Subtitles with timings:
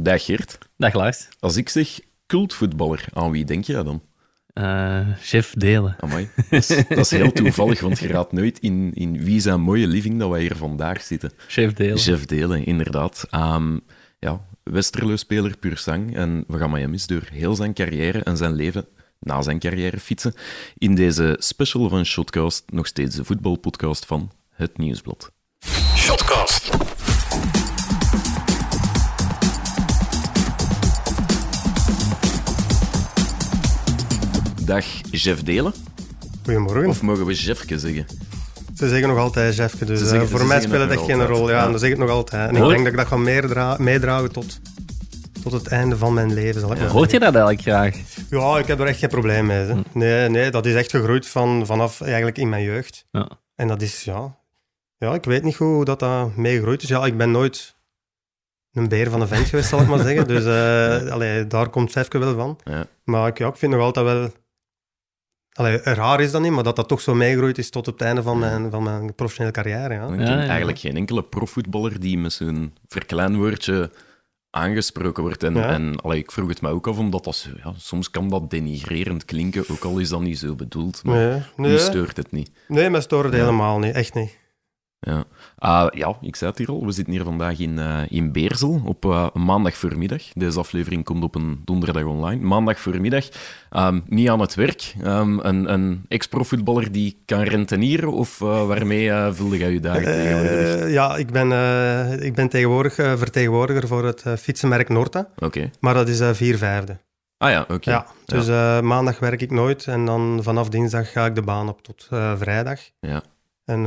[0.00, 0.58] Dag Geert.
[0.76, 1.28] Dag Lars.
[1.40, 4.02] Als ik zeg cultvoetballer, aan wie denk je dan?
[4.54, 5.96] Uh, chef Delen.
[6.00, 9.60] Amai, dat is, dat is heel toevallig, want je raadt nooit in, in wie zijn
[9.60, 11.32] mooie living dat wij hier vandaag zitten.
[11.46, 11.98] Chef Delen.
[11.98, 13.26] Chef Delen, inderdaad.
[13.34, 13.80] Um,
[14.18, 16.16] ja, Westerlo-speler puur sang.
[16.16, 18.86] En we gaan met hem eens door heel zijn carrière en zijn leven
[19.20, 20.34] na zijn carrière fietsen.
[20.76, 25.32] In deze special van Shotcast, nog steeds de voetbalpodcast van Het Nieuwsblad.
[25.94, 26.87] Shotcast.
[34.68, 35.72] Dag, Jeff Delen.
[36.44, 36.88] Goedemorgen.
[36.88, 38.06] Of mogen we Jeffke zeggen?
[38.74, 41.50] Ze zeggen nog altijd Jeffke, dus zeggen, uh, voor mij speelt het echt geen rol.
[41.50, 41.70] Ja, ja.
[41.70, 42.48] dan zeg ik het nog altijd.
[42.48, 43.16] En ik denk dat ik dat ga
[43.78, 44.60] meedragen tot,
[45.42, 46.60] tot het einde van mijn leven.
[46.60, 46.86] Zal ik ja.
[46.86, 47.96] Hoort je dat eigenlijk graag?
[48.30, 49.64] Ja, ik heb er echt geen probleem mee.
[49.64, 49.82] Hm.
[49.92, 53.06] Nee, nee, dat is echt gegroeid van, vanaf eigenlijk in mijn jeugd.
[53.10, 53.28] Ja.
[53.54, 54.36] En dat is, ja...
[54.96, 56.88] Ja, ik weet niet goed hoe dat, dat meegegroeid is.
[56.88, 57.76] Ja, ik ben nooit
[58.72, 60.28] een beer van een vent geweest, zal ik maar zeggen.
[60.28, 60.44] Dus
[61.04, 62.58] uh, allee, daar komt Jeffke wel van.
[62.64, 62.86] Ja.
[63.04, 64.30] Maar ik, ja, ik vind nog altijd wel
[65.58, 68.22] Allee, raar is dat niet, maar dat dat toch zo meegroeid is tot het einde
[68.22, 69.94] van mijn, van mijn professionele carrière.
[69.94, 70.06] Ja.
[70.06, 73.90] Ik ken eigenlijk geen enkele profvoetballer die met zo'n verkleinwoordje
[74.50, 75.42] aangesproken wordt.
[75.42, 78.50] En, en allee, ik vroeg het mij ook af, omdat dat, ja, soms kan dat
[78.50, 81.04] denigrerend klinken, ook al is dat niet zo bedoeld.
[81.04, 81.78] Maar nee, nee.
[81.78, 82.50] stoort het niet.
[82.68, 84.38] Nee, mij stoort het helemaal niet, echt niet.
[85.00, 85.24] Ja.
[85.64, 86.84] Uh, ja, ik zei het hier al.
[86.84, 90.22] We zitten hier vandaag in, uh, in Beersel op uh, maandag voormiddag.
[90.32, 92.44] Deze aflevering komt op een donderdag online.
[92.44, 93.28] Maandag voormiddag.
[93.76, 94.94] Um, niet aan het werk.
[95.04, 100.90] Um, een een ex-profvoetballer die kan rentenieren of waarmee vulde jij je dagen tegenwoordig?
[100.90, 101.52] Ja, ik ben,
[102.22, 105.28] ik ben tegenwoordig vertegenwoordiger voor het fietsenmerk Norta.
[105.36, 105.70] Oké.
[105.80, 106.98] Maar dat is vier vijfde.
[107.36, 107.90] Ah ja, oké.
[107.90, 108.80] Ja, dus ja.
[108.80, 112.80] maandag werk ik nooit en dan vanaf dinsdag ga ik de baan op tot vrijdag.
[113.00, 113.22] Ja.
[113.64, 113.86] En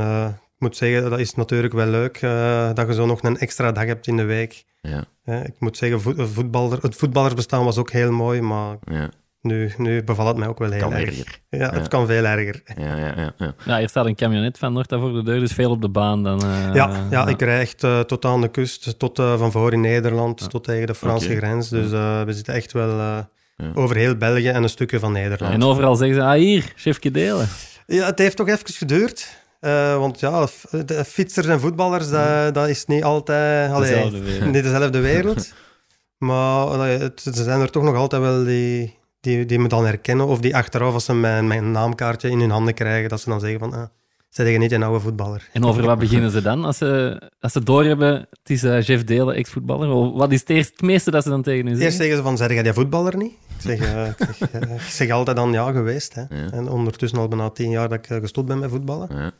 [0.62, 3.84] moet zeggen, dat is natuurlijk wel leuk uh, dat je zo nog een extra dag
[3.84, 4.64] hebt in de week.
[4.80, 5.04] Ja.
[5.42, 9.08] ik moet zeggen, voetballer, het voetballersbestaan was ook heel mooi, maar ja.
[9.40, 11.08] nu, nu bevalt het mij ook wel heel kan erg.
[11.08, 11.40] Erger.
[11.48, 12.62] Ja, het kan veel erger.
[12.76, 13.54] Ja, ja, ja, ja.
[13.64, 16.22] ja, hier staat een camionet van Noord voor de deur, dus veel op de baan.
[16.22, 19.72] Dan, uh, ja, ja, ik rijd echt uh, tot aan de kust, tot van voor
[19.72, 21.36] in Nederland, tot tegen de Franse okay.
[21.36, 21.68] grens.
[21.68, 21.90] Dus
[22.24, 23.26] we zitten echt wel
[23.74, 25.54] over heel België en een stukje van Nederland.
[25.54, 27.48] En overal zeggen ze, ah hier, chefje delen.
[27.86, 29.40] Ja, het heeft toch even geduurd.
[29.64, 30.46] Uh, want ja,
[30.86, 34.52] de fietsers en voetballers, dat, dat is niet altijd allee, dezelfde wereld.
[34.52, 35.52] niet dezelfde wereld.
[36.18, 39.84] maar allee, het, er zijn er toch nog altijd wel die, die, die me dan
[39.84, 40.26] herkennen.
[40.26, 43.40] Of die achteraf, als ze mijn, mijn naamkaartje in hun handen krijgen, dat ze dan
[43.40, 43.72] zeggen van...
[43.72, 43.84] Ah,
[44.32, 45.48] ze zeggen niet een oude voetballer.
[45.52, 46.64] En over wat beginnen ze dan?
[46.64, 50.12] Als ze, als ze doorhebben, het is uh, Jeff Delen, ex-voetballer.
[50.12, 51.84] Wat is het, eerst, het meeste dat ze dan tegen u zeggen?
[51.84, 53.32] Eerst zeggen ze van, zeg jij die voetballer niet?
[53.32, 56.14] Ik zeg, uh, ik, zeg, uh, ik zeg, altijd dan ja geweest.
[56.14, 56.20] Hè.
[56.20, 56.50] Ja.
[56.50, 59.08] En ondertussen al bijna tien jaar dat ik gestopt ben met voetballen.
[59.10, 59.32] Ja.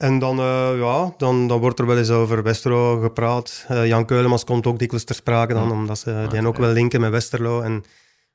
[0.00, 3.66] En dan, uh, ja, dan, dan wordt er wel eens over Westerlo gepraat.
[3.70, 6.72] Uh, Jan Keulemans komt ook dikwijls ter sprake dan, omdat ze ah, die ook wel
[6.72, 7.60] linken met Westerlo.
[7.60, 7.84] En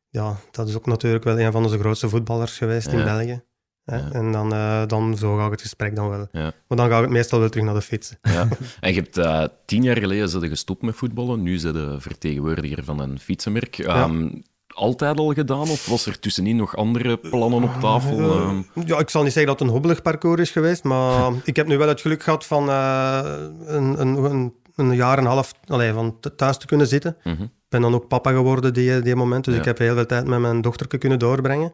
[0.10, 3.44] ja, dat is ook natuurlijk wel een van onze grootste voetballers geweest in België.
[3.84, 4.10] Ja.
[4.12, 6.28] En dan, uh, dan zo gaat het gesprek dan wel.
[6.32, 8.18] Maar dan gaat het meestal wel terug naar de fietsen.
[8.22, 8.48] Ja.
[8.80, 11.44] En je hebt tien jaar geleden gestopt met voetballen.
[11.44, 13.78] Nu zijn de vertegenwoordiger van een fietsenmerk.
[13.78, 14.44] Um,
[14.76, 15.70] altijd al gedaan?
[15.70, 18.20] Of was er tussenin nog andere plannen op tafel?
[18.20, 21.56] Uh, ja, ik zal niet zeggen dat het een hobbelig parcours is geweest, maar ik
[21.56, 23.20] heb nu wel het geluk gehad van uh,
[23.66, 27.18] een, een, een, jaar en een half allee, van thuis te kunnen zitten.
[27.24, 27.48] Ik uh-huh.
[27.70, 29.60] ben dan ook papa geworden die, die moment, dus ja.
[29.60, 31.74] ik heb heel veel tijd met mijn dochter kunnen doorbrengen.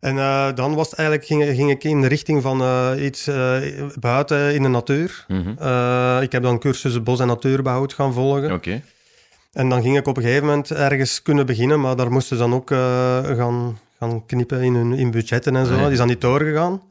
[0.00, 3.28] En uh, dan was het eigenlijk, ging, ging, ik in de richting van uh, iets
[3.28, 3.56] uh,
[4.00, 5.24] buiten in de natuur.
[5.28, 6.22] Uh-huh.
[6.22, 8.52] ik heb dan cursus bos- en natuurbehoud gaan volgen.
[8.52, 8.82] Okay.
[9.52, 12.42] En dan ging ik op een gegeven moment ergens kunnen beginnen, maar daar moesten ze
[12.42, 12.78] dan ook uh,
[13.24, 15.76] gaan, gaan knippen in hun in budgetten en zo.
[15.76, 16.82] Die is dan niet doorgegaan.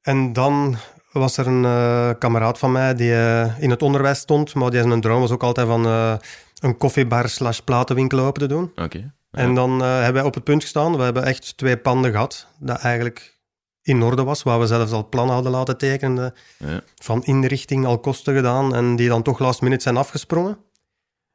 [0.00, 0.76] En dan
[1.12, 4.82] was er een uh, kameraad van mij die uh, in het onderwijs stond, maar die
[4.82, 5.84] zijn droom was ook altijd van
[6.60, 8.64] een koffiebar slash platenwinkel open te doen.
[8.64, 8.82] Oké.
[8.82, 9.10] Okay.
[9.30, 12.78] En dan hebben wij op het punt gestaan, we hebben echt twee panden gehad, dat
[12.78, 13.38] eigenlijk
[13.82, 16.80] in orde was, waar we zelfs al plannen hadden laten tekenen, ja.
[16.94, 20.58] van inrichting, al kosten gedaan, en die dan toch last minute zijn afgesprongen.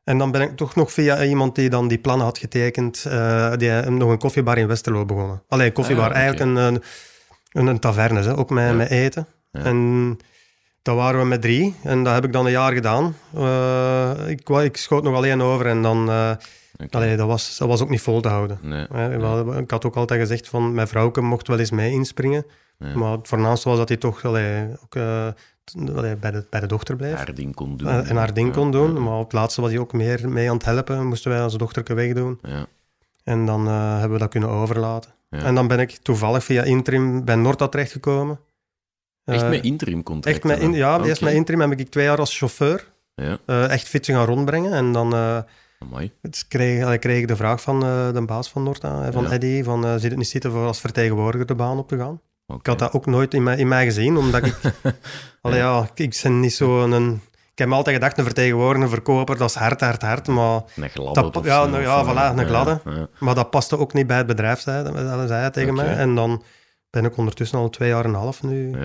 [0.07, 3.53] En dan ben ik toch nog via iemand die dan die plannen had getekend, uh,
[3.55, 5.43] die nog een koffiebar in Westerlo begonnen.
[5.47, 6.55] Alleen koffiebar, ah, eigenlijk een,
[7.51, 9.27] een, een, taverne, hè, ook met, met eten.
[9.51, 10.17] En
[10.81, 13.15] dat waren we met drie en dat heb ik dan een jaar gedaan.
[13.35, 16.09] Uh, ik, ik schoot nog alleen over en dan...
[16.09, 16.31] Uh,
[16.89, 18.59] Allee, dat, was, dat was ook niet vol te houden.
[18.61, 19.61] Nee, nee.
[19.61, 22.45] Ik had ook altijd gezegd van mijn vrouwke mocht wel eens mee inspringen.
[22.95, 24.95] Maar het voornaamste was dat hij toch allee, ook,
[26.19, 27.13] bij de, bij de dochter bleef.
[27.13, 27.87] Haar ding kon doen.
[27.87, 29.03] En haar ding kon doen.
[29.03, 31.07] Maar op het laatste was hij ook meer mee aan het helpen.
[31.07, 32.39] Moesten wij onze dochterke wegdoen.
[32.41, 32.65] Ja.
[33.23, 35.11] En dan uh, hebben we dat kunnen overlaten.
[35.29, 38.39] En dan ben ik toevallig via interim bij Norta terechtgekomen.
[39.25, 40.35] Echt uh, met interim contract?
[40.35, 41.07] Echt met in, ja, okay.
[41.07, 44.73] eerst met interim heb ik twee jaar als chauffeur Ja, eh, echt fietsen gaan rondbrengen.
[44.73, 45.39] En dan eh,
[46.21, 49.23] het kreeg, allee, kreeg ik de vraag van eh, de baas van Noorda, eh, van
[49.23, 49.31] Ja.
[49.31, 52.21] Eddy, van zit het niet zitten voor als vertegenwoordiger de baan op te gaan?
[52.55, 54.55] Ik had dat ook nooit in mij, in mij gezien, omdat ik...
[55.41, 57.21] allee, ja, ik, ik ben niet zo een...
[57.51, 60.27] Ik heb me altijd gedacht, een vertegenwoordiger, een verkoper, dat is hard, hard, hard.
[60.27, 62.79] Maar, Een gladde Dat- ja, zo, nou ja, voilà, een gladde.
[62.85, 64.93] Ja, maar dat paste ook niet bij het bedrijf, zei, dat
[65.27, 65.95] zei hij tegen mij.
[65.95, 66.43] En dan
[66.89, 68.75] ben ik ondertussen al twee jaar en een half nu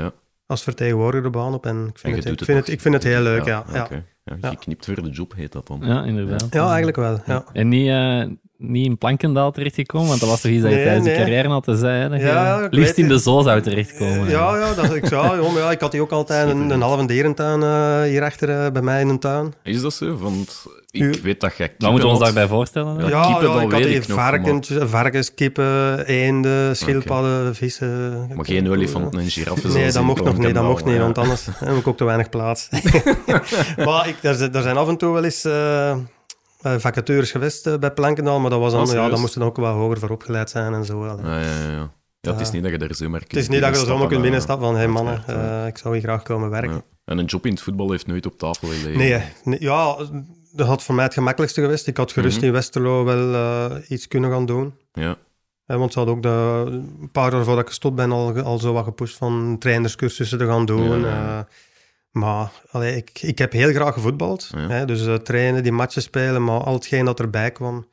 [0.47, 1.67] als vertegenwoordiger de baan op.
[1.67, 3.65] En ik vind, het, ik het vind, het, ik vind het heel leuk, ja.
[3.73, 4.05] Ja, oké.
[4.25, 4.49] Ja, Ja.
[4.49, 5.81] Geknipt voor de job heet dat dan.
[5.83, 6.47] Ja, inderdaad.
[6.51, 7.21] ja eigenlijk wel.
[7.27, 7.45] Ja.
[7.53, 8.25] En niet, eh,
[8.63, 11.15] niet in Plankendaal terechtgekomen, want dat was toch iets dat je Nee, tijdens nee.
[11.17, 14.29] je carrière had te je Ja, ik liefst in de zoo zou terechtkomen.
[14.31, 16.81] Ja, ja, dat, ik, zou, ja, maar ja, ik had hier ook altijd een, een
[16.81, 19.55] halve dierentuin eh hierachter eh, bij mij in een tuin.
[19.63, 20.17] Is dat zo?
[20.17, 22.99] Want ik weet dat jij Wat moeten we ons daarbij voorstellen?
[22.99, 28.27] Ja, Ja, kippen, ik had hier varkentjes, varkens, kippen, eenden, schildpadden, vissen.
[28.35, 31.47] Maar geen olifanten en giraffen Nee, dat mocht nog niet, dat mocht niet, want anders
[31.55, 32.69] heb ik ook te weinig plaats.
[33.87, 35.97] maar ik, er, zijn- er zijn af en toe wel eens eh,
[36.63, 39.57] vacatures geweest eh, bij Plankendaal, maar dat was dan, Oh, ja, dan moesten dan ook
[39.57, 41.05] wel hoger voor opgeleid zijn en zo.
[41.05, 41.93] Ja, ja, ja, ja.
[42.21, 44.09] Het is niet dat je er zomaar kunt Het is niet dat je er zomaar
[44.09, 46.73] kunt binnenstappen, van, hé hey, mannen, eh, ik zou hier graag komen werken.
[46.73, 46.83] Ja.
[47.05, 48.99] En een job in het voetbal heeft nooit op tafel gelegen.
[48.99, 49.97] Nee, nee, ja,
[50.53, 51.87] dat had voor mij het gemakkelijkste geweest.
[51.87, 52.47] Ik had gerust Mhm.
[52.47, 54.75] in Westerlo wel eh, iets kunnen gaan doen.
[54.93, 55.17] Ja,
[55.67, 56.65] Eh, want ze hadden ook de,
[57.01, 60.47] een paar jaar voordat ik gestopt ben al, al zo wat gepusht van trainerscursussen te
[60.47, 61.01] gaan doen.
[61.01, 61.49] Ja, ja, ja.
[62.13, 64.51] Maar allee, ik, ik heb heel graag gevoetbald.
[64.55, 64.69] Ja.
[64.69, 67.87] Hè, dus eh, trainen, die matchen spelen, maar al hetgeen dat erbij kwam,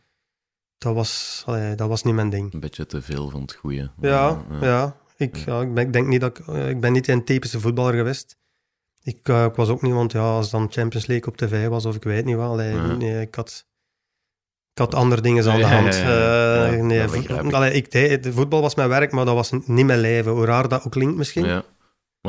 [0.78, 2.54] dat was, allee, dat was niet mijn ding.
[2.54, 3.92] een beetje te veel van het goede.
[4.02, 4.96] Ja, ja.
[5.18, 7.60] Ik, ja, ik, ben, ik denk niet dat ik, eh, ik ben niet een typische
[7.60, 8.38] voetballer geweest.
[9.04, 11.86] Ik, eh, ik was ook niet, want ja, als dan Champions League op tv was
[11.86, 13.66] of ik weet niet wat, allee, nee, ik had,
[14.72, 15.96] ik had andere dingen aan de hand.
[15.96, 16.66] ja, ja.
[16.66, 17.54] Ja, nee, ik.
[17.54, 20.32] allee, ik deed, de voetbal was mijn werk, maar dat was niet mijn leven.
[20.32, 21.64] Hoe raar dat ook klinkt misschien.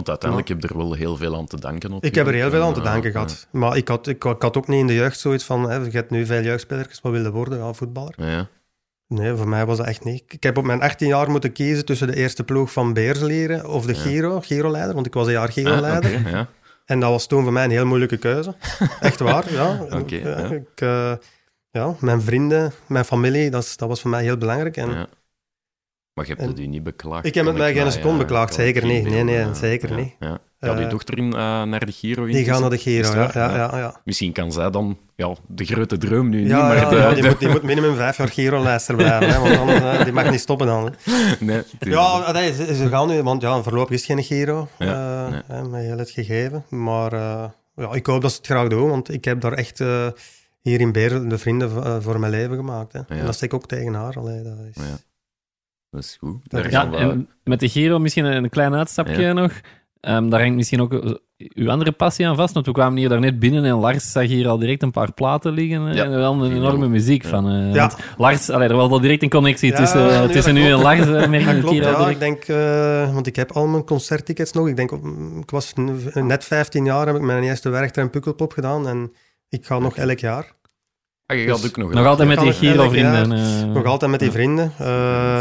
[0.00, 1.96] Want uiteindelijk heb je er wel heel veel aan te danken.
[2.00, 3.14] Ik heb er heel veel aan te natuurlijk.
[3.14, 3.48] danken Ja, gehad.
[3.50, 5.90] Maar ik had, ik, ik had ook niet in de jeugd zoiets van, hè, je
[5.90, 7.58] hebt nu veel jeugdspelers, wat wil je worden?
[7.58, 8.14] Ja, voetballer.
[8.16, 8.48] Ja.
[9.08, 10.22] Nee, voor mij was dat echt niet.
[10.28, 13.86] Ik heb op mijn 18 jaar moeten kiezen tussen de eerste ploeg van Beerselieren of
[13.86, 13.94] de.
[13.94, 16.28] Giro, Giro-leider, want ik was een jaar Ah, Giro-leider.
[16.28, 16.48] ja.
[16.84, 18.54] En dat was toen voor mij een heel moeilijke keuze.
[19.00, 19.86] Echt waar, ja.
[20.50, 21.12] Ik, eh,
[21.70, 24.76] ja, mijn vrienden, mijn familie, dat, dat was voor mij heel belangrijk.
[24.76, 25.08] En.
[26.20, 27.26] Maar je hebt het u niet beklaagd?
[27.26, 29.08] Ik heb met mij geen seconde beklaagd, zeker niet.
[29.08, 30.14] Nee, nee, zeker niet.
[30.20, 30.38] Ja.
[30.60, 33.30] Gaat uw Eh, dochter in, eh, naar de Giro die gaan naar de Giro, ja.
[33.34, 34.00] ja, ja.
[34.04, 37.62] Misschien kan zij dan ja, de grote droom nu niet, maar die, moet, die moet
[37.62, 40.82] minimum vijf jaar Giro-lijster blijven, hè, want anders, eh, die mag niet stoppen dan.
[41.40, 45.28] nee, het Ja, nee, ze, gaan nu, want ja, voorlopig is het geen Giro, eh,
[45.48, 46.64] met heel het gegeven.
[46.68, 47.44] Maar eh,
[47.74, 50.06] ja, ik hoop dat ze het graag doen, want ik heb daar echt eh,
[50.60, 52.92] hier in Beer de vrienden eh, voor mijn leven gemaakt.
[52.92, 53.00] Hè.
[53.08, 54.16] En dat steek ik ook tegen haar.
[54.18, 54.82] Allee, dat is...
[55.90, 56.36] Dat is goed.
[56.42, 59.32] Daar Ja, en met de Giro misschien een klein uitstapje Ja.
[59.32, 59.52] nog.
[60.00, 63.08] Ehm, daar hangt misschien ook eh, uw andere passie aan vast, want we kwamen hier
[63.08, 66.04] daarnet binnen en Lars zag hier al direct een paar platen liggen eh, Ja.
[66.04, 67.28] en wel een enorme muziek Ja.
[67.28, 67.48] van.
[67.50, 67.90] eh, Ja.
[68.18, 70.78] Lars, allee, er was al direct een connectie Ja, tussen, nee, tussen u en.
[70.82, 72.10] Lars, eh, merk Dat ik hier al.
[72.10, 74.68] Ik denk, eh, want ik heb al mijn concerttickets nog.
[74.68, 75.72] Ik denk, mm, ik was
[76.14, 79.12] net 15 jaar, heb ik mijn eerste Werchter Pukkelpop gedaan en
[79.48, 80.52] ik ga nog elk jaar.
[81.30, 81.92] Ah, je gaat ook nog...
[81.92, 83.32] Nog altijd met die Giro-vrienden.
[83.32, 84.72] eh, Nog altijd met die vrienden.
[84.78, 84.86] eh,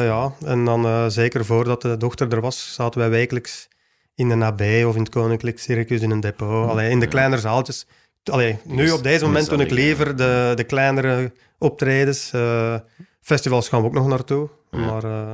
[0.04, 0.32] ja.
[0.46, 3.68] En dan eh, zeker voordat de dochter er was, zaten wij wekelijks
[4.16, 6.70] in een AB of in het Koninklijk Circus in een depot.
[6.70, 7.12] Allee, in de Ja.
[7.12, 7.88] kleinere zaaltjes.
[8.24, 12.32] Allee, nu Dus- op deze dus moment doe ik liever de, de kleinere optredens.
[12.34, 12.74] eh,
[13.30, 14.50] festivals gaan we ook nog naartoe.
[14.72, 15.32] Maar eh,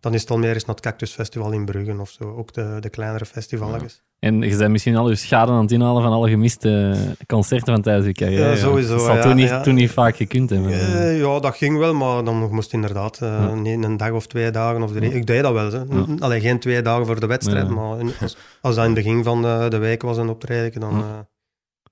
[0.00, 2.34] dan is het al meer eens naar het Cactus Festival in Bruggen of zo.
[2.36, 4.02] Ook de, de kleinere festivals.
[4.18, 6.94] En je bent misschien al je schade aan het inhalen van alle gemiste
[7.26, 8.48] concerten van tijdens je carrière.
[8.50, 9.60] Ja, sowieso, Dat zal ja, toen, niet, ja.
[9.62, 10.70] toen niet vaak gekund hebben.
[10.72, 13.20] Eh, ja, dat ging wel, maar dan moest inderdaad
[13.54, 15.12] niet een dag of twee dagen of drie.
[15.14, 15.70] Ik deed dat wel.
[15.72, 15.80] Hè.
[16.18, 19.24] Alleen geen twee dagen voor de wedstrijd, maar in- als, als dat in het begin
[19.24, 21.04] van de, de week was een optreden, dan,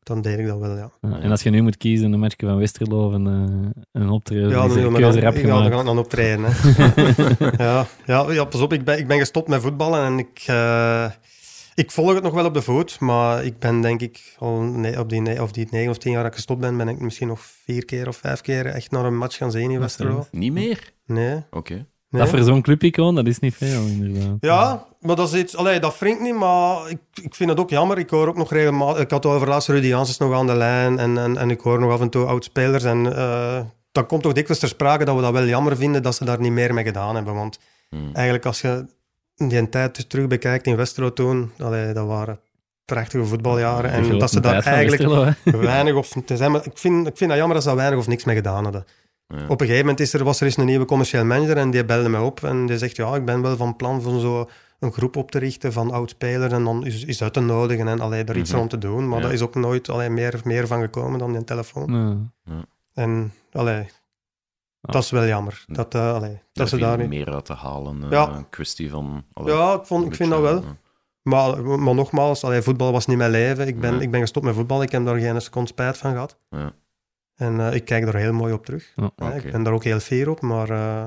[0.03, 0.91] dan deed ik dat wel, ja.
[1.01, 4.09] Ja, en als je nu moet kiezen, een matchje van Westerlo of een, eh, een
[4.09, 5.73] optreden, Ja, dan is dan, keuze rap ja, dan gemaakt.
[5.75, 6.45] ga ik dan optreden.
[6.45, 7.51] Hè.
[7.65, 11.11] ja, ja, ja, pas op, ik ben, ik ben gestopt met voetballen en ik, eh,
[11.75, 14.99] ik volg het nog wel op de voet, maar ik ben denk ik al ne-
[15.01, 17.29] op die, of die negen of tien jaar dat ik gestopt ben, ben ik misschien
[17.29, 20.27] nog vier keer of vijf keer echt naar een match gaan zien in Westerlo.
[20.31, 20.93] Niet meer?
[21.07, 21.43] Nee.
[21.51, 21.73] Oké.
[21.75, 21.85] nee.
[22.23, 24.37] Dat voor zo'n clubicoon, dat is niet veel, inderdaad.
[24.41, 25.57] Ja, maar dat is iets...
[25.57, 27.99] Allee, dat wringt niet, maar ik, ik vind het ook jammer.
[27.99, 29.03] Ik hoor ook nog regelmatig...
[29.03, 31.81] Ik had over laatst Rudy Janssens nog aan de lijn en, en, en ik hoor
[31.81, 33.61] nog af en toe oud-spelers en uh,
[33.93, 36.41] dat komt toch dikwijls ter sprake dat we dat wel jammer vinden dat ze daar
[36.41, 37.35] niet meer mee gedaan hebben.
[37.35, 37.59] Want
[37.93, 38.11] Hmm.
[38.13, 38.87] eigenlijk als je
[39.35, 42.41] die tijd terug bekijkt in Westerlo toen, allee, dat waren
[42.85, 46.09] prachtige voetbaljaren en dat ze daar eigenlijk Westerlo, weinig of...
[46.25, 48.25] te zijn, maar ik, vind, ik vind dat jammer dat ze daar weinig of niks
[48.25, 48.85] mee gedaan hadden.
[49.27, 49.37] Ja.
[49.43, 51.85] Op een gegeven moment is er, was er eens een nieuwe commercieel manager en die
[51.85, 54.49] belde mij op en die zegt, ja, ik ben wel van plan van zo
[54.83, 58.01] een groep op te richten van oud-spelers en dan is, is uit te nodigen en
[58.01, 59.09] allee, er iets rond te doen.
[59.09, 59.25] Maar Ja.
[59.25, 61.93] dat is ook nooit allee, meer, meer van gekomen dan een telefoon.
[62.45, 62.65] Ja.
[62.95, 63.87] En allee,
[64.81, 65.65] dat is wel jammer.
[65.67, 67.09] Dat, eh, allee, dat ze daar niet...
[67.09, 68.03] meer uit te halen.
[68.05, 68.29] eh, Ja.
[68.37, 69.25] Een kwestie van...
[69.33, 70.63] allee, Ja, ik, vond, ik vind dat wel.
[70.63, 70.77] ja.
[71.23, 73.67] Maar, maar nogmaals, allee, voetbal was niet mijn leven.
[73.67, 74.83] Ik ben, ik ben gestopt met voetbal.
[74.83, 76.39] Ik heb daar geen seconde spijt van gehad.
[76.51, 76.73] Ja.
[77.35, 78.93] En eh, ik kijk er heel mooi op terug.
[79.45, 80.71] Ik ben daar ook heel fier op, maar...
[80.71, 81.05] eh,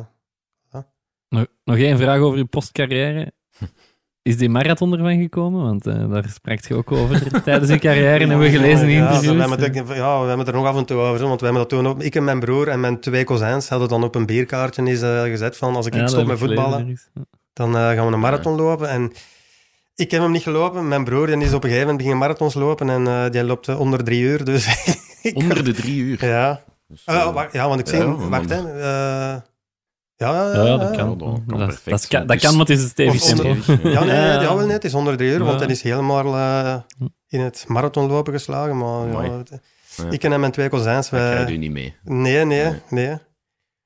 [1.29, 3.32] Nog, nog één vraag over je postcarrière.
[4.21, 5.63] Is die marathon ervan gekomen?
[5.63, 8.89] Want eh, daar sprak je ook over tijdens je carrière en hebben we gelezen in
[8.89, 9.35] ja, interviews.
[9.35, 11.27] we hebben het, ja, we hebben het er nog af en toe over.
[11.27, 12.01] Want we hebben dat toen ook...
[12.03, 15.21] Ik en mijn broer en mijn twee kozijns hadden dan op een bierkaartje eens, eh,
[15.21, 16.88] gezet van als ik, Ja, ik stop met voetballen.
[17.13, 17.21] Ja.
[17.53, 18.89] dan eh, gaan we een marathon lopen.
[18.89, 19.12] En
[19.95, 20.88] ik heb hem niet gelopen.
[20.88, 23.75] Mijn broer die is op een gegeven moment beginnen marathons lopen en eh, die loopt
[23.75, 24.45] onder drie uur.
[24.45, 24.67] Dus
[25.33, 26.25] Onder de drie uur.
[26.25, 26.62] Ja.
[26.88, 28.29] Dus, Ah, ja, want ik Ja, zie...
[28.29, 28.62] wacht, hè.
[30.17, 31.10] Ja, ja, dat kan.
[31.10, 31.89] Ja, dat kan dat, perfect.
[31.89, 33.67] dat, kan, dat kan, maar het is een stevig.
[33.84, 34.41] Ja, nee, Ja.
[34.41, 36.75] ja, wel, nee, het is onder uur, want hij is helemaal eh,
[37.27, 38.77] in het marathonlopen geslagen.
[38.77, 39.31] Maar ja, Amai.
[39.31, 39.60] het-
[39.98, 40.03] Ja.
[40.10, 41.57] ik en mijn twee kozijns, Dat krijg je wij...
[41.57, 41.95] niet mee.
[42.03, 42.74] Nee, nee, Nee.
[42.89, 43.17] nee.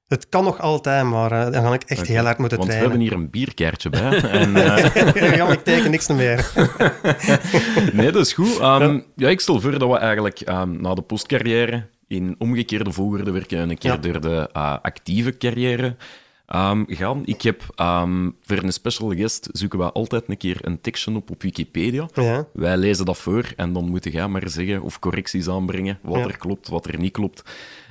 [0.07, 2.75] Het kan nog altijd, maar eh, dan ga ik echt heel hard moeten Want we
[2.77, 3.00] trainen.
[3.00, 4.21] hebben hier een bierkaartje bij.
[4.41, 6.51] En, eh, ja, maar ik teken niks meer.
[7.93, 8.59] nee, dat is goed.
[8.59, 9.29] Ehm, ja.
[9.29, 13.69] ik stel voor dat we eigenlijk ehm, na de postcarrière in omgekeerde volgorde werken en
[13.69, 13.97] een keer Ja.
[13.97, 15.95] door de eh, actieve carrière
[16.45, 17.21] ehm, gaan.
[17.25, 21.29] Ik heb ehm, voor een special guest zoeken we altijd een keer een tekstje op
[21.31, 22.07] op Wikipedia.
[22.13, 26.17] Ja, Wij lezen dat voor en dan moeten jij maar zeggen of correcties aanbrengen, wat
[26.17, 26.23] Ja.
[26.27, 27.43] er klopt, wat er niet klopt.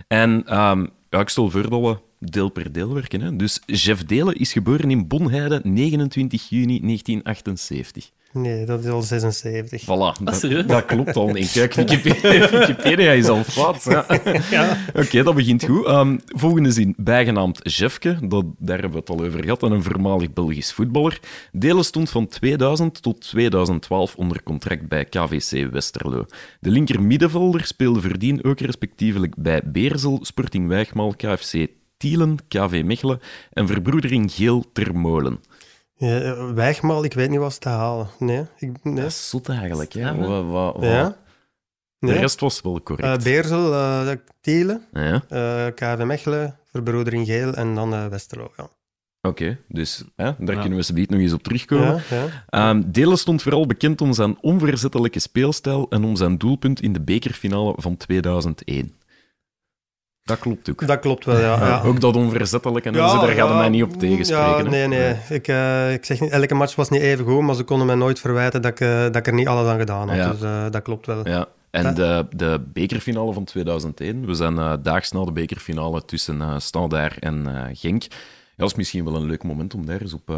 [0.08, 1.96] En ehm, ja, ik stel voor dat we
[2.30, 3.20] deel per deel werken.
[3.20, 3.36] Hè.
[3.36, 8.10] Dus Jeff Delen is geboren in Bonheide, 29 juni 1978.
[8.32, 9.82] Nee, dat is al 76.
[9.82, 10.22] Voilà,
[10.66, 11.28] dat, klopt al.
[11.28, 13.84] Nee, kijk, Wikipedia, Wikipedia is al fout.
[14.50, 14.76] Ja.
[14.94, 15.86] Oké, dat begint goed.
[15.86, 16.94] Ehm, volgende zin.
[16.96, 21.20] Bijgenaamd Jeffke, dat, daar hebben we het al over gehad, en een voormalig Belgisch voetballer.
[21.52, 26.24] Delen stond van 2000 tot 2012 onder contract bij KVC Westerlo.
[26.60, 31.66] De linker middenvelder speelde voordien ook respectievelijk bij Beerzel, Sporting Wijgmaal, KFC
[31.96, 33.20] Tielen, KV Mechelen
[33.52, 35.40] en verbroedering Geel Termolen.
[35.98, 38.06] Ja, eh, Wijgmaal, ik weet niet wat ze te halen.
[38.18, 38.94] Nee, ik, nee.
[38.94, 39.92] Dat is zot eigenlijk.
[39.92, 40.00] Hè?
[40.00, 40.26] Ja, hè?
[40.26, 41.16] Wat, wat, wat- Ja?
[41.98, 43.24] De rest was wel Eh, correct.
[43.24, 45.22] Beerzel, eh Tielen, ja.
[45.28, 48.50] eh, KV Mechelen, Verbroedering Geel en dan eh, Westerlo.
[48.56, 48.68] Ja.
[49.20, 50.60] Oké, dus hè, daar Ja.
[50.60, 52.02] kunnen we zometeen nog eens op terugkomen.
[52.10, 52.44] Ja, ja.
[52.48, 57.00] Ehm, Delen stond vooral bekend om zijn onverzettelijke speelstijl en om zijn doelpunt in de
[57.00, 58.92] bekerfinale van 2001.
[60.28, 60.86] Dat klopt ook.
[60.86, 61.66] Dat klopt wel, ja.
[61.66, 61.82] ja.
[61.84, 64.64] Ook dat onverzettelijke, en zo, daar hij mij niet op tegenspreken.
[64.64, 65.14] Ja, nee, nee.
[65.28, 67.96] Ik, eh, ik zeg niet, elke match was niet even goed, maar ze konden mij
[67.96, 70.16] nooit verwijten dat ik, eh, dat ik er niet alles aan gedaan had.
[70.16, 70.30] Ja.
[70.30, 71.28] Dus eh, dat klopt wel.
[71.28, 71.46] Ja.
[71.70, 71.92] En Ja.
[71.92, 78.02] de, de bekerfinale van 2001, we zijn daags na de bekerfinale tussen Standaard en Genk.
[78.02, 78.08] Ja,
[78.56, 80.36] dat is misschien wel een leuk moment om daar eens op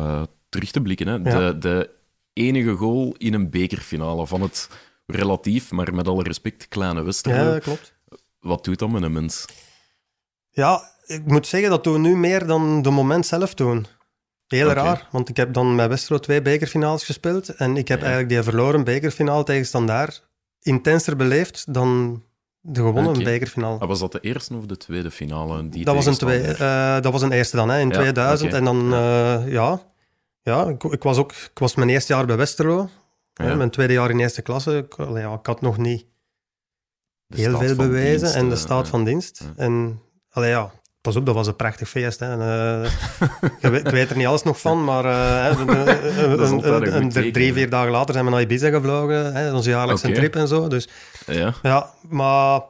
[0.48, 1.06] terug te blikken.
[1.06, 1.12] Hè.
[1.12, 1.20] Ja.
[1.20, 1.90] De, de
[2.32, 4.68] enige goal in een bekerfinale van het
[5.06, 7.38] relatief, maar met alle respect, kleine Westerlo.
[7.38, 7.92] Ja, dat klopt.
[8.40, 9.46] Wat doet dat met een mens?
[10.60, 13.86] Ja, ik moet zeggen dat toen nu meer dan de moment zelf toen.
[14.46, 18.04] Heel raar, want ik heb dan met Westerlo twee bekerfinales gespeeld en ik heb Ja.
[18.04, 20.28] eigenlijk die verloren bekerfinale tegen Standaard
[20.62, 22.22] intenser beleefd dan
[22.60, 23.22] de gewonnen Oké.
[23.24, 23.78] bekerfinale.
[23.78, 25.68] Ah, was dat de eerste of de tweede finale?
[25.68, 28.48] Die Dat was, een twee, eh, dat was een eerste dan, hè, in Ja, 2000.
[28.50, 28.58] oké.
[28.58, 29.80] En dan, eh, ja,
[30.42, 32.88] ja ik, ik was ook, ik was mijn eerste jaar bij Westerlo.
[33.34, 33.54] hè, Ja.
[33.54, 34.76] mijn tweede jaar in eerste klasse.
[34.76, 36.06] Ik, ja, ik had nog niet
[37.26, 38.90] De heel veel bewezen dienst, en de eh, staat ja.
[38.90, 39.40] van dienst.
[39.44, 39.52] Ja.
[39.64, 40.00] En
[40.40, 40.70] allee, ja,
[41.00, 42.20] pas op, dat was een prachtig feest.
[42.20, 42.26] Hè.
[42.32, 42.40] En,
[43.60, 46.64] eh, ik, weet, er niet alles nog van, maar eh, een- een
[46.96, 49.34] een- teken, drie, vier dagen later zijn we naar Ibiza gevlogen.
[49.34, 50.68] Hè, onze jaarlijkse trip en zo.
[50.68, 50.88] Dus
[51.26, 52.60] Ja, ja, maar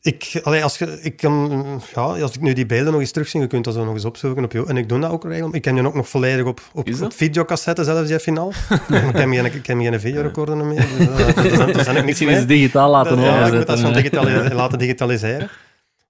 [0.00, 1.64] ik, allee, als, je, ik kan,
[1.94, 4.04] ja, als ik nu die beelden nog eens terugzie, je kunt dat zo nog eens
[4.04, 4.68] opzoeken op jou.
[4.68, 5.54] En ik doe dat ook regelmatig.
[5.54, 8.48] Ik ken je ook nog volledig op, op, videocassette, zelfs die finaal.
[8.88, 10.86] ik heb geen, ik heb geen videorecorder meer.
[10.98, 14.54] Dus, uh, zijn ik niks Misschien digitaal laten Dat- ja, ik moet dat zo digitali-
[14.54, 15.48] laten digitaliseren.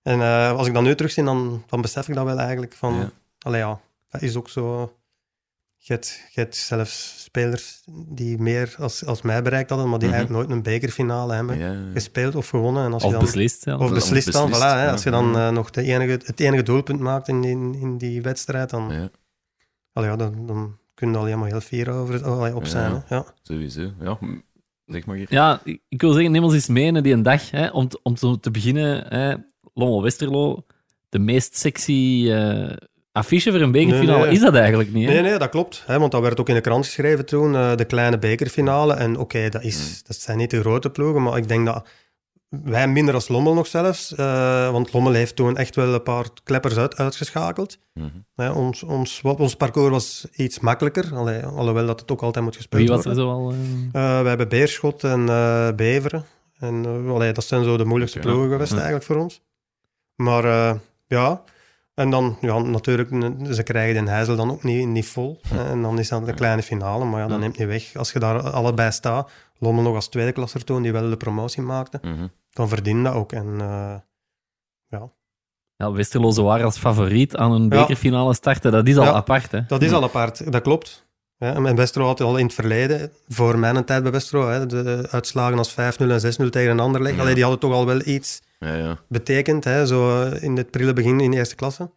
[0.06, 2.72] En eh, als ik dat nu terugzie, dan, dan besef ik dat wel eigenlijk.
[2.74, 3.10] Van, Ja.
[3.38, 4.92] allee, ja, dat is ook zo...
[5.78, 10.08] Je hebt, je hebt zelfs spelers die meer als, als mij bereikt hadden, maar die
[10.08, 10.16] Mhm.
[10.16, 11.78] eigenlijk nooit een bekerfinale hebben ja, ja.
[11.92, 12.84] gespeeld of gewonnen.
[12.84, 14.90] En als je Of dan, beslist of beslist dan, beslist, voilà, hè, ja.
[14.92, 18.22] als je dan eh, nog de enige, het enige doelpunt maakt in, in, in die
[18.22, 19.08] wedstrijd, dan, Ja,
[19.92, 22.92] allee, ja, dan, dan kun je er al helemaal heel fier over, allee, op zijn.
[22.92, 23.04] Ja.
[23.06, 23.14] Hè?
[23.14, 23.24] Ja.
[23.42, 23.90] sowieso.
[24.00, 24.18] Ja,
[24.86, 25.26] zeg maar hier.
[25.30, 27.50] Ja, ik wil zeggen, neem ons eens mee naar die een dag.
[27.50, 29.34] Hè, om, te- om zo te beginnen, hè,
[29.78, 30.64] Lommel Westerlo,
[31.08, 32.76] de meest sexy eh,
[33.12, 34.34] affiche voor een bekerfinale Nee, nee.
[34.34, 35.06] is dat eigenlijk niet.
[35.08, 35.12] Hè?
[35.12, 35.82] Nee, nee, dat klopt.
[35.86, 38.94] Hè, want dat werd ook in de krant geschreven toen, eh, de kleine bekerfinale.
[38.94, 41.86] En oké, dat, is, dat zijn niet de grote ploegen, maar ik denk dat
[42.48, 44.14] wij minder als Lommel nog zelfs.
[44.14, 47.78] eh, want Lommel heeft toen echt wel een paar kleppers uit, uitgeschakeld.
[47.94, 48.50] Mhm.
[48.56, 51.14] Ons, ons, wat- ons parcours was iets makkelijker.
[51.14, 53.22] Allee, alhoewel dat het ook altijd moet gespeeld Wie was worden.
[53.22, 54.22] er zo al?
[54.22, 55.26] we hebben Beerschot en
[55.76, 56.24] Beveren.
[56.58, 58.74] En allee, dat zijn zo de moeilijkste ploegen geweest Hm.
[58.76, 59.42] eigenlijk voor ons.
[60.16, 60.74] Maar eh,
[61.06, 61.42] ja,
[61.94, 63.08] en dan ja, natuurlijk,
[63.54, 65.40] ze krijgen Den Heijzel dan ook niet, niet vol.
[65.70, 67.42] En dan is dat een kleine finale, maar ja, dat Ja.
[67.42, 67.96] neemt niet weg.
[67.96, 71.62] Als je daar allebei staat, Lommel nog als tweede klasser toen, die wel de promotie
[71.62, 72.26] maakte, Mhm.
[72.50, 73.32] dan verdient dat ook.
[73.32, 73.94] En eh,
[74.86, 75.10] ja,
[75.76, 77.68] Ja, Westerlo zo waren als favoriet aan een Ja.
[77.68, 78.72] bekerfinale starten.
[78.72, 79.12] Dat is al Ja.
[79.12, 79.60] apart, hè?
[79.68, 81.06] dat is al apart, dat klopt.
[81.38, 85.08] Ja, en Westerlo had al in het verleden, voor mijn tijd bij Westerlo, hè, de
[85.10, 87.16] uitslagen als 5-0 en 6-0 tegen een ander leggen.
[87.16, 87.22] Ja.
[87.22, 88.98] Allee, die hadden toch al wel iets Ja, ja.
[89.08, 91.90] betekend, hè, zo eh, in het prille begin in de eerste klasse.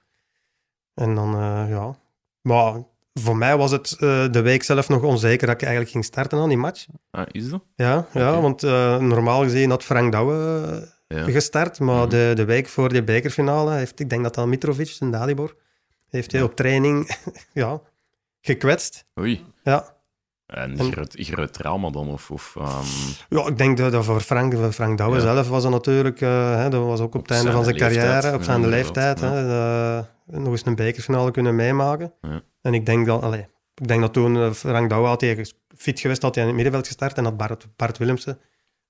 [0.94, 1.96] En dan, eh, ja.
[2.42, 2.74] Maar
[3.14, 6.40] voor mij was het eh, de week zelf nog onzeker dat ik eigenlijk ging starten
[6.40, 6.86] aan die match.
[7.12, 7.64] Ah, is dat?
[7.76, 8.62] Ja, ja want
[9.02, 11.24] normaal gezien had Frank Douwe Ja.
[11.24, 12.10] gestart, maar Mhm.
[12.10, 15.56] de, de week voor die bekerfinale heeft, ik denk dat dat Mitrovic en Dalibor,
[16.10, 17.18] heeft hij op training
[17.54, 17.82] ja,
[18.42, 19.06] gekwetst.
[19.20, 19.46] Oei.
[19.64, 19.96] Ja.
[20.50, 22.08] En En- groot, groot trauma dan?
[22.08, 22.86] Of, of, ehm,
[23.30, 25.22] Ja, ik denk dat, dat voor Frank, voor Frank Douwe Ja.
[25.22, 26.22] zelf was dat natuurlijk...
[26.22, 29.20] eh, hè, dat was ook op, het einde van zijn carrière, op zijn leeftijd.
[29.22, 29.50] Hè,
[29.98, 32.14] eh, nog eens een bekerfinale kunnen meemaken.
[32.22, 32.42] Ja.
[32.62, 33.22] En ik denk dat...
[33.22, 35.46] Allee, ik denk dat toen eh, Frank Douwe had hij
[35.78, 38.40] fit geweest, had hij in het middenveld gestart en had Bart, Bart Willemsen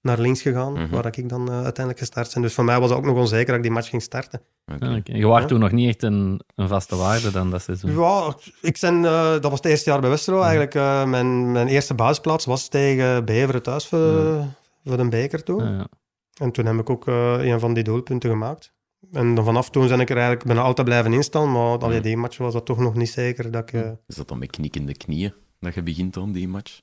[0.01, 0.89] naar links gegaan, Mhm.
[0.89, 2.41] waar ik dan eh, uiteindelijk gestart ben.
[2.41, 4.41] Dus voor mij was het ook nog onzeker dat ik die match ging starten.
[4.73, 5.01] oké.
[5.03, 5.45] Je was Ja.
[5.47, 7.91] toen nog niet echt een, een vaste waarde dan dat seizoen.
[7.99, 10.41] Ja, ik ben, eh, dat was het eerste jaar bij Westerlo.
[10.41, 14.45] Eigenlijk, eh, mijn, mijn eerste basisplaats was tegen Beveren thuis voor, Mhm.
[14.85, 15.63] voor de beker toen.
[15.63, 15.87] Ja, ja.
[16.41, 18.73] En toen heb ik ook eh, een van die doelpunten gemaakt.
[19.11, 22.01] En dan vanaf toen ben ik er eigenlijk bijna altijd blijven instaan, maar allee, Ja.
[22.01, 23.83] die match was dat toch nog niet zeker dat ik...
[24.07, 26.79] Is dat dan met knikkende knieën dat je begint aan die match?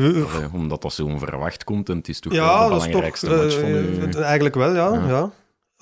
[0.00, 3.02] Allee, omdat dat zo onverwacht komt en het is toch wel ja, de is toch...
[3.02, 4.94] match van eh, eigenlijk wel, ja.
[4.94, 5.08] Ja.
[5.08, 5.30] ja.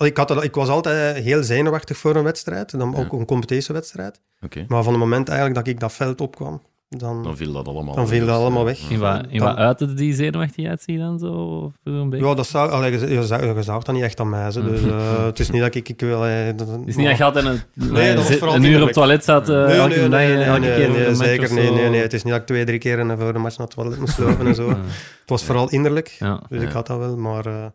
[0.05, 4.21] Ik, had, ik was altijd heel zenuwachtig voor een wedstrijd, dan ook een competitiewedstrijd.
[4.67, 6.61] Maar van het moment eigenlijk dat ik dat veld opkwam,
[6.97, 8.37] dan, dan viel dat allemaal Dan viel dat weg.
[8.37, 8.89] allemaal weg.
[8.89, 11.71] In wat, in Dan- wat uitte die zenuwachtigheid dan zo?
[11.83, 12.25] zo'n beetje?
[12.25, 14.51] Ja, dat zou, allee, je, je, zag, je zag dat niet echt aan mij.
[14.51, 14.63] Zo.
[14.63, 15.89] Dus, eh, het is niet dat ik...
[15.89, 18.79] ik wil, eh, dat- Het is niet dat je altijd een, Nee, dat een uur
[18.79, 21.15] op het toilet zat, eh, Nee, elke nee, nee, nee, elke nee, keer nee, een
[21.15, 22.01] zeker of nee, nee, nee.
[22.01, 24.17] Het is niet dat ik twee, drie keer voor de match naar het toilet moest
[24.17, 24.67] lopen en zo.
[24.69, 24.75] Ja.
[24.75, 26.41] Het was vooral innerlijk, Ja.
[26.49, 26.67] dus Ja.
[26.67, 27.17] ik had dat wel.
[27.17, 27.65] Maar eh,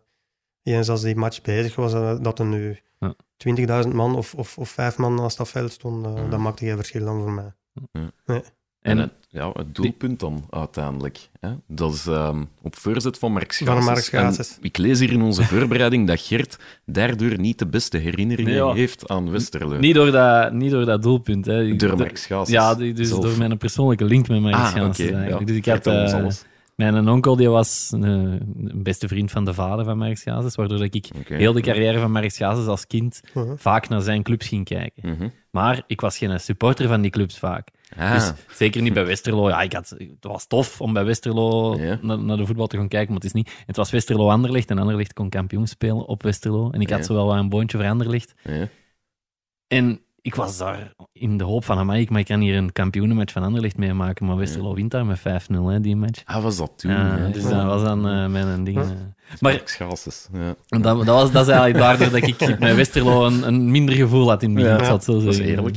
[0.63, 3.15] eens als die match bezig was, eh, dat er nu Ja.
[3.85, 6.29] 20.000 man of, of, of vijf man naast dat veld stond, eh, Ja.
[6.31, 7.53] dat maakte geen verschil dan voor mij.
[8.25, 8.43] En
[8.85, 11.29] En het, ja, het doelpunt dan uiteindelijk.
[11.41, 11.49] Hè?
[11.69, 14.59] Dat is ehm, op voorzet van Mark Schaatsers.
[14.61, 18.73] Ik lees hier in onze voorbereiding dat Gert daardoor niet de beste herinneringen Nee, ja.
[18.73, 19.79] heeft aan Westerlo.
[19.79, 21.47] niet, door dat, niet door dat doelpunt.
[21.47, 21.77] Hè.
[21.77, 22.59] Door Mark Schaatsers.
[22.59, 23.25] Ja, die- dus zelf.
[23.25, 25.39] door mijn persoonlijke link met Mark Ah, Schaatsers ja.
[25.39, 26.45] Dus ik had, eh, alles.
[26.77, 30.79] mijn onkel die was een, een beste vriend van de vader van Mark Schaatsers, waardoor
[30.79, 33.53] dat ik heel de carrière van Mark Schaatsers als kind Uh-huh.
[33.57, 35.09] vaak naar zijn clubs ging kijken.
[35.17, 35.29] Mhm.
[35.51, 37.69] Maar ik was geen supporter van die clubs vaak.
[37.97, 39.49] Ah, Dus zeker niet bij Westerlo.
[39.49, 41.99] Ja, ik had, het was tof om bij Westerlo Ja.
[42.03, 43.63] naar, naar de voetbal te gaan kijken, maar het is niet.
[43.67, 46.71] Het was Westerlo Anderlecht en Anderlecht kon kampioen spelen op Westerlo.
[46.71, 47.05] En ik had Ja.
[47.05, 48.35] zowel wel een boontje voor Anderlecht.
[48.43, 48.69] ja.
[49.67, 52.73] En ik was daar in de hoop van, amai, ik, maar ik kan hier een
[52.73, 54.27] kampioenenmatch van Anderlecht meemaken.
[54.27, 56.23] Maar Westerlo wint daar met 5-0, hè, die match.
[56.25, 56.91] Ah, was dat toen?
[56.91, 57.31] Ja, hè?
[57.31, 58.79] dus dat was dan eh, mijn ding.
[58.79, 58.89] Eh.
[59.41, 60.55] Maar ja.
[60.69, 64.29] dat, dat, was, dat is eigenlijk daardoor dat ik met Westerlo een, een minder gevoel
[64.29, 64.93] had in het begin.
[64.93, 65.57] Het zo Dat is zeggen.
[65.57, 65.77] eerlijk.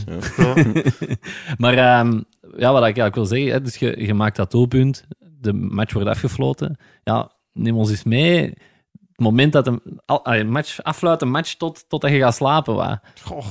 [1.61, 2.21] Maar ehm,
[2.57, 5.03] ja, wat ik eigenlijk wil zeggen, hè, dus je, je maakt dat doelpunt,
[5.39, 6.77] de match wordt afgefloten.
[7.03, 8.41] Ja, neem ons eens mee.
[8.41, 12.75] Het moment dat een, al, een match afluit, een match tot, totdat je gaat slapen.
[12.75, 12.99] Wat.
[13.23, 13.45] Goh,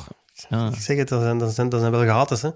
[0.48, 2.38] Ik zeg het, dat zijn, dat zijn, dat zijn wel gaten.
[2.40, 2.50] Hè.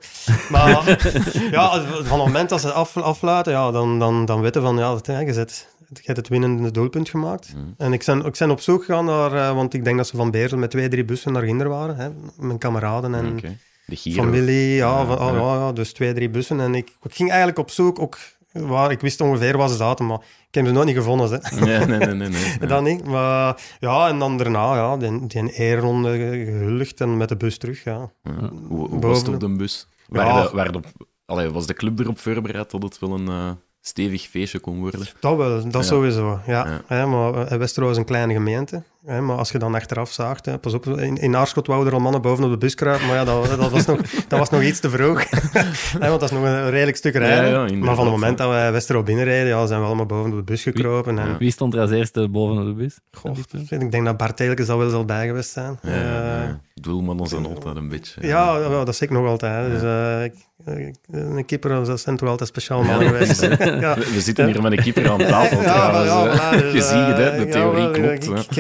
[0.51, 0.69] Maar
[1.51, 4.99] ja, van het moment dat ze af, afluiten, ja, dan, dan, dan weten van, ja,
[5.03, 7.53] hè, je, zet, je hebt het winnende doelpunt gemaakt.
[7.55, 7.65] Mhm.
[7.77, 10.17] En ik ben, ik ben op zoek gegaan naar, eh, want ik denk dat ze
[10.17, 11.97] van Beersel met twee, drie bussen naar Ginder waren.
[11.97, 12.09] Hè.
[12.37, 13.41] Mijn kameraden en.
[13.87, 15.55] De familie, ja, Ja, van, oh, ja.
[15.55, 16.61] ja, dus twee, drie bussen.
[16.61, 18.19] En ik, ik ging eigenlijk op zoek, ook,
[18.53, 21.31] waar, ik wist ongeveer waar ze zaten, maar heb ze nooit niet gevonden.
[21.31, 21.39] Hè.
[21.65, 22.15] Nee, nee, nee.
[22.15, 22.57] nee, nee.
[22.61, 22.67] Ja.
[22.67, 27.37] Dat niet, maar ja, en dan daarna, ja, die, die eerronde gehuldigd en met de
[27.37, 28.11] bus terug, ja.
[28.23, 28.51] Ja.
[28.69, 29.89] Hoe, hoe was het op de bus?
[30.09, 30.25] Ja.
[30.25, 30.81] Waar de, waar de,
[31.27, 35.07] allee, was de club erop voorbereid dat het wel een eh, stevig feestje kon worden?
[35.21, 35.83] Dat wel, dat Ja.
[35.83, 36.41] sowieso.
[36.47, 36.67] Ja.
[36.67, 36.81] Ja.
[36.87, 38.83] Hè, maar eh, Westerlo is een kleine gemeente.
[39.05, 41.95] Hè, maar als je dan achteraf zaagt, hè, pas op, in, in Aarschot wouden er
[41.95, 44.51] al mannen boven op de bus kruipen, maar ja, dat, dat, was, nog, dat was
[44.51, 45.25] nog iets te vroeg.
[46.01, 47.45] Hè, want dat is nog een redelijk stuk rijden.
[47.45, 50.07] Ja, ja, inderdaad, maar van het moment dat wij Westerlo binnenreden, ja, zijn we allemaal
[50.07, 51.19] boven op de bus gekropen.
[51.19, 51.37] En, Ja.
[51.39, 52.99] Wie stond er als eerste boven op de bus?
[53.11, 53.37] goh,
[53.69, 55.79] ik denk dat Bart Telkens al wel zal bij geweest zijn.
[55.83, 56.43] Ja, ja.
[56.43, 58.27] Eh, Doelmannen zijn altijd een beetje...
[58.27, 59.71] Ja, ja, dat zeg ik nog altijd.
[59.71, 60.35] Dus, uh, ik,
[60.67, 63.41] ik, een keeper, dat zijn toch altijd speciaal mannen geweest.
[63.41, 63.95] ja.
[63.99, 67.39] we, we, zitten hier met een keeper aan tafel ja, ja, dus, Je ziet het,
[67.39, 68.55] de theorie klopt.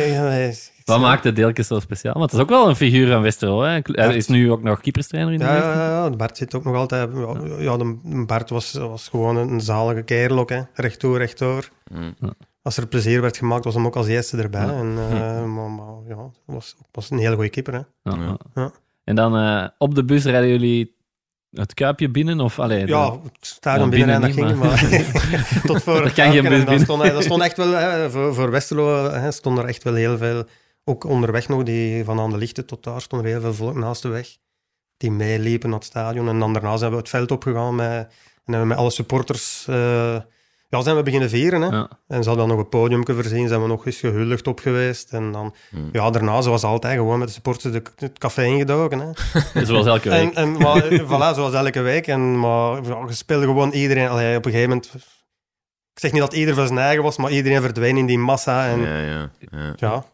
[0.84, 2.14] Wat maakt de deeltje zo speciaal?
[2.14, 3.62] Want het is ook wel een figuur van Westerlo.
[3.62, 3.80] Hè?
[3.82, 6.74] Hij is nu ook nog keeperstrainer in de ja, ja, ja, Bart zit ook nog
[6.74, 7.10] altijd...
[7.58, 10.50] Ja, de, Bart was, was gewoon een zalige kerel ook.
[10.50, 10.60] Hè.
[10.74, 11.68] Recht toe, recht door.
[11.92, 12.14] Mm.
[12.62, 14.68] Als er plezier werd gemaakt, was hem ook als eerste erbij.
[14.68, 17.74] En, uh, maar, maar, ja, was, was een hele goede keeper.
[17.74, 18.10] Hè.
[18.54, 18.72] Ja.
[19.04, 20.94] En dan uh, op de bus rijden jullie
[21.52, 22.40] het kuipje binnen?
[22.40, 24.78] Of, allee, ja, het stadion binnen, en dat ging, maar,
[25.66, 26.80] tot voor dat kan.
[26.80, 30.18] Stond, dat stond echt wel, hè, voor, voor Westerlo hè, stond er echt wel heel
[30.18, 30.44] veel
[30.84, 33.74] ook onderweg nog, die, van aan de lichten tot daar stond er heel veel volk
[33.74, 34.36] naast de weg.
[34.96, 36.28] Die meeliepen naar het stadion.
[36.28, 38.06] En dan daarna zijn we het veld opgegaan met, en
[38.44, 39.66] hebben we met alle supporters...
[39.70, 40.16] Uh,
[40.70, 41.60] ja, zijn we beginnen vieren.
[41.60, 41.68] Hè.
[41.68, 41.88] Ja.
[42.06, 43.48] En ze hadden dan nog een podium voorzien.
[43.48, 45.12] Zijn we nog eens gehuldigd op geweest.
[45.12, 45.88] En dan, hmm.
[45.92, 48.98] ja, daarna, zoals altijd, gewoon met de supporters de, het café ingedoken.
[48.98, 49.64] Hè.
[49.64, 50.18] zoals elke week.
[50.18, 52.06] En, en maar, voilà, zoals elke week.
[52.06, 54.08] En, maar ja, je speelde gewoon iedereen...
[54.08, 54.94] Allee, op een gegeven moment...
[55.92, 58.68] Ik zeg niet dat ieder voor zijn eigen was, maar iedereen verdween in die massa.
[58.68, 59.72] En, ja, ja, ja.
[59.76, 60.04] ja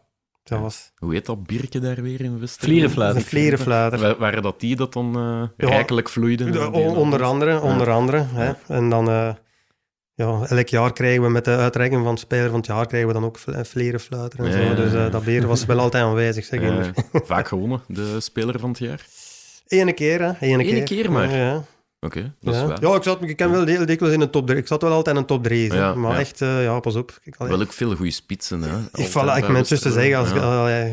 [0.43, 0.91] dat was...
[0.95, 2.73] Hoe heet dat biertje daar weer in Westerlo?
[2.73, 3.21] Vlierenfluiter.
[3.21, 4.17] Vlierenfluiter.
[4.17, 6.73] Waren dat die dat dan uh, rijkelijk vloeiden?
[6.73, 8.25] onder andere, onder andere.
[8.33, 8.53] Hè.
[8.67, 9.09] En dan...
[9.09, 9.29] Uh,
[10.17, 13.13] ja, elk jaar krijgen we met de uitreiking van speler van het jaar krijgen we
[13.13, 14.75] dan ook vlierenfluiter en zo.
[14.75, 18.69] Dus uh, dat bier was wel altijd aanwezig, zeg uh, Vaak gewonnen, de speler van
[18.69, 19.05] het jaar?
[19.67, 20.31] Ene keer, hè.
[20.39, 20.83] Ene keer.
[20.83, 21.35] keer maar?
[21.35, 21.63] Ja.
[21.99, 22.61] Oké, dat ja.
[22.61, 22.81] is waar.
[22.81, 24.59] Ja, ik, zat, ik ken wel heel dikwijls in een top 3.
[24.59, 25.73] Ik zat wel altijd in een top 3.
[25.73, 27.19] Ja, maar echt, uh, ja, pas op.
[27.23, 28.61] Ik, wel ook veel goede spitsen.
[28.61, 28.77] Hè?
[28.93, 30.29] Ik, val, ik mijn zuster zeggen, als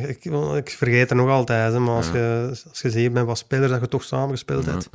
[0.06, 0.24] ik,
[0.56, 1.72] ik, vergeet er nog altijd.
[1.72, 4.88] Hè, maar als, je, als je ziet met wat spelers dat je toch samengespeeld hebt,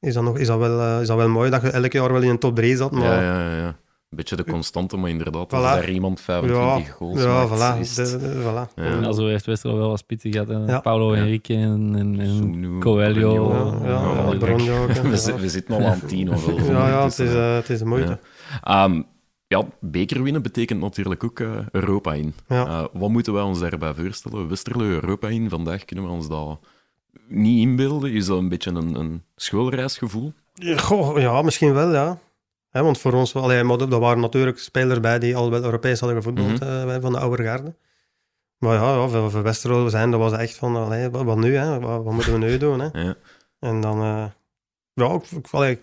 [0.00, 2.12] Is, dat nog, is, dat wel, uh, is dat wel mooi dat je elk jaar
[2.12, 2.92] wel in een top 3 zat.
[2.92, 3.22] Maar...
[3.22, 3.76] Ja, ja, ja.
[4.08, 5.50] Een beetje de constante, maar inderdaad, voilà.
[5.50, 7.94] als daar iemand 25 ja, goals ja, maakt, voilà.
[7.94, 8.74] De, de, voilà.
[8.74, 9.00] Ja.
[9.00, 9.12] ja.
[9.12, 10.48] zo heeft Westerlo wel wat spitsen gehad.
[10.68, 10.80] Ja.
[10.80, 13.52] Paulo Henrique en, en, en Coelho.
[13.84, 14.34] Ja, ja,
[14.88, 16.58] ja, we, we, zitten al aan tien of wel.
[16.58, 18.18] Ja, ja het, is, uh, het is moeite.
[18.64, 18.84] Ja.
[18.84, 19.06] Um,
[19.46, 22.34] ja, beker winnen betekent natuurlijk ook uh, Europa in.
[22.48, 24.48] Uh, wat moeten wij ons daarbij voorstellen?
[24.48, 26.58] Westerlo Europa in, vandaag kunnen we ons dat
[27.26, 28.12] niet inbeelden.
[28.12, 30.32] Is dat een beetje een, een schoolreisgevoel?
[30.76, 32.18] Goh, ja, misschien wel, ja
[32.82, 36.18] want voor ons, allee, maar er waren natuurlijk spelers bij die al wel Europees hadden
[36.18, 37.74] gevoetbald, mm van de oude garde.
[38.58, 41.80] Maar ja, ja voor, voor Westerlo zijn, dat was echt van, allee, wat, nu, hè?
[41.80, 42.80] Wat, wat, moeten we nu doen?
[42.80, 42.88] Hè?
[42.92, 43.14] Ja.
[43.60, 44.24] En dan, uh,
[44.92, 45.80] ja, ik, ik, allee,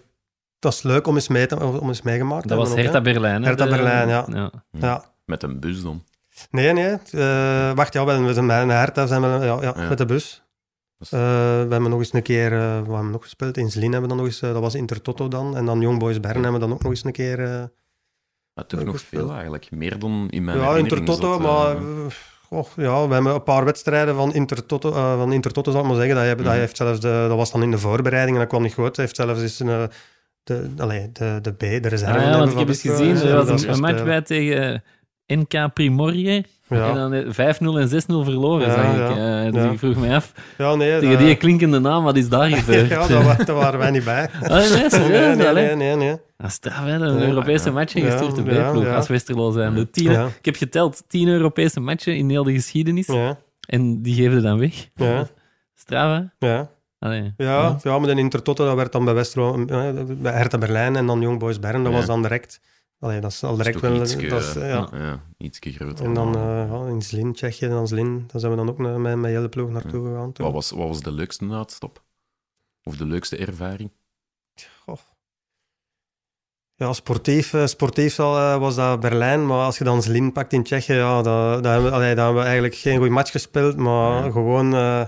[0.59, 3.47] dat is leuk om eens, mee te, om eens meegemaakt Dat was Hertha Berlijn, hè?
[3.47, 4.25] Hertha Berlijn, ja.
[4.31, 4.51] ja.
[4.71, 5.05] ja.
[5.25, 6.03] Met een bus dan?
[6.49, 6.97] Nee, nee.
[7.11, 10.43] Uh, wacht, ja, wel, met een Hertha zijn we ja, ja, met de bus.
[11.13, 13.57] Uh, we hebben nog eens een keer, uh, we hebben nog gespeeld?
[13.57, 15.57] In Zlin hebben we dan nog eens, uh, dat was Intertoto dan.
[15.57, 17.37] En dan Young Boys Bern hebben we dan ook nog eens een keer...
[18.53, 21.77] maar toch nog veel eigenlijk, meer dan in mijn Ja, Intertoto, maar...
[22.75, 26.15] Ja, we hebben een paar wedstrijden van Intertoto, van Intertoto zal ik maar zeggen.
[26.15, 26.43] Dat, mm.
[26.43, 26.55] dat, mhm.
[26.55, 28.95] heeft zelfs de, dat was dan in de voorbereiding en dat kwam niet goed.
[28.95, 29.89] Hij heeft zelfs eens een,
[30.43, 32.19] de, allee, de, de B, de reserve.
[32.19, 34.83] Ah, ja, want ik heb eens gezien, er was een, een match bij tegen
[35.27, 36.43] NK Primorje.
[36.67, 36.89] Ja.
[36.89, 37.37] En dan 5-0
[37.79, 39.17] en 6-0 verloren, ja, zag ik.
[39.17, 39.45] Ja.
[39.45, 42.49] Uh, dus ik vroeg me af, ja, nee, tegen die klinkende naam, wat is daar
[42.49, 42.89] gebeurd?
[42.89, 44.29] ja, daar, daar waren wij niet bij.
[44.41, 45.37] Oh, nee, serieus?
[45.37, 46.17] nee, nee, nee, nee.
[46.37, 46.93] Dat is straf, hè?
[46.93, 49.73] Een Europese match gestuurd, de B-ploeg, als Westerlo zijn.
[49.73, 53.09] De tien, Ik heb geteld, 10 Europese matchen in heel de geschiedenis.
[53.67, 54.89] En die geven dan weg.
[54.93, 55.27] Ja.
[55.73, 56.47] Straf, hè?
[56.47, 56.69] Ja.
[56.99, 57.99] Allee, ja, ja.
[57.99, 61.59] maar de Intertoto, dat werd dan bij Westerlo, bij Hertha Berlijn en dan Young Boys
[61.59, 62.59] Bern, dat was dan direct
[63.05, 63.95] Allee, dat is al direct wel...
[63.95, 64.89] Ietske, dat is, ja.
[64.91, 66.05] ja, ietsje groter.
[66.05, 68.97] En dan uh, in Zlin, Tsjechië, en dan Zlin, daar zijn we dan ook met
[68.97, 70.31] mijn hele ploeg naartoe gegaan.
[70.33, 72.03] Wat was, wat was de leukste uitstop?
[72.83, 73.91] Of de leukste ervaring?
[74.83, 74.97] Goh.
[76.75, 80.93] Ja, sportief, eh, sportief was dat Berlijn, maar als je dan Zlin pakt in Tsjechië,
[80.93, 84.73] ja, dat, dat, hebben, we, hebben we eigenlijk geen goede match gespeeld, maar gewoon...
[84.73, 85.05] Uh,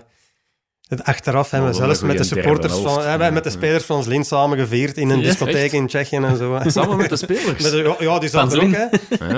[1.03, 4.57] achteraf hebben we zelfs met de supporters van, hebben met de spelers van Zlin samen
[4.57, 6.59] gevierd in een discotheek in Tsjechië en zo.
[6.65, 7.73] Samen met de spelers?
[7.73, 8.85] Met ja, die zaten ook, hè.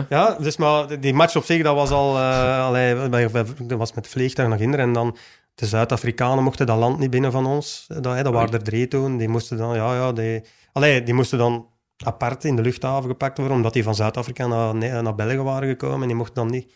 [0.09, 0.38] Ja.
[0.39, 2.15] dus maar die match op zich, dat was al...
[2.15, 5.17] Uh, allee, dat was met vliegtuig naar Ginder en dan...
[5.55, 7.85] De Zuid-Afrikanen mochten dat land niet binnen van ons.
[7.88, 9.17] Dat, dat waren er drie toen.
[9.17, 9.75] Die moesten dan...
[9.75, 11.67] Ja, ja, die, allee, die moesten dan
[12.05, 16.01] apart in de luchthaven gepakt worden, omdat die van Zuid-Afrika naar, naar België waren gekomen.
[16.01, 16.73] En die mochten dan niet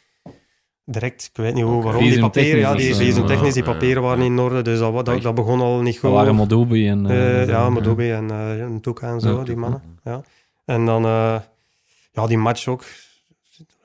[0.86, 4.40] direct, ik weet niet hoe, waarom, die papieren, ja, die visumtechnisch, die papieren waren in
[4.40, 6.10] orde, dus dat, dat, dat begon al niet goed.
[6.10, 7.12] Dat waren Modobi en...
[7.12, 9.82] Uh, ja, Modobi en, uh, en zo, die mannen.
[10.04, 10.22] Ja.
[10.66, 11.04] En dan,
[12.12, 12.84] ja, die match ook.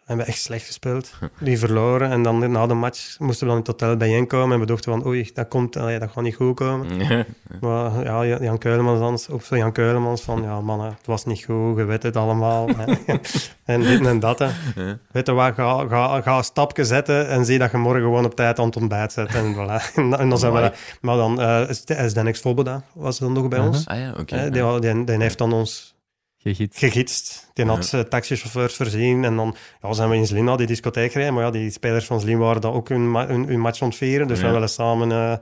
[0.09, 1.11] Hebben we echt slecht gespeeld.
[1.38, 2.11] Die verloren.
[2.11, 4.55] En dan na de match moesten we dan in het hotel bijeenkomen.
[4.55, 6.87] En we dachten van, oei, dat, komt, allee, dat gaat niet goed komen.
[7.61, 11.77] Maar ja, Jan Keulemans, dan, of Jan Keulemans van, ja mannen, het was niet goed,
[11.77, 12.68] je weet het allemaal.
[13.64, 14.38] en dit en dat.
[14.38, 14.44] Hè.
[14.44, 14.99] Ja.
[15.11, 18.25] Weet je wat, ga, ga, ga een stapje zetten en zie dat je morgen gewoon
[18.25, 19.35] op tijd aan het ontbijt zet.
[19.35, 19.94] En, voilà.
[20.21, 23.87] en dan zijn we, maar dan, uh, is Dennis Svoboda was dan nog bij ons.
[23.87, 24.21] Ah ja, oké.
[24.21, 25.97] Okay, die, die, die, heeft dan ons
[26.38, 26.79] gegidst.
[26.79, 27.51] gegidst.
[27.53, 28.05] Die had ja.
[28.05, 29.24] taxichauffeurs voorzien.
[29.24, 31.35] En dan ja, zijn we in Zlin naar die discotheek gereden.
[31.35, 34.29] Maar ja, die spelers van Zlin waren dan ook hun, hun, hun match ontvieren.
[34.29, 35.11] Dus we willen samen...
[35.11, 35.35] Uh,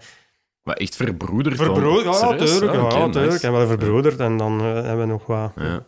[0.63, 1.57] maar echt verbroederd?
[1.57, 2.73] Verbroederd, ja, natuurlijk.
[2.73, 3.43] Ah, okay, ja, natuurlijk.
[3.43, 4.21] En wel verbroederd.
[4.21, 5.53] En dan uh, hebben we nog wat...
[5.57, 5.87] Ja.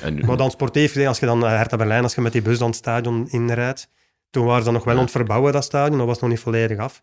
[0.00, 2.42] En, maar dan sportief gezien, als je dan uh, Hertha Berlijn, als je met die
[2.42, 3.90] bus dan het stadion inrijdt,
[4.30, 4.98] toen waren ze nog wel ja.
[4.98, 5.98] aan het verbouwen, dat stadion.
[5.98, 7.02] Dat was nog niet volledig af.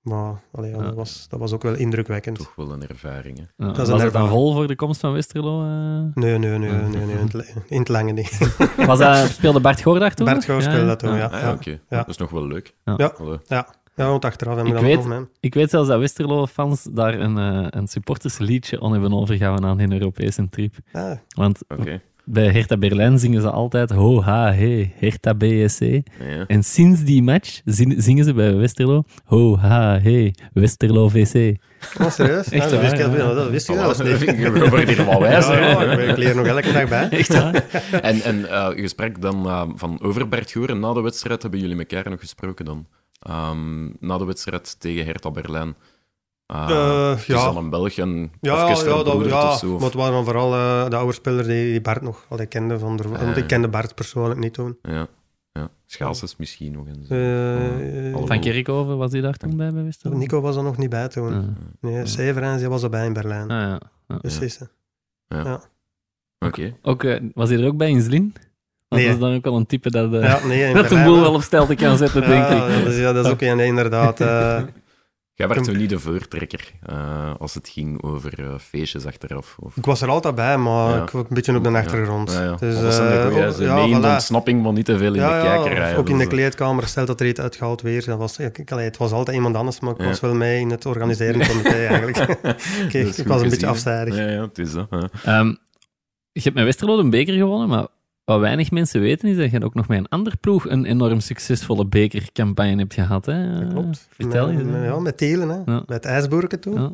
[0.00, 2.36] Maar allee, ja, dat, was, dat was ook wel indrukwekkend.
[2.36, 3.38] Toch wel een ervaring.
[3.38, 3.66] Hè?
[3.66, 5.62] Ja, dat was het dan vol voor de komst van Westerlo?
[5.62, 5.68] Uh...
[6.14, 8.56] Nee, nee, nee, nee, nee, in het lange niet.
[8.86, 10.26] was dat, speelde Bart Goor daar toen?
[10.26, 11.26] Bart Goor speelde dat toen, ja.
[11.26, 12.74] Ah, ja, Oké, dat is nog wel leuk.
[12.84, 13.12] Ja, ja.
[13.46, 13.68] ja.
[13.94, 17.66] ja want achteraf hebben we ik weet, Ik weet zelfs dat Westerlo-fans daar een, uh,
[17.70, 20.74] een supportersliedje on hebben overgehouden aan hun Europese trip.
[20.92, 21.12] Ah.
[21.28, 25.80] Want okay bij Hertha Berlijn zingen ze altijd ho, ha, he, Hertha BSC.
[25.80, 26.46] Ja.
[26.46, 31.56] En sinds die match zingen ze bij Westerlo ho, ha, he, Westerlo VC.
[32.00, 32.48] Oh, serieus?
[32.48, 34.18] Echt dat, wist ik, dat wist ik zelfs niet.
[34.18, 35.60] We worden hier wel wijzer.
[35.60, 37.08] Ja, ja, ik leer nog elke dag bij.
[37.08, 37.64] Echt waar?
[38.02, 42.10] En, en uh, gesprek dan uh, van over Bert na de wedstrijd, hebben jullie elkaar
[42.10, 42.86] nog gesproken dan?
[43.30, 45.74] Um, na de wedstrijd tegen Hertha Berlijn.
[46.52, 47.36] Uh, uh, het ja.
[47.36, 49.72] is dan een Belg en ja, ja, dat, ja, zo.
[49.72, 52.78] Maar het waren dan vooral uh, de oude speler die, die Bart nog al kende.
[52.78, 54.78] Van de, want ik kende Bart persoonlijk niet toen.
[54.82, 55.06] Ja,
[55.52, 55.68] ja.
[55.86, 57.08] Schaalses misschien nog eens.
[57.08, 60.16] Uh, van Kerkhoven was hij daar toen bij bij Westerlo?
[60.16, 61.32] Nico was er nog niet bij toen.
[61.32, 63.50] Uh, nee, Severens was erbij in Berlijn.
[63.50, 63.80] Ah, ja.
[64.08, 64.16] Ja.
[64.16, 64.60] Precies.
[65.26, 65.42] Ja.
[65.44, 65.60] ja.
[66.38, 66.76] Oké.
[66.82, 68.34] Ook, was hij er ook bij in Zlin?
[68.88, 71.34] Dat is dan ook wel een type dat, uh, ja, nee, dat een boel wel
[71.34, 72.50] op stelte kan zetten, denk ik.
[72.50, 74.18] Ja, dat is, ja, dat is ook een, inderdaad.
[75.40, 79.56] Jij werd zo niet de voortrekker uh, als het ging over uh, feestjes achteraf?
[79.60, 79.76] Of...
[79.76, 81.02] Ik was er altijd bij, maar ja.
[81.02, 82.32] ik was een beetje op de achtergrond.
[82.32, 82.56] Ja, ja.
[82.56, 84.04] Dus, dat uh, de ja, voilà.
[84.04, 85.96] ontsnapping, maar niet te veel in de kijker.
[85.96, 88.04] Ook in de kleedkamer, stelt dat er iets uitgehaald weer.
[88.04, 90.86] Dat was, ik, het was altijd iemand anders, maar ik was wel mee in het
[90.86, 92.18] organiseren comité eigenlijk.
[92.84, 94.16] okay, ik was een beetje afzijdig.
[94.16, 94.88] Ja, ja, het is dat.
[95.26, 95.58] Um,
[96.32, 97.86] je hebt met Westerlo een beker gewonnen, maar
[98.30, 101.20] wat weinig mensen weten is dat je ook nog met een ander ploeg een enorm
[101.20, 103.26] succesvolle bekercampagne hebt gehad.
[103.26, 103.60] Hè?
[103.60, 104.08] Dat klopt.
[104.10, 104.72] Vertel met, je.
[104.72, 105.72] Ja, met Telen, hè?
[105.72, 105.82] Ja.
[105.86, 106.74] met IJsburken toen.
[106.74, 106.92] Ja.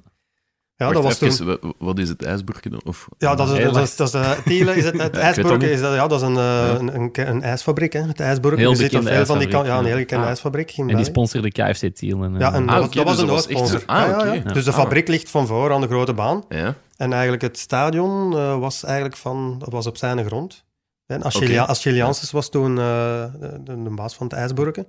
[0.77, 1.75] Ja, dat was even, toen...
[1.79, 2.81] Wat is het ijsburken dan?
[2.85, 5.81] Of, ja, dat is, dat is, dat is, uh, Telen is het, het ijsburken is
[5.81, 6.79] dat, ja, dat is een, uh, ja.
[6.79, 8.01] een, een, een, ijsfabriek, hè.
[8.01, 8.61] Het ijsburken.
[8.61, 10.29] Heel bekende veel van die Ja, een hele bekende ah.
[10.29, 10.71] ijsfabriek.
[10.71, 12.39] En die sponsorde KFC Tielen.
[12.39, 13.83] Ja, en ah, dat, okay, dat was dus een hoofdsponsor.
[13.87, 14.43] Ah, okay.
[14.43, 16.45] Dus de fabriek ligt van voor aan de grote baan.
[16.49, 16.75] Ja.
[16.97, 19.57] En eigenlijk het stadion uh, was eigenlijk van...
[19.59, 20.65] Dat was op zijn grond.
[21.07, 21.63] En Achille,
[22.03, 22.15] okay.
[22.31, 24.87] was toen uh, de, de, baas van het IJsburken.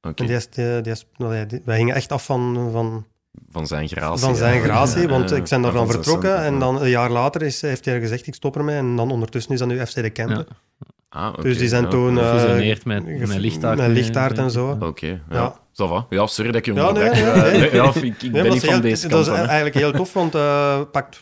[0.00, 0.26] Okay.
[0.26, 3.06] En die, die, die, die, wij gingen echt af van, van,
[3.50, 4.26] van zijn gratie.
[4.26, 7.60] Van zijn gratie, want ik ben daar dan vertrokken en dan een jaar later is,
[7.60, 8.76] heeft hij gezegd, ik stop ermee.
[8.76, 10.46] En dan ondertussen is dat nu FC de Kempen.
[11.08, 11.88] Ah, okay, dus die zijn ja.
[11.88, 12.14] toen...
[12.14, 13.78] Uh, met, met lichtaard.
[13.78, 14.70] Met lichtaard en zo.
[14.70, 15.54] Oké, okay, ja.
[15.72, 16.06] ja.
[16.10, 16.74] Ja, sorry dat ik je.
[16.74, 17.74] Ja, nee, nee, nee.
[17.74, 19.26] ja, ik, ik ben niet van heel, deze kant.
[19.26, 21.20] Dat is eigenlijk heel tof, want uh, pakt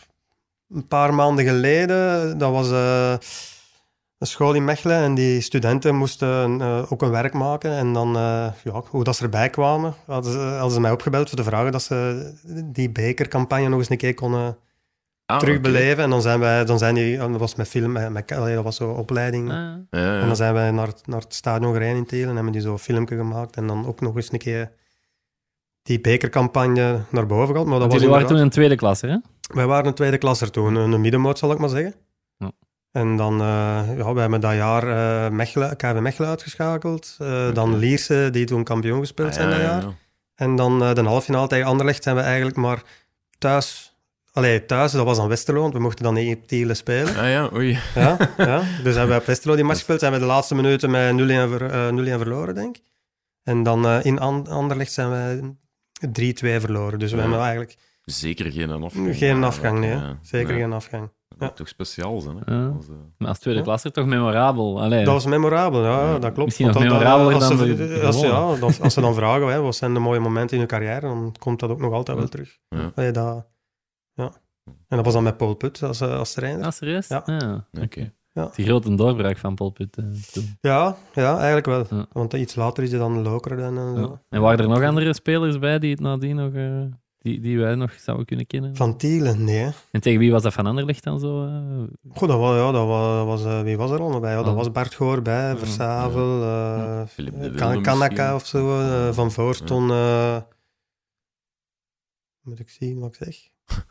[0.73, 2.71] een paar maanden geleden, dat was...
[2.71, 3.13] Uh,
[4.19, 7.71] een school in Mechelen en die studenten moesten uh, ook een werk maken.
[7.71, 11.27] En dan, uh, ja, hoe dat ze erbij kwamen, hadden ze, hadden ze mij opgebeld
[11.27, 12.31] voor de vragen dat ze
[12.65, 14.57] die bekercampagne nog eens een keer konden
[15.25, 15.91] ah, terugbeleven.
[15.91, 16.03] Okay.
[16.03, 18.75] En dan zijn wij, dan zijn die, dat was met film, met, met, dat was
[18.75, 19.51] zo opleiding.
[19.51, 19.73] Ah.
[19.89, 22.71] En dan zijn wij naar, naar het stadion gereden in Telen en hebben die zo
[22.71, 23.55] een filmpje gemaakt.
[23.55, 24.71] En dan ook nog eens een keer
[25.81, 27.67] die bekercampagne naar boven gehaald.
[27.67, 29.17] Maar dat was jullie waren toen een tweede klasse, hè?
[29.53, 31.93] Wij waren een tweede klasse toen, een middenmoot zal ik maar zeggen.
[32.91, 37.17] En dan, uh, ja, we hebben dat jaar uh, Mechelen, KV Mechelen uitgeschakeld.
[37.21, 37.51] Uh, okay.
[37.51, 39.81] Dan Lierse, die toen kampioen gespeeld zijn ah, ja, dat jaar.
[39.81, 39.93] Ja, ja.
[40.35, 42.81] En dan de halffinale tegen Anderlecht zijn we eigenlijk maar
[43.37, 43.93] thuis...
[44.31, 47.15] Allee, thuis, dat was aan Westerlo, want we mochten dan niet in Tielen spelen.
[47.15, 47.79] Ah ja, oei.
[47.95, 48.61] Ja, ja.
[48.83, 49.99] Dus hebben we op Westerlo die match gespeeld.
[49.99, 52.83] Zijn we de laatste minuten met 0-1 ver, verloren, denk ik.
[53.43, 55.53] En dan in Anderlecht zijn we
[56.07, 56.99] 3-2 verloren.
[56.99, 57.77] Dus we hebben eigenlijk...
[58.03, 59.17] Zeker geen afgang.
[59.17, 59.99] Geen afgang, nee.
[60.21, 61.11] Zeker geen afgang.
[61.39, 61.49] Ja.
[61.49, 62.37] toch speciaal zijn.
[62.45, 62.55] Hè?
[62.55, 62.67] Ja.
[62.67, 62.95] Als, uh...
[63.17, 64.81] Maar als tweede klasse toch memorabel?
[64.81, 65.05] Allee.
[65.05, 66.45] Dat was memorabel, ja, dat klopt.
[66.45, 69.93] Misschien nog memorabeler als, dan ze, als, ja, als ze dan vragen, hè, wat zijn
[69.93, 72.57] de mooie momenten in je carrière, dan komt dat ook nog altijd wel terug.
[72.69, 72.91] Ja.
[72.95, 73.47] Allee, dat,
[74.13, 74.31] ja.
[74.87, 76.65] En dat was dan met Paul Put als, eh, als trainer.
[76.65, 77.07] Ah, serieus?
[77.07, 77.23] Ja.
[77.25, 77.67] ja.
[77.71, 77.83] Oké.
[77.83, 78.13] Okay.
[78.33, 78.49] Ja.
[78.55, 79.91] Die grote doorbraak van Paul Put
[80.31, 80.57] toen.
[80.61, 81.85] Ja, ja, eigenlijk wel.
[81.89, 82.05] Ja.
[82.11, 84.19] Want iets later is hij dan Lokeren en zo.
[84.29, 86.53] En waren er nog andere spelers bij die het nadien nog...
[86.53, 86.83] Uh...
[87.19, 88.75] die, die wij nog zouden kunnen kennen?
[88.75, 89.57] Van Tielen, nee.
[89.57, 89.69] hè.
[89.91, 91.45] En tegen wie was dat van Anderlecht dan zo?
[91.45, 91.83] eh?
[92.17, 94.31] Goed, dat was, ja, dat was, was, eh, wie was er allemaal bij?
[94.31, 94.55] Ja, dat Oh.
[94.55, 99.31] was Bart Goor bij, Versavel, eh Philip de Wilde Kan- Kanaka of zo, eh, Van
[99.31, 99.91] Voorston.
[99.91, 100.37] eh
[102.41, 103.37] moet ik zien wat ik zeg?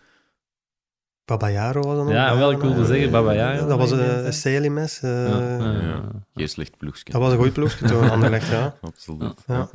[1.25, 4.33] Babayaro was er nog Ja, wel, ik wilde eh, zeggen Babayaro, Dat was een.
[4.33, 5.01] Celimes.
[5.03, 6.03] eh, Ja, ja, Ja.
[6.35, 7.13] Geen slecht ploegje.
[7.13, 8.75] Dat was een goed ploegje toen, Anderlecht, ja.
[8.81, 9.45] Absoluut.
[9.47, 9.69] Ja.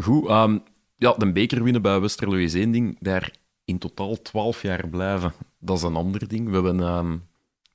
[0.00, 0.26] Goed.
[0.28, 0.58] ehm,
[1.00, 2.96] ja, de beker winnen bij Westerlo is één ding.
[3.00, 3.32] Daar
[3.64, 6.48] in totaal 12 jaar blijven, dat is een ander ding.
[6.48, 7.16] We hebben ehm,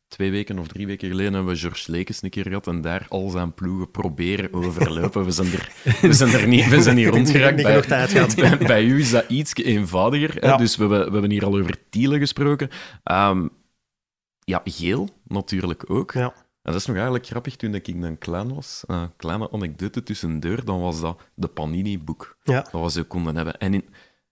[0.08, 3.06] twee weken of drie weken geleden hebben we George Lekes een keer gehad en daar
[3.10, 5.26] al zijn ploegen proberen overlopen.
[5.26, 7.56] We zijn er, we zijn er niet, we zijn niet rondgeraakt.
[7.56, 10.46] Niet Bij, bij, bij u is dat iets eenvoudiger.
[10.46, 10.58] Ja.
[10.58, 12.70] Dus we hebben, we hebben hier al over Tielen gesproken.
[13.04, 13.48] Ehm,
[14.40, 16.12] ja, Geel natuurlijk ook.
[16.12, 16.34] Ja.
[16.66, 20.66] En dat is nog eigenlijk grappig, toen ik dan klein was, een kleine anekdote tussendoor,
[20.66, 22.38] dan was dat de Panini-boek.
[22.44, 22.68] Ja.
[22.72, 23.58] Dat we zo konden hebben.
[23.58, 23.86] En in,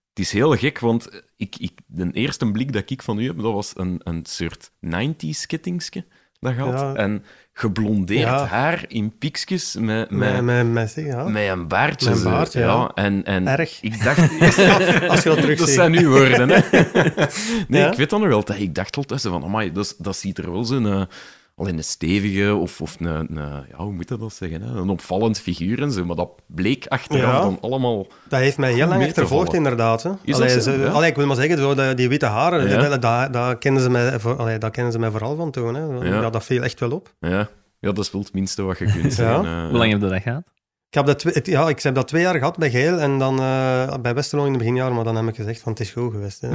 [0.08, 3.36] het is heel gek, want ik, ik, de eerste blik dat ik van u heb,
[3.36, 6.04] dat was een, een soort 90s kettingske
[6.40, 6.80] dat had.
[6.80, 6.94] Ja.
[6.94, 8.46] En geblondeerd Ja.
[8.46, 11.28] haar in piekjes met, met, Met, met, met, ja.
[11.28, 12.08] met een baardje.
[12.08, 12.90] Met een baard, ja.
[12.94, 13.82] En, en Erg.
[13.82, 14.18] ik dacht...
[15.10, 16.60] Als je dat terug dat zijn uw woorden, hè.
[17.68, 18.60] Nee, ik weet dat nog altijd.
[18.60, 21.08] Ik dacht altijd van, amai, dat, dat ziet er wel zo'n...
[21.56, 24.62] alleen een stevige of, of een, een, ja, hoe moet je dat zeggen?
[24.62, 24.68] Hè?
[24.80, 26.04] Een opvallend figuur en zo.
[26.04, 27.40] Maar dat bleek achteraf Ja.
[27.40, 28.06] dan allemaal...
[28.28, 30.02] Dat heeft mij heel lang achtervolgd, inderdaad.
[30.02, 30.10] Hè.
[30.32, 30.60] Allee, zo?
[30.60, 30.86] ze- Ja.
[30.88, 32.88] allee, ik wil maar zeggen, zo, de- die witte haren, Ja.
[32.88, 35.74] dat, dat, dat, kennen ze mij, voor- allee, dat kennen ze mij vooral van toen.
[35.74, 36.08] Hè.
[36.08, 36.20] Ja.
[36.20, 36.30] Ja.
[36.30, 37.14] dat viel echt wel op.
[37.20, 39.44] Ja, ja dat is wel het minste wat je kunt zeggen.
[39.44, 39.68] eh.
[39.68, 40.42] Hoe lang heb je dat gehad?
[40.88, 43.38] Ik heb, dat twee, ja, ik heb dat twee jaar gehad bij Geel en dan
[43.40, 46.12] eh, bij Westerlo in het beginjaar, maar dan heb ik gezegd van het is goed
[46.12, 46.40] geweest.
[46.40, 46.48] Hè.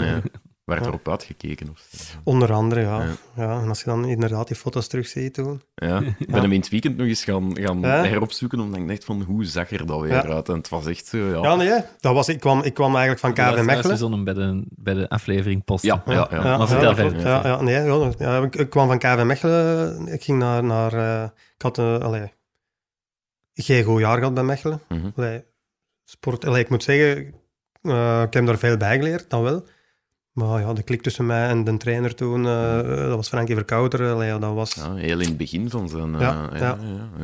[0.70, 0.88] Werd Ja.
[0.88, 1.88] erop uitgekeken of.
[2.24, 3.02] Onder andere, ja.
[3.04, 3.16] Ja.
[3.36, 3.62] ja.
[3.62, 5.62] En als je dan inderdaad die foto's terugziet toen.
[5.76, 6.00] Ja.
[6.18, 8.04] Ik ben hem in het weekend nog eens gaan, gaan Ja.
[8.04, 10.26] heropzoeken, omdat ik dacht van, hoe zag er dat weer Ja.
[10.26, 10.50] uit?
[10.50, 11.42] En het was echt zo, ja...
[11.42, 13.98] Ja, nee, dat was, ik, kwam, ik kwam eigenlijk van KV Mechelen.
[13.98, 16.02] Zo'n bij de, bij de aflevering posten.
[16.06, 16.58] Ja, ja, ja.
[16.58, 17.20] Maar vertel verder.
[17.20, 17.84] Ja, ja, nee,
[18.18, 20.08] ja, ik, ik kwam van KV Mechelen.
[20.08, 20.64] Ik ging naar...
[20.64, 21.24] naar eh,
[21.56, 22.02] ik had een...
[22.02, 22.34] allee,
[23.54, 24.82] geen goed jaar gehad bij Mechelen.
[24.88, 25.10] Mhm.
[25.16, 25.44] Allee,
[26.04, 27.34] sport, allee, ik moet zeggen,
[27.82, 29.66] eh, ik heb daar veel bij geleerd, dan wel.
[30.48, 34.12] Maar ja, de klik tussen mij en de trainer toen, eh, dat was Frankie Verkouter.
[34.14, 34.74] Allee, ja, dat was...
[34.74, 36.16] Ja, heel in het begin van zijn...
[36.16, 36.78] eh, Ja, ja,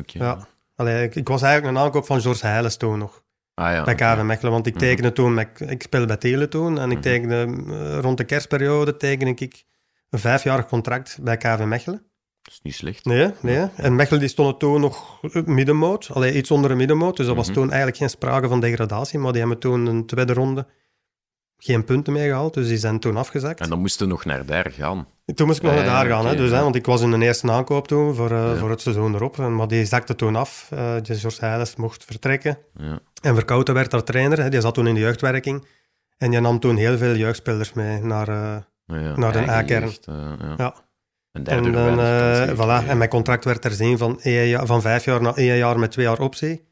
[0.06, 0.46] ja.
[0.74, 3.22] Allee, ik, ik was eigenlijk een aankoop van George Heiles toen nog,
[3.54, 3.94] Ah, ja, bij.
[3.94, 4.52] KV Mechelen.
[4.52, 4.82] Want ik Mhm.
[4.82, 7.00] tekende toen, met, ik speelde bij Tele toen, en ik Mhm.
[7.00, 9.64] tekende eh, rond de kerstperiode tekende ik
[10.10, 12.02] een vijfjarig contract bij KV Mechelen.
[12.42, 13.04] Dat is niet slecht.
[13.04, 13.68] Nee, nee.
[13.76, 17.16] En Mechelen die stond toen nog middenmoot, allee, iets onder de middenmoot.
[17.16, 17.54] Dus dat was Mhm.
[17.54, 20.66] toen eigenlijk geen sprake van degradatie, maar die hebben toen een tweede ronde
[21.58, 23.60] geen punten mee gehaald, dus die zijn toen afgezakt.
[23.60, 25.06] En dan moesten we nog naar daar gaan.
[25.34, 26.56] Toen moest ik nog Ja, naar daar gaan, hè, dus, ja.
[26.56, 28.56] hè, want ik was in de eerste aankoop toen voor, eh, Ja.
[28.56, 29.38] voor het seizoen erop.
[29.38, 30.68] En, maar die zakte toen af.
[30.72, 32.58] Eh George Heiles mocht vertrekken.
[32.76, 32.98] Ja.
[33.22, 34.42] En Verkouten werd daar trainer.
[34.42, 35.66] Hè, die zat toen in de jeugdwerking.
[36.18, 38.28] En die nam toen heel veel jeugdspelers mee naar...
[38.28, 38.56] eh,
[39.02, 39.90] Ja, Naar de A-kern.
[40.00, 40.54] ja.
[40.56, 40.74] Ja.
[41.32, 42.88] En dan, eh, kansen voilà.
[42.88, 44.20] en mijn contract werd herzien van,
[44.66, 46.64] van vijf jaar naar één jaar met twee jaar optie.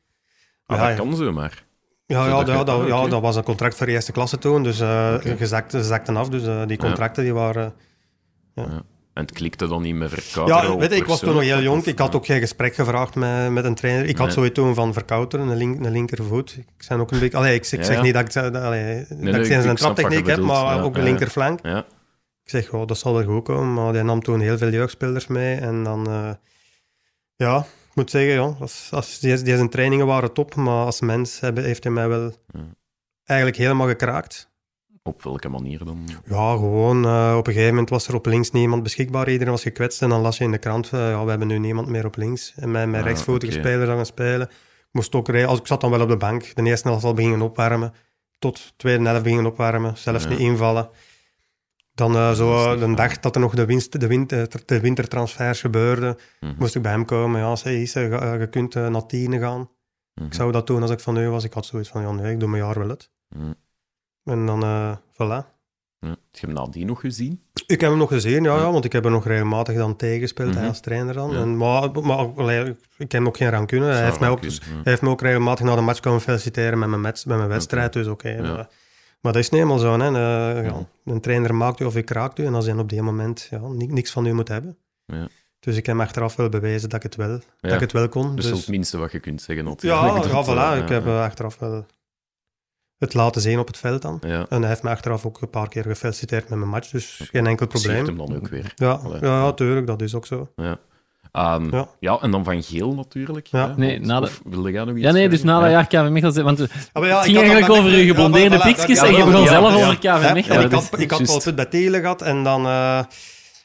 [0.67, 1.03] Ah, Ja, dat ja.
[1.05, 1.65] kan zo maar.
[2.07, 4.63] Ja, ja, Zodat ja, dat, ah, ja, dat was een contract voor eerste klasse toen.
[4.63, 5.47] Dus eh Oké.
[5.47, 6.29] ze zakten, af.
[6.29, 7.75] Dus eh, die contracten die waren...
[8.55, 11.63] En het klikte dan niet met Verkouter Ja, weet je, ik was toen nog heel
[11.63, 11.85] jong.
[11.85, 14.05] Ik had ook geen gesprek gevraagd met, met een trainer.
[14.05, 16.57] Ik had zoiets toen van Verkouter, een, link, een linkervoet.
[16.57, 18.03] Ik, ben ook een beetje, allee, ik, ik Ja, zeg ja.
[18.03, 20.93] niet dat ik, dat, allee, dat nee, ik zijn wat traptechniek heb, maar Ja, ook
[20.95, 21.05] de ja.
[21.05, 21.59] linkerflank.
[21.63, 21.79] Ja,
[22.45, 23.75] Ik zeg, oh, dat zal wel goed komen.
[23.75, 25.57] Maar die nam toen heel veel jeugdspelers mee.
[25.57, 26.31] En dan, eh,
[27.37, 30.55] ja, ik moet zeggen, ja, als, als, die, die zijn trainingen waren top.
[30.55, 32.61] Maar als mens hebben, heeft hij mij wel Ja.
[33.25, 34.53] eigenlijk helemaal gekraakt.
[35.03, 36.09] op welke manier dan?
[36.25, 39.29] Ja, gewoon eh, op een gegeven moment was er op links niemand beschikbaar.
[39.31, 41.59] Iedereen was gekwetst en dan las je in de krant, eh, ja, we hebben nu
[41.59, 42.53] niemand meer op links.
[42.57, 43.61] En met, met Ah, rechtsvoetige oké.
[43.69, 44.47] spelers gaan spelen.
[44.49, 46.55] Ik moest ook re- als ik zat dan wel op de bank.
[46.55, 47.93] De eerste helft al beginnen opwarmen.
[48.39, 49.97] Tot de tweede helft beginnen opwarmen.
[49.97, 50.31] Zelfs Ja.
[50.31, 50.89] niet invallen.
[51.95, 52.95] Dan eh, zo eh, fijn.
[52.95, 56.55] dag dat er nog de, winst, de, win- de, de wintertransfers gebeurden, Mhm.
[56.59, 57.41] moest ik bij hem komen.
[57.41, 59.71] Ja, zei, ga- eh, je kunt eh, naar tienen gaan.
[60.15, 60.27] Mhm.
[60.27, 61.45] Ik zou dat doen als ik van u was.
[61.45, 63.11] Ik had zoiets van, ja nee, ik doe mijn jaar wel het.
[63.29, 63.53] Mhm.
[64.25, 65.53] En dan, eh voilà.
[66.01, 67.43] Heb je hem nadien nog gezien?
[67.67, 68.71] Ik heb hem nog gezien, ja, Ja.
[68.73, 70.59] want ik heb er nog regelmatig dan tegengespeeld Mhm.
[70.59, 71.31] hij als trainer dan.
[71.31, 71.37] Ja.
[71.41, 73.85] En, maar maar allee, ik heb hem ook geen rancune.
[73.85, 74.51] Hij heeft, mij ook, hij
[74.83, 77.93] heeft me ook regelmatig na de match komen feliciteren met mijn, match, met mijn wedstrijd.
[77.93, 78.69] Dus oké.
[79.25, 79.99] Maar, dat is niet helemaal zo.
[79.99, 80.07] Hè.
[80.07, 80.69] Eh, Ja.
[80.71, 82.45] ja, een trainer maakt u of hij kraakt u.
[82.47, 84.77] En als hij op die moment ja, ni- niks van u moet hebben.
[85.07, 85.29] Ja.
[85.61, 87.75] Dus ik heb achteraf wel bewezen dat ik het wel, dat Ja.
[87.75, 88.27] ik het wel kon.
[88.27, 89.65] Wel Dus, het minste wat je kunt zeggen.
[89.79, 90.83] ja, ja, eh, voilà.
[90.83, 91.11] Ik heb ja.
[91.19, 91.87] eh, achteraf wel
[92.99, 94.19] het laten zien op het veld dan.
[94.27, 96.91] Ja, En hij heeft me achteraf ook een paar keer gefeliciteerd met mijn match.
[96.91, 98.19] Dus geen enkel zie je probleem.
[98.19, 98.73] hem dan ook weer.
[98.75, 100.49] Ja, ja, ja, tuurlijk, dat is ook zo.
[101.35, 101.89] Ehm, ja.
[102.01, 102.19] Ja.
[102.21, 103.47] en dan Van Geel natuurlijk.
[103.47, 103.69] Ja.
[103.69, 103.75] hè?
[103.77, 105.71] Nee, na de- Of wilde jij nog iets Ja, nee, dus na dat Ja.
[105.71, 106.45] jaar KV Mechelen...
[106.45, 109.17] Want het Ah, maar ja, ik ging eigenlijk over je geblondeerde ja, pikjes en je
[109.19, 109.83] ja, begon ja, zelf ja.
[109.83, 110.61] over KV Ja, Mechelen.
[110.65, 111.23] ik, dus- had, ik had.
[111.23, 112.67] Paul Put bij Telen gehad en dan...
[112.67, 112.99] eh,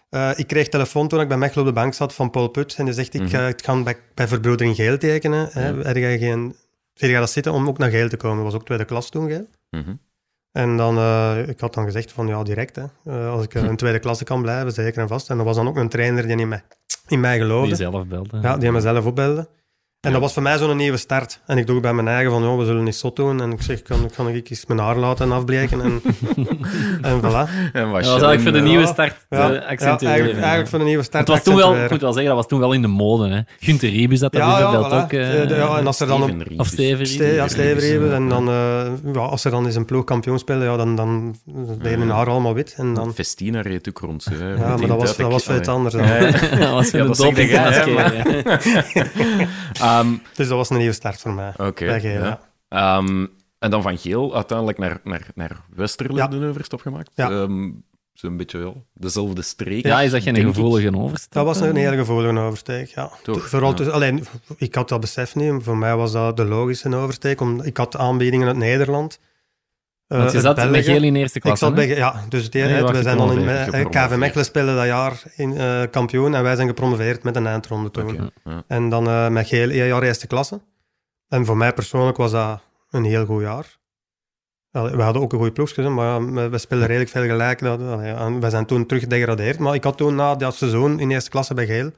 [0.09, 2.75] eh, ik kreeg telefoon toen ik bij Mechelen op de bank zat van Paul Put.
[2.77, 5.49] En die zegt, ik, ga ik ga bij, bij Verbroedering Geel tekenen.
[5.51, 5.83] Hè.
[5.83, 6.55] Heb jij geen...
[6.93, 8.35] Je dat zitten om ook naar Geel te komen?
[8.35, 9.47] Dat was ook tweede klas toen, Geel.
[9.69, 9.93] Mhm.
[10.59, 12.75] En dan, eh, ik had dan gezegd van ja, direct.
[12.75, 12.83] Hè.
[13.05, 15.29] Eh, als ik eh, in tweede klasse kan blijven, zeker en vast.
[15.29, 16.63] En er was dan ook een trainer die in mij,
[17.07, 17.67] in mij geloofde.
[17.67, 18.39] Die zelf belde.
[18.41, 19.47] Ja, die mezelf opbelde.
[20.01, 21.39] En dat was voor mij zo'n nieuwe start.
[21.45, 23.41] En ik doe bij mijn eigen van, joh, we zullen niet zot doen.
[23.41, 25.81] En ik zeg, kan, kan ik eens mijn haar laten afbreken?
[25.81, 26.01] En,
[27.01, 27.49] en voilà.
[27.73, 30.07] En Dat was eigenlijk voor de eh, nieuwe start Ja, ja, accentueren.
[30.07, 31.27] eigenlijk, eigenlijk voor de nieuwe start.
[31.27, 33.29] het was toen wel, ik moet wel zeggen, dat was toen wel in de mode.
[33.29, 33.39] Hè.
[33.59, 35.03] Gunther Riebus dat dat Ja, ja, bijvoorbeeld voilà.
[35.03, 35.11] ook...
[35.13, 37.47] eh, Eh, de- ja, en als er dan Steven of Steven Ste ja.
[37.47, 40.77] Steven Riebus, en dan, eh, ja, als er dan eens een ploeg kampioen speelde, ja,
[40.77, 41.35] dan, dan
[41.81, 42.73] deden hun haar allemaal wit.
[42.77, 44.27] En dan, Festina reed ook rond.
[44.39, 45.93] Ja, ja, maar dat was, dat was voor iets anders.
[45.93, 46.07] dan.
[46.59, 47.51] dat was voor Ja, de dat doping
[49.99, 51.53] Ehm, Dus dat was een nieuwe start voor mij.
[51.57, 51.85] Oké.
[51.95, 51.95] Ja.
[52.09, 52.39] ja.
[52.69, 53.25] Ehm,
[53.59, 56.27] en dan van Geel uiteindelijk naar, naar, naar Westerlo Ja.
[56.27, 57.11] de overstap gemaakt.
[57.15, 57.29] Ja.
[57.29, 57.69] Ehm,
[58.13, 59.85] Zo'n beetje ja, dezelfde streek.
[59.85, 61.33] Ja, is dat geen gevoelige overstap?
[61.33, 63.11] Dat was een hele gevoelige oversteek, ja.
[63.23, 63.75] Toch, Vooral ja.
[63.75, 64.25] tussen- alleen,
[64.57, 65.53] ik had dat besef niet.
[65.63, 67.41] Voor mij was dat de logische oversteek.
[67.41, 69.19] Om, ik had aanbiedingen uit Nederland.
[70.09, 70.85] Eh, Want je uit zat met.
[70.85, 71.85] Geel in eerste Ik klasse, zat hè?
[71.87, 74.07] bij, ja, dus die, Nee, we zijn dan in eh, gepromoveerd.
[74.07, 77.91] KV Mechelen spelen dat jaar in, eh, kampioen en wij zijn gepromoveerd met een eindronde
[77.91, 78.31] toen.
[78.43, 78.63] Ja.
[78.67, 80.61] En dan eh, met Geel één jaar eerste klasse.
[81.27, 83.77] En voor mij persoonlijk was dat een heel goed jaar.
[84.71, 87.59] Allee, we hadden ook een goede ploegje, maar we, we spelen redelijk veel gelijk.
[87.59, 89.59] Dat, allee, en we zijn toen terug gedegradeerd.
[89.59, 91.91] Maar ik had toen na dat seizoen in eerste klasse bij Geel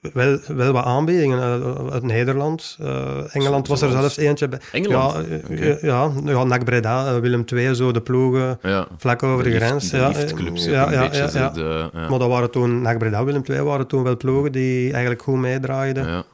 [0.00, 2.76] wel, wel wat aanbiedingen eh, uit Nederland.
[2.80, 4.60] Eh, Engeland was er zelfs eentje bij.
[4.72, 5.26] Engeland?
[5.28, 5.78] Ja, eh, Oké.
[5.86, 8.86] ja, ja, NAC Breda, eh, Willem II, zo de ploegen Ja.
[8.96, 9.90] vlak over de, grens.
[9.90, 11.48] De ja, liftclubs, eh, ja, ja, ja, beetje ja, zo ja.
[11.50, 12.08] de- ja.
[12.08, 15.38] Maar dat waren toen, NAC Breda, Willem II waren toen wel ploegen die eigenlijk goed
[15.38, 16.06] meedraaiden.
[16.06, 16.24] Ja.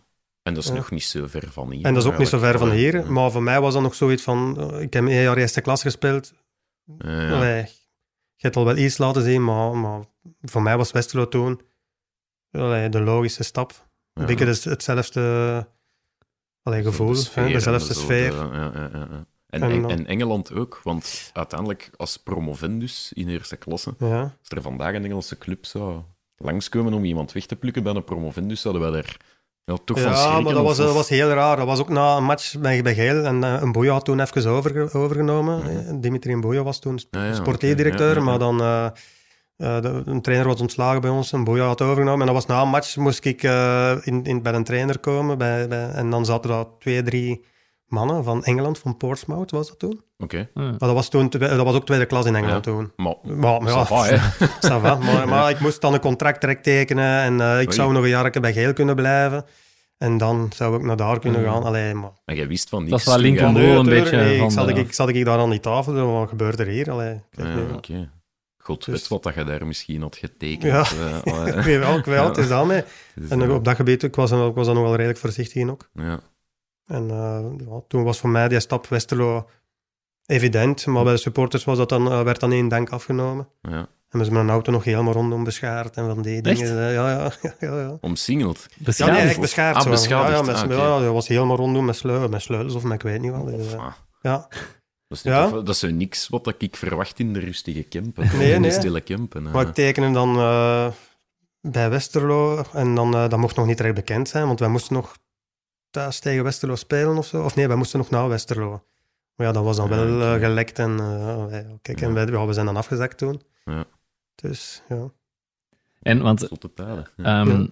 [0.43, 1.85] En dat is nog niet zo ver van hier.
[1.85, 3.13] En dat is ook niet zo ver van hier.
[3.13, 4.57] Maar voor mij was dat nog zoiets van...
[4.73, 6.33] eh, Ik heb één jaar eerste klas gespeeld.
[6.99, 7.35] Ja, ja.
[7.37, 7.57] Allee,
[8.37, 10.01] je hebt al wel iets laten zien, maar, maar
[10.43, 11.61] voor mij was Westerlo toen
[12.53, 13.71] allee, de logische stap.
[13.73, 14.21] Ja.
[14.21, 15.67] Een beetje het- hetzelfde
[16.63, 18.31] allee, gevoel, de hè, sfeer en dezelfde zo sfeer.
[18.31, 19.25] de- ja, ja, ja, ja.
[19.47, 24.21] En, En Engeland ook, want uiteindelijk als promovendus in eerste klasse, Ja.
[24.21, 26.01] als er vandaag een Engelse club zou
[26.37, 29.17] langskomen om iemand weg te plukken bij een promovendus, zouden wij daar
[29.65, 30.43] ja, toch van Ja, schrikken.
[30.45, 31.57] maar dat was, dat was heel raar.
[31.57, 33.25] Dat was ook na een match bij, bij Geel.
[33.25, 35.87] En eh, een Boeja had toen even overge- overgenomen.
[35.87, 38.21] Eh, Dimitri Boeja was toen sp- ja, ja, ja, ja.
[38.21, 38.61] Maar dan...
[38.61, 38.91] eh,
[39.61, 41.33] eh, de, een trainer was ontslagen bij ons.
[41.33, 42.21] Een Boeja had overgenomen.
[42.21, 45.39] En dat was na een match moest ik eh, in, in, bij een trainer komen.
[45.39, 47.45] Bij, bij, en dan zaten daar twee, drie
[47.87, 50.01] mannen van Engeland, van Portsmouth was dat toen.
[50.19, 50.63] Oké, Ja.
[50.63, 52.73] Maar dat was, toen, dat was ook tweede klas in Engeland Ja.
[52.73, 52.93] toen.
[52.97, 53.15] maar...
[53.23, 53.89] Maar, maar ja, ça
[54.61, 54.95] va, va.
[54.95, 57.77] Maar, maar ik moest dan een contract direct tekenen en eh, ik Oei.
[57.77, 59.45] zou nog een jaar bij Geel kunnen blijven.
[59.99, 61.47] En dan zou ik naar daar kunnen Mm.
[61.47, 61.63] gaan.
[61.63, 62.11] Allee, maar...
[62.25, 62.91] Maar jij wist van niks.
[62.91, 64.37] Dat is wel Lincoln een beetje niet.
[64.39, 66.91] van Ik zat, de- ik, zat ik daar aan die tafel, wat gebeurt er hier?
[66.91, 67.73] Allee, ik weet Ja, niet.
[67.77, 68.11] oké.
[68.71, 70.63] God Dus- weet wat dat je daar misschien had getekend.
[70.63, 70.85] Ja.
[71.25, 71.53] eh, allee.
[71.59, 72.83] ik weet wel, ik weet wel, het is daarmee.
[73.15, 75.55] Dus, En eh, op dat gebied, ik was, ik was dan nog wel redelijk voorzichtig
[75.63, 75.91] in ook.
[75.95, 76.21] ja.
[76.87, 79.49] En eh, ja, toen was voor mij die stap Westerlo
[80.27, 83.49] evident, maar bij de supporters was dat dan, eh, werd dan één dank afgenomen.
[83.63, 83.87] ja.
[84.11, 86.59] En we zijn mijn auto nog helemaal rondom beschaard en van die Echt?
[86.59, 86.79] dingen.
[86.87, 87.55] eh, Ja, ja, ja.
[87.61, 87.97] ja, ja.
[88.01, 88.67] Omsingeld.
[88.69, 89.19] Ja, Beschadigd.
[89.19, 89.77] nee, echt beschaard.
[89.77, 89.91] Ah, zo.
[89.91, 90.31] beschadigd.
[90.31, 92.93] Ja, ja, met, Ah, ja, dat was helemaal rondom met, sleu met sleutels of met
[92.93, 93.47] ik weet niet wat.
[93.47, 93.93] Dus, eh, Ah,
[94.23, 94.49] ja.
[95.11, 95.45] Dat is, niet Ja?
[95.45, 98.37] of- dat is niks wat ik verwacht in de rustige campen.
[98.39, 99.47] Nee, in de stille campen.
[99.47, 99.53] eh.
[99.53, 100.93] Maar ik tekende dan eh,
[101.61, 104.95] bij Westerlo en dan, eh, dat mocht nog niet direct bekend zijn, want wij moesten
[104.95, 105.17] nog
[105.91, 107.45] thuis tegen Westerlo spelen of zo.
[107.45, 108.71] Of nee, wij moesten nog naar Westerlo.
[109.37, 112.27] Maar ja, dat was dan Ja, wel eh, gelekt en eh, ja, kijk, en wij,
[112.27, 113.43] ja, we zijn dan afgezakt toen.
[113.65, 113.85] Ja.
[114.35, 115.11] Dus ja.
[116.03, 117.67] En, want, ehm, Ja.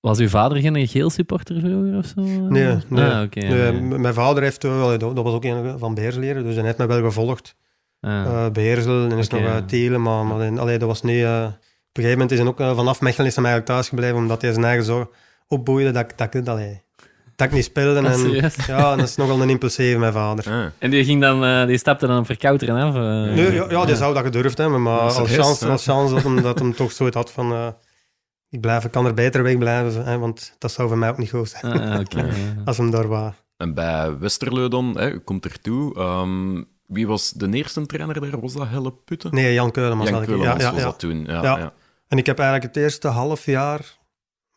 [0.00, 2.20] Was uw vader geen geel supporter vroeger of zo?
[2.22, 3.04] Nee, nee.
[3.10, 3.40] Ah, oké.
[3.40, 6.64] Nee, Mijn vader heeft, eh, wel- dat dat was ook een van Beersleren, dus hij
[6.64, 7.54] heeft mij wel gevolgd.
[8.00, 8.24] Ah.
[8.24, 11.22] eh Beersel en is Oké, nog uh, Telen, maar, allee, dat was niet...
[11.22, 11.44] eh,
[11.88, 14.16] op een gegeven moment is hij ook eh, vanaf Mechelen is hij eigenlijk thuis gebleven,
[14.16, 15.10] omdat hij zijn eigen zo
[15.48, 16.82] opboeide dat, ik- dat, allee,
[17.36, 18.00] dat ik niet speelde.
[18.08, 18.30] Ah, En,
[18.76, 20.44] ja, en dat is nogal een impulsieve, mijn vader.
[20.52, 22.94] Ah, En die, ging dan, eh, die stapte dan verkouteren af?
[22.94, 23.00] eh?
[23.34, 26.58] Nee, ja, ja, die zou dat gedurfd hebben, maar chance, als chance dat hem, dat
[26.58, 27.74] hem toch zoiets had van...
[28.50, 31.18] ik, blijf, ik kan er beter weg blijven, hè, want dat zou voor mij ook
[31.18, 32.20] niet goed zijn, Ah, oké.
[32.20, 32.32] ja.
[32.64, 33.32] als hem daar was.
[33.56, 35.94] En bij Westerlo dan, hè, je komt ertoe.
[35.94, 38.40] ehm wie was de eerste trainer daar?
[38.40, 39.34] Was dat Helle Putten?
[39.34, 40.28] Nee, Jan Keulemans Jan had ik.
[40.28, 40.86] Keulemans Ja, ja, was ja.
[40.88, 41.24] dat toen.
[41.24, 41.58] Ja, Ja.
[41.58, 41.72] ja.
[42.08, 43.98] En ik heb eigenlijk het eerste half jaar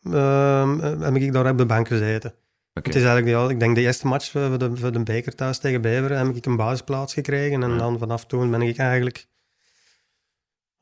[0.02, 2.34] ehm, heb ik daar op de bank gezeten.
[2.72, 5.58] Het is eigenlijk, ja, ik denk de eerste match voor de, voor de beker thuis
[5.58, 7.62] tegen Beveren heb ik een basisplaats gekregen.
[7.62, 7.76] En Ja.
[7.76, 9.26] dan vanaf toen ben ik eigenlijk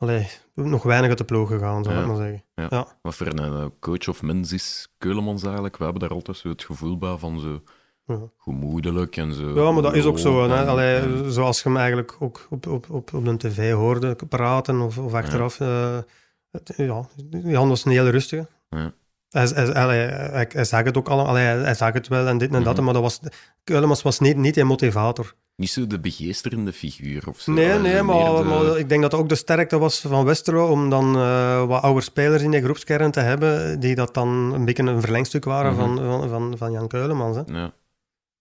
[0.00, 2.00] allee, nog weinig uit de ploeg gegaan, zou Ja.
[2.00, 2.44] ik maar zeggen.
[2.54, 2.66] Ja.
[2.70, 2.86] Ja.
[3.02, 5.76] Wat voor een eh, coach of mens is Keulemans eigenlijk?
[5.76, 7.60] We hebben daar altijd zo het gevoel bij van zo
[8.38, 9.64] gemoedelijk en zo.
[9.64, 10.44] Ja, maar dat is ook zo.
[10.44, 14.16] en- Allee, en- zoals je hem eigenlijk ook op, op, op, op de tv hoorde
[14.28, 15.60] praten of, of achteraf.
[15.60, 15.98] eh,
[16.50, 18.46] het- ja, Jan was een hele rustige.
[18.68, 18.92] Ja.
[19.28, 22.62] Hij, hij, hij, hij zag het ook allemaal, hij zag het wel en dit en
[22.62, 22.84] dat, Mhm.
[22.84, 23.20] maar dat was,
[23.64, 25.34] Keulemans was niet, niet een motivator.
[25.60, 27.52] Niet zo de begeesterende figuur of zo.
[27.52, 30.68] Nee, nee, maar, meer de- maar ik denk dat ook de sterkte was van Westerlo
[30.70, 34.64] om dan eh, wat oude spelers in de groepskern te hebben die dat dan een
[34.64, 35.80] beetje een verlengstuk waren Mhm.
[35.80, 37.36] van, van, van, van Jan Keulemans.
[37.36, 37.42] Hè.
[37.46, 37.72] Ja.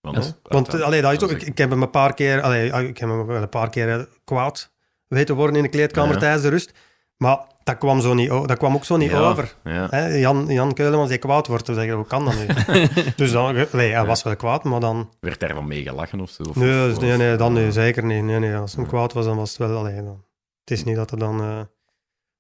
[0.01, 0.32] Want, Ja.
[0.43, 2.97] Want dat- allee, dat is ook, ik, ik heb hem een paar keer, allee, ik
[2.97, 4.72] heb hem wel een paar keer eh, kwaad
[5.07, 6.20] weten worden in de kleedkamer Ja.
[6.20, 6.72] tijdens de rust.
[7.17, 7.39] Maar
[7.70, 9.55] dat kwam, zo niet, dat kwam ook zo niet Ja, over.
[9.63, 9.88] Ja.
[9.89, 12.45] Hè, Jan, Jan Keulemans die kwaad wordt, dan zeg je, hoe kan dat nu?
[13.15, 15.09] dus dan, allee, hij was wel kwaad, maar dan...
[15.20, 16.43] Werd daar dan mee gelachen of zo?
[16.43, 18.24] Of- Nee, of- nee, nee, dan nee, zeker niet.
[18.24, 18.89] Nee, nee, als hij Ja.
[18.89, 19.78] kwaad was, dan was het wel...
[19.78, 20.24] Allee, dan,
[20.59, 21.39] het is niet dat er dan...
[21.39, 21.59] eh,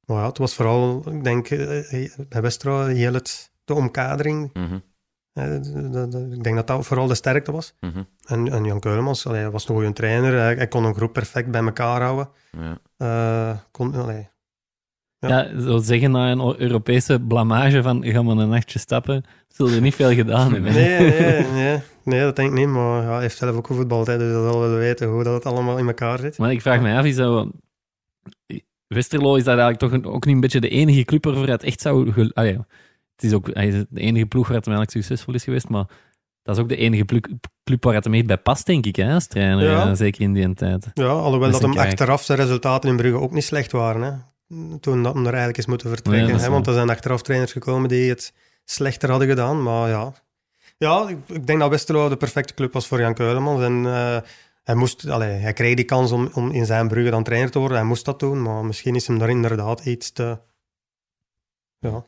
[0.05, 4.49] maar ja, het was vooral, ik denk, eh, bij Westerlo heel het, de omkadering.
[4.53, 4.79] Mhm,
[5.33, 7.73] hè, de- de- de- ik denk dat dat vooral de sterkte was.
[7.79, 10.33] mhm, En, en Jan Keulemans, allee, hij was een goede trainer.
[10.33, 12.29] Hij, hij kon een groep perfect bij elkaar houden.
[12.51, 12.77] ja.
[12.97, 14.29] Eh, kon, allee,
[15.19, 19.81] Ja, zo zeggen na een Europese blamage van ga maar een nachtje stappen, zul je
[19.81, 20.73] niet veel gedaan hebben.
[20.73, 22.67] nee, nee, nee, nee, dat denk ik niet.
[22.67, 25.33] Maar ja, hij heeft zelf ook gevoetbald, hè, dus hij zal wel weten hoe dat
[25.33, 26.37] het allemaal in elkaar zit.
[26.37, 27.47] Maar ik vraag me af, is dat...
[28.87, 31.63] Westerlo is dat eigenlijk toch een- ook niet een beetje de enige club waarvoor het
[31.63, 32.11] echt zou...
[32.35, 35.69] het is ook hij is de enige ploeg waar het hem eigenlijk succesvol is geweest,
[35.69, 35.85] maar
[36.43, 37.05] dat is ook de enige
[37.63, 39.95] club waar het hem echt bij past, denk ik, hè, als trainer, Ja.
[39.95, 40.91] zeker in die tijd.
[40.93, 41.87] Ja, alhoewel Dat dat hem kijk.
[41.87, 44.01] achteraf zijn resultaten in Brugge ook niet slecht waren.
[44.01, 44.11] Hè.
[44.79, 46.23] Toen dat hem er eigenlijk is moeten vertrekken.
[46.23, 48.33] Nee, dat is hè, want er zijn achteraf trainers gekomen die het
[48.65, 49.63] slechter hadden gedaan.
[49.63, 50.13] Maar ja,
[50.77, 53.61] ja ik, ik denk dat Westerlo de perfecte club was voor Jan Keulemans.
[53.61, 54.17] En eh,
[54.63, 57.59] hij, moest, allee, hij kreeg die kans om, om in zijn Brugge dan trainer te
[57.59, 57.77] worden.
[57.77, 60.39] Hij moest dat doen, maar misschien is hem daar inderdaad iets te...
[61.79, 62.05] Ja,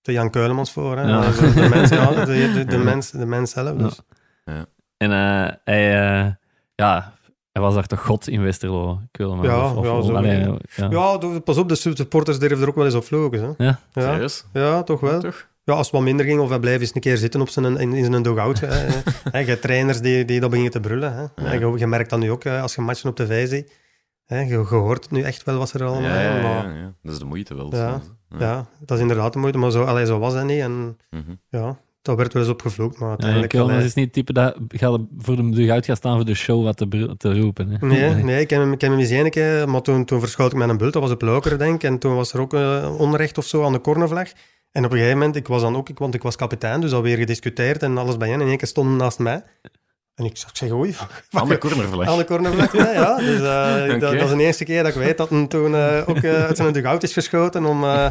[0.00, 0.96] te Jan Keulemans voor.
[0.96, 1.08] Hè.
[1.08, 1.30] Ja.
[1.30, 2.82] De, de, mens, ja, de, de, de Ja.
[2.82, 3.76] mens, de mens zelf.
[3.76, 4.00] Dus.
[4.96, 6.32] En eh, hij, eh,
[6.74, 7.14] ja,
[7.52, 9.00] hij was daar toch god in Westerlo.
[9.12, 10.14] Ja, of, of, ja, of- zo.
[10.14, 10.38] allee,
[10.76, 10.88] ja.
[10.90, 13.40] Ja, pas op, de supporters durven er ook wel eens op vlogen.
[13.56, 13.64] Hè.
[13.64, 13.78] Ja.
[13.92, 14.02] Ja.
[14.12, 14.44] Serieus?
[14.52, 15.20] Ja, toch wel.
[15.20, 15.50] Toch?
[15.64, 17.76] Ja, als het wat minder ging of hij bleef eens een keer zitten op zijn,
[17.76, 18.60] in, in zijn dugout.
[18.60, 18.66] hè.
[19.32, 21.14] Hè, je hebt trainers die, die dat beginnen te brullen.
[21.14, 21.44] Hè.
[21.44, 21.52] Ja.
[21.52, 23.72] Je, je merkt dat nu ook als je matchen op tv ziet.
[24.26, 24.40] Hè.
[24.40, 26.42] Je, je hoort nu echt wel wat er allemaal Ja, ja, is.
[26.42, 26.92] ja, Maar ja.
[27.02, 27.74] Dat is de moeite wel.
[28.38, 29.58] Ja, dat is inderdaad de moeite.
[29.58, 30.60] Maar zo, allee, zo was hij niet.
[30.60, 31.32] En Mhm.
[31.48, 32.98] ja, dat werd wel eens opgevloekt.
[32.98, 33.54] Maar Ja, uiteindelijk...
[33.54, 36.64] Allee, is niet het type dat gaat voor de dugout gaat staan voor de show
[36.64, 36.76] wat
[37.18, 37.70] te, roepen.
[37.70, 37.86] Hè.
[37.86, 40.52] Nee, nee ik, heb hem, ik heb hem eens één keer, maar toen, toen verschoot
[40.52, 40.92] ik met een bult.
[40.92, 41.82] Dat was op Lokeren, denk ik.
[41.82, 44.28] En toen was er ook eh, onrecht of zo aan de cornervlag.
[44.70, 46.92] En op een gegeven moment, ik was dan ook, ik, want ik was kapitein, dus
[46.92, 48.36] alweer gediscuteerd en alles bij hen.
[48.36, 49.42] En in één keer stonden naast mij.
[50.14, 50.96] En ik, ik zeg, oei,
[51.30, 52.08] Aan de cornervlag.
[52.08, 52.72] aan de cornervlag.
[52.72, 53.16] Ja, ja.
[53.16, 56.02] Dus eh, dat, dat is de eerste keer dat ik weet dat hij toen eh,
[56.06, 58.06] ook uit zijn dugout is geschoten om, eh,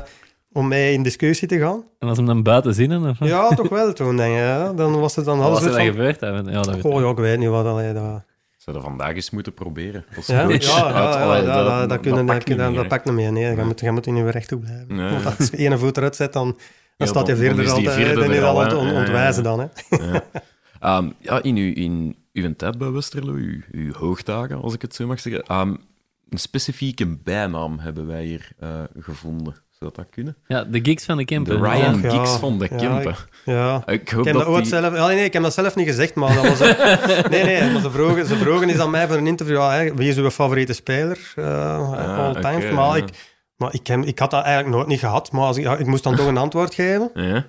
[0.51, 1.83] om mee in discussie te gaan.
[1.99, 3.09] En was hem dan buiten zinnen?
[3.09, 3.19] Of?
[3.19, 4.35] Ja, toch wel toen, denk.
[4.35, 4.73] Ja.
[4.73, 5.85] Dan was het dan Wat alles er dan van...
[5.85, 6.19] gebeurd?
[6.19, 6.45] hebben?
[6.45, 6.91] Ja, dat weet ik.
[6.91, 7.65] Oh ja, ik weet niet wat.
[7.65, 8.23] Allee, dat...
[8.57, 10.05] Zouden vandaag eens moeten proberen.
[10.15, 10.63] Als Ja, ja, coach.
[10.63, 13.13] ja, Uit- ja, allee, dat, dat, dat, kunnen, dat, niet dat, meer, dat pakt niet
[13.13, 13.31] meer.
[13.31, 14.95] Nee, je moet, je moet in je recht blijven.
[14.95, 15.11] Nee.
[15.11, 16.55] Want als je ene voet eruit zet, dan, dan
[16.97, 18.93] Ja, staat je vierde dan al aan ja.
[18.99, 19.59] ontwijzen dan.
[19.59, 19.65] Hè.
[20.11, 20.23] Ja.
[20.79, 24.95] Ehm, ja, in uw, in uw tijd bij Westerlo, uw, uw hoogdagen, als ik het
[24.95, 25.75] zo mag zeggen, ehm,
[26.29, 29.55] een specifieke bijnaam hebben wij hier eh, gevonden.
[29.81, 30.37] Zou dat kunnen?
[30.47, 31.63] Ja, de gigs van de De Kempen.
[31.63, 32.09] Ryan ja.
[32.09, 33.15] Giggs van de Kempen.
[33.45, 33.83] Ja.
[33.85, 34.65] Ik hoop Ik heb dat dat die...
[34.65, 34.95] zelf...
[34.95, 36.59] Ja, nee, nee, ik heb dat zelf niet gezegd, maar dat was...
[37.29, 39.93] nee, nee, maar ze vroegen, ze vroegen eens aan mij voor een interview, ja, hè,
[39.93, 42.71] wie is uw favoriete speler uh, all time?
[42.71, 43.03] maar ja.
[43.03, 45.77] ik, maar ik, heb, ik had dat eigenlijk nooit niet gehad, maar als ik, ja,
[45.77, 47.11] ik moest dan toch een antwoord geven.
[47.13, 47.47] Ja?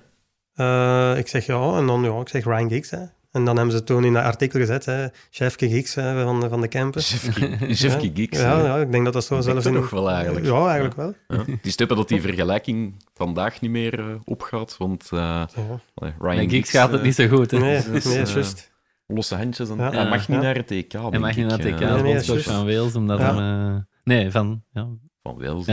[0.53, 2.89] Eh, ik zeg ja, en dan ja, ik zeg Ryan Giggs.
[2.89, 3.03] Hè.
[3.33, 6.61] En dan hebben ze toen in dat artikel gezet, hè, Chefke hè, van, de- van
[6.61, 7.01] de Kempen.
[7.01, 8.39] Jeffke Jeffke Giggs.
[8.39, 9.73] Ja, ja, ik denk dat dat zo Dat zelfs in...
[9.73, 10.45] toch wel eigenlijk.
[10.45, 11.13] Ja, eigenlijk wel.
[11.27, 11.37] Ja.
[11.37, 15.47] Het is tippen dat die vergelijking vandaag niet meer eh, opgaat, want eh, Ja.
[15.93, 17.51] allee, Ryan Met gigs gaat het eh, niet zo goed.
[17.51, 17.57] Hè.
[17.59, 18.71] Nee, dat is, nee, juist.
[19.07, 19.69] Losse handjes.
[19.69, 19.91] En, Ja.
[19.91, 20.43] Hij mag niet Ja.
[20.43, 23.19] naar het EK, Hij mag niet naar het ik, TK, eh, Nee, van Wales, omdat
[23.19, 23.35] Ja.
[23.35, 23.69] hem...
[23.75, 24.63] eh, nee, van...
[24.71, 24.87] Ja,
[25.23, 25.65] Van Wales.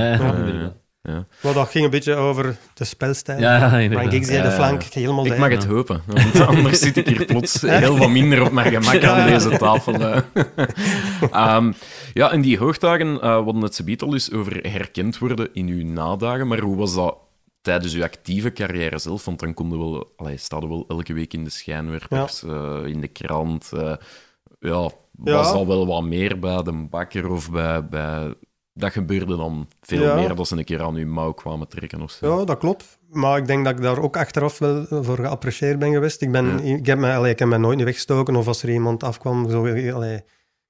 [1.03, 1.26] Ja.
[1.42, 3.40] Maar dat ging een beetje over de spelstijl.
[3.40, 4.12] ja inderdaad.
[4.12, 4.51] Ja, de ja.
[4.51, 8.42] flank helemaal Ik mag het hopen, want anders zit ik hier plots heel wat minder
[8.42, 9.94] op mijn gemak aan deze tafel.
[10.01, 10.20] eh.
[11.30, 11.72] Ehm,
[12.12, 15.84] ja, in die hoogdagen, eh we hadden het al eens over herkend worden in uw
[15.84, 17.16] nadagen, maar hoe was dat
[17.61, 19.24] tijdens uw actieve carrière zelf?
[19.24, 23.09] Want dan konden wel, allee, staat wel elke week in de schijnwerpers, eh, in de
[23.09, 23.70] krant.
[23.72, 23.92] eh,
[24.61, 25.53] ja, was Ja.
[25.53, 27.84] al wel wat meer bij de bakker of bij...
[27.88, 28.34] bij
[28.73, 30.14] dat gebeurde dan veel Ja.
[30.14, 32.39] meer dat ze een keer aan uw mouw kwamen trekken of zo.
[32.39, 32.99] Ja, dat klopt.
[33.11, 36.23] Maar ik denk dat ik daar ook achteraf wel voor geapprecieerd ben geweest.
[36.23, 36.77] Ik, ben, Ja.
[36.77, 39.51] ik, heb mij, allee, ik heb mij nooit niet weggestoken of als er iemand afkwam,
[39.51, 40.21] zo, allee,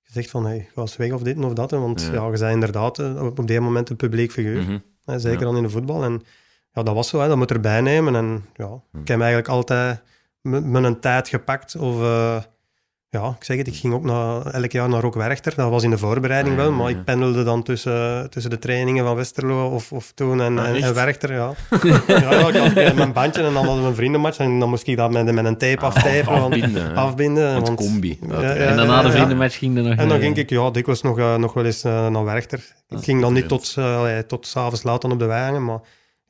[0.03, 1.71] gezegd van, hey, ga eens weg of dit of dat.
[1.71, 4.63] Want ja, je bent inderdaad eh, op, op die moment een publiek figuur.
[4.63, 5.19] Mhm.
[5.19, 6.03] zeker dan in de voetbal.
[6.05, 6.23] En
[6.73, 8.17] ja, dat was zo, hè, dat moet erbij nemen.
[8.17, 10.03] En ja, ik heb eigenlijk altijd
[10.43, 11.77] mijn tijd gepakt.
[11.77, 12.37] Of eh,
[13.11, 15.53] ja, ik zeg het, ik ging ook naar, elk jaar naar Rookwerchter.
[15.57, 16.97] Dat was in de voorbereiding Ah, wel, maar ja.
[16.99, 20.95] ik pendelde dan tussen, tussen de trainingen van Westerlo of, of toen en, Ah, en?
[20.95, 21.33] Werchter.
[21.41, 21.53] Ja.
[22.07, 24.97] ja, ik had mijn bandje en dan hadden we een vriendenmatch en dan moest ik
[24.97, 26.25] dat met, met een tape aftapen.
[26.41, 26.85] want- Afbinden.
[26.87, 26.95] hè.
[26.95, 27.53] afbinden.
[27.53, 28.19] Want want- combi.
[28.21, 28.59] Ja, uiteraard.
[28.59, 29.13] ja, en daarna ja, de ja.
[29.15, 29.97] vriendenmatch ging er nog...
[29.99, 32.59] En dan ging ik ja, dikwijls nog, eh, nog wel eens eh, naar Werchter.
[32.89, 35.81] Ik Ah, ging dan niet tot, uh, tot s'avonds laat dan op de wagen, maar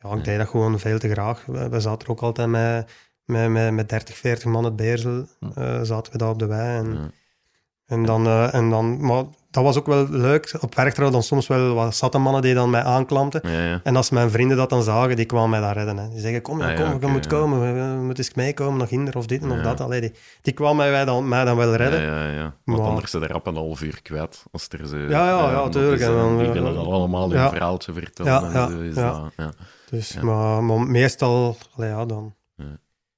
[0.03, 1.43] ja, ik deed dat gewoon veel te graag.
[1.47, 2.91] We, we zaten er ook altijd met,
[3.31, 6.79] met, met, met 30, 40 man het Beersel, eh, zaten we daar op de wei.
[6.79, 7.11] En, Ja.
[7.87, 10.55] en, dan, eh, en dan, maar dat was ook wel leuk.
[10.61, 13.41] Op Werchter hadden dan soms wel wat zatte mannen die dan mij aanklampten.
[13.53, 13.81] Ja, ja.
[13.83, 15.97] En als mijn vrienden dat dan zagen, die kwamen mij daar redden.
[15.97, 16.09] Hè.
[16.09, 17.61] Die zeggen, kom, ja, Ah, kom, je moet komen,
[17.97, 19.81] we moeten eens meekomen naar Ginder of dit en of dat.
[19.81, 20.13] Allee, die,
[20.43, 22.01] die kwamen mij dan, mij dan wel redden.
[22.03, 22.55] Ja, ja, ja.
[22.65, 24.45] Want Maar- anders zijn de rap een half uur kwijt.
[24.53, 26.01] Als er zo, Ja, ja, ja, tuurlijk.
[26.03, 28.33] En eh, dan, die willen dan allemaal hun verhaaltje vertellen.
[28.33, 29.13] Ja, en ja, zo is ja.
[29.13, 29.53] dat, ja.
[29.91, 32.35] Dus, maar, maar meestal, allee, ja, dan...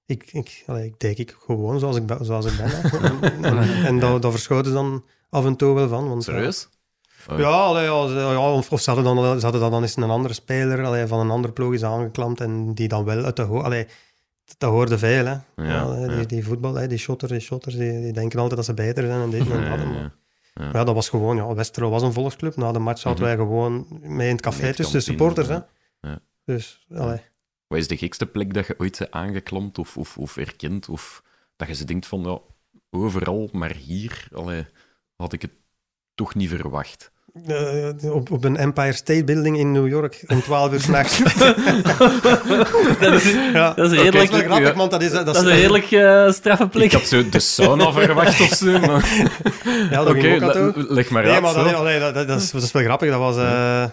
[0.06, 2.70] Ik, ik, allee, ik denk ik gewoon zoals ik, ben- zoals ik ben.
[3.44, 6.08] en en, en daar, daar verschoten ze dan af en toe wel van.
[6.08, 6.68] Want, Serieus?
[7.36, 9.96] Ja, allee, ja, ze- ja, of, of ze hadden dan, ze hadden dan, dan eens
[9.96, 13.36] een andere speler allee, van een andere ploeg is aangeklampt en die dan wel uit
[13.36, 13.42] de...
[13.42, 13.86] ho- Allee,
[14.58, 15.36] dat hoorde veel, hè.
[15.56, 16.16] Ja, allee.
[16.16, 19.06] Die, die voetbal, hè, die shotters, die shotters, die, die denken altijd dat ze beter
[19.06, 19.78] zijn en dit en Ja, dat.
[19.78, 20.12] ja, maar- ja.
[20.54, 22.56] Maar ja, dat was gewoon, ja, Westerlo was een volksclub.
[22.56, 25.54] Na de match zaten wij gewoon mee in het café tussen de supporters, hè.
[25.54, 25.66] ja.
[26.00, 26.18] Ja.
[26.44, 27.20] Dus, allee.
[27.72, 30.88] Wat is de gekste plek dat je ooit bent aangeklampt of, of, of erkend?
[30.88, 31.22] Of
[31.56, 32.38] dat je ze denkt van, ja,
[32.90, 34.66] overal, maar hier allee,
[35.16, 35.50] had ik het
[36.14, 37.10] toch niet verwacht.
[37.46, 41.18] Eh, op, op een Empire State Building in New York om 12 uur s'nachts.
[43.00, 43.72] dat, is, ja.
[43.74, 45.10] dat is is wel grappig, want dat is...
[45.10, 46.84] Dat, Dat is een redelijk eh, straffe plek.
[46.84, 48.78] Ik had zo de sauna verwacht of zo.
[48.78, 49.30] maar-
[49.90, 51.42] Ja, dat ook le- leg maar Nee, uit.
[51.42, 51.64] maar zo.
[51.64, 53.10] dat, allee, dat, dat, dat is, dat is wel grappig.
[53.10, 53.36] Dat was...
[53.36, 53.84] eh,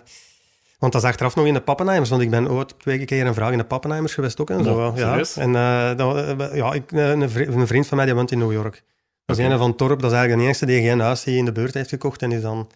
[0.79, 3.33] want dat is achteraf nog in de Pappenheimers, want ik ben ooit twee keer een
[3.33, 4.49] vraag in de Pappenheimers geweest ook.
[4.49, 5.07] En zo, ja.
[5.09, 5.37] serieus?
[5.37, 8.31] En eh, dat, eh, ja, ik, eh, een, vri- een vriend van mij die woont
[8.31, 8.83] in New York.
[9.25, 11.45] Dat is een van Torp, dat is eigenlijk de enige die geen huis hier in
[11.45, 12.69] de buurt heeft gekocht en is dan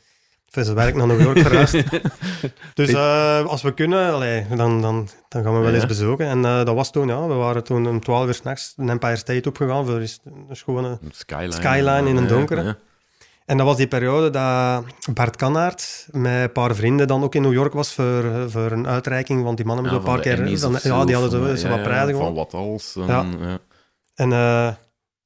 [0.50, 1.84] voor zijn werk naar New York verhuisd.
[2.74, 2.96] dus
[3.46, 5.76] als we kunnen, allee, dan, dan, dan gaan we wel Ja.
[5.76, 6.28] eens bezoeken.
[6.28, 9.50] En dat was toen, ja, we waren toen om 12 uur s'nachts een Empire State
[9.50, 10.10] opgegaan voor een
[10.52, 11.52] schone Skyline.
[11.52, 12.64] Skyline in een donkere.
[12.64, 12.78] ja.
[13.46, 14.84] En dat was die periode dat
[15.14, 18.88] Bart Kanaert met een paar vrienden dan ook in New York was voor, voor een
[18.88, 20.66] uitreiking, want die mannen Ja, hebben een paar keer...
[20.66, 22.16] Of ja, die hadden zo, wat prijzen.
[22.16, 22.96] Van wat als.
[22.96, 23.26] En, Ja.
[24.16, 24.66] En eh,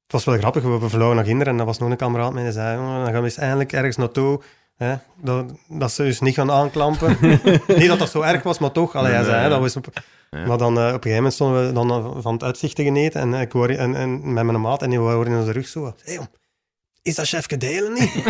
[0.02, 2.44] het was wel grappig, we vlogen naar Ginder en dat was nog een kameraad mee
[2.44, 4.40] die zei, "Jongen, dan gaan we eens eindelijk ergens naartoe.
[4.78, 7.16] Hè, dat, dat ze dus niet gaan aanklampen.
[7.66, 8.94] niet dat dat zo erg was, maar toch.
[8.94, 9.76] Allee, hij zei, hè, dat was
[10.30, 10.46] Ja.
[10.46, 12.82] Maar dan eh, op een gegeven moment stonden we dan eh, van het uitzicht te
[12.82, 15.68] genieten en, ik hoor, en, en met mijn maat en die hoorde in onze rug
[15.68, 15.94] zo.
[16.04, 16.28] Jong,
[17.02, 18.14] is dat chefke delen niet?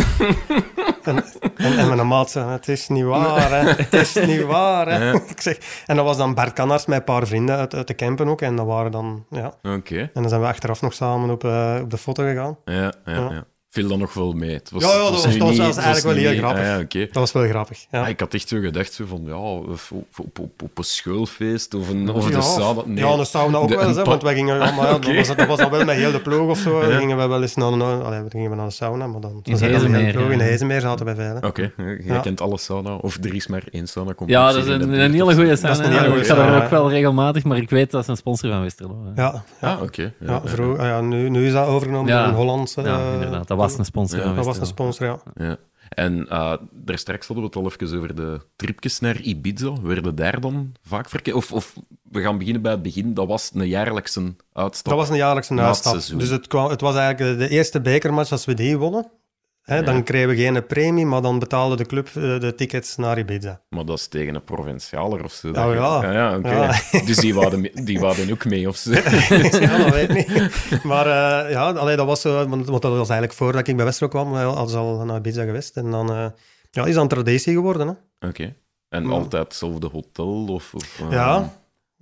[1.02, 1.24] en,
[1.56, 3.72] en, en mijn maat zei, het is niet waar, hè.
[3.72, 5.10] Het is niet waar, hè.
[5.10, 5.12] Ja.
[5.34, 7.94] ik zeg, en dat was dan Bart Kanners met een paar vrienden uit, uit de
[7.94, 8.40] campen ook.
[8.40, 9.54] En dat waren dan, ja.
[9.62, 9.98] Oké.
[9.98, 12.58] En dan zijn we achteraf nog samen op, eh, op de foto gegaan.
[12.64, 13.30] Ja, ja, Ja.
[13.30, 13.44] ja.
[13.70, 14.52] Viel dan nog wel mee.
[14.54, 16.60] Het was, Ja, dat was- niet- eigenlijk wel heel grappig.
[16.62, 16.98] Ah, ja, oké.
[16.98, 18.02] Dat was wel grappig, ja.
[18.02, 20.84] Ah, ik had echt zo gedacht zo van, ja, of op, op, op, op een
[20.84, 22.82] schoolfeest of een, of ja, de sauna.
[22.84, 23.04] Nee.
[23.04, 25.06] ja, de sauna ook De- wel eens, hè, want wij gingen, ja, maar ja, Oké.
[25.14, 26.82] dat, was, dat was wel met heel de ploeg of zo.
[26.82, 26.88] Ja.
[26.88, 29.20] Dan gingen we wel eens naar de, allee, dan gingen we naar de sauna, maar
[29.20, 31.34] dan, In Heezemeer, ploeg in zaten wij veel.
[31.40, 31.46] hè.
[31.46, 32.20] Oké, jij Ja.
[32.20, 32.94] kent alle sauna.
[32.94, 34.12] Of er is maar één sauna.
[34.26, 35.84] Ja, dat is een, een hele goede Dat is sauna.
[36.04, 38.62] Ik ga er sauna, ook wel regelmatig, maar ik weet dat is een sponsor van
[38.62, 38.96] Westerlo.
[39.16, 39.72] Ja, ja.
[39.72, 40.02] Ah, oké.
[40.02, 42.82] ja, Ja, vroeg- ah ja, nu, nu is dat overgenomen door een Hollandse...
[42.82, 43.50] Ja, eh, inderdaad.
[43.68, 45.20] Dat was een sponsor Ja, Dat was een sponsor, ja.
[45.34, 45.56] ja.
[45.88, 49.72] En uh, daar straks hadden we het al even over de tripjes naar Ibiza.
[49.82, 51.36] Werden daar dan vaak verkeerd?
[51.36, 53.14] Of, of we gaan beginnen bij het begin.
[53.14, 54.92] Dat was een jaarlijkse uitstap.
[54.92, 56.18] Dat was een jaarlijkse uitstap.
[56.18, 59.10] Dus het, kwam, het was eigenlijk de eerste bekermatch als we die wonnen.
[59.68, 63.18] Hè, Dan kregen we geen premie, maar dan betaalde de club eh, de tickets naar
[63.18, 63.60] Ibiza.
[63.68, 65.48] Maar dat is tegen een provincialer of zo.
[65.48, 66.12] Oh, ja.
[66.12, 66.50] ja, oké.
[66.50, 66.80] Ja.
[67.06, 68.90] Dus die waren, die waren ook mee of zo.
[69.60, 70.84] ja, dat weet ik niet.
[70.84, 73.84] Maar eh, ja, allee, dat was zo, want, want dat was eigenlijk voordat ik bij
[73.84, 75.76] Westerlo kwam, eh, hadden ze al naar Ibiza geweest.
[75.76, 76.26] En dan eh,
[76.70, 77.86] ja, is dat een traditie geworden.
[78.18, 78.28] Hè?
[78.28, 78.54] Oké.
[78.88, 79.10] En Ja.
[79.10, 80.44] altijd hetzelfde hotel?
[80.48, 81.52] Of, of, eh, Ja,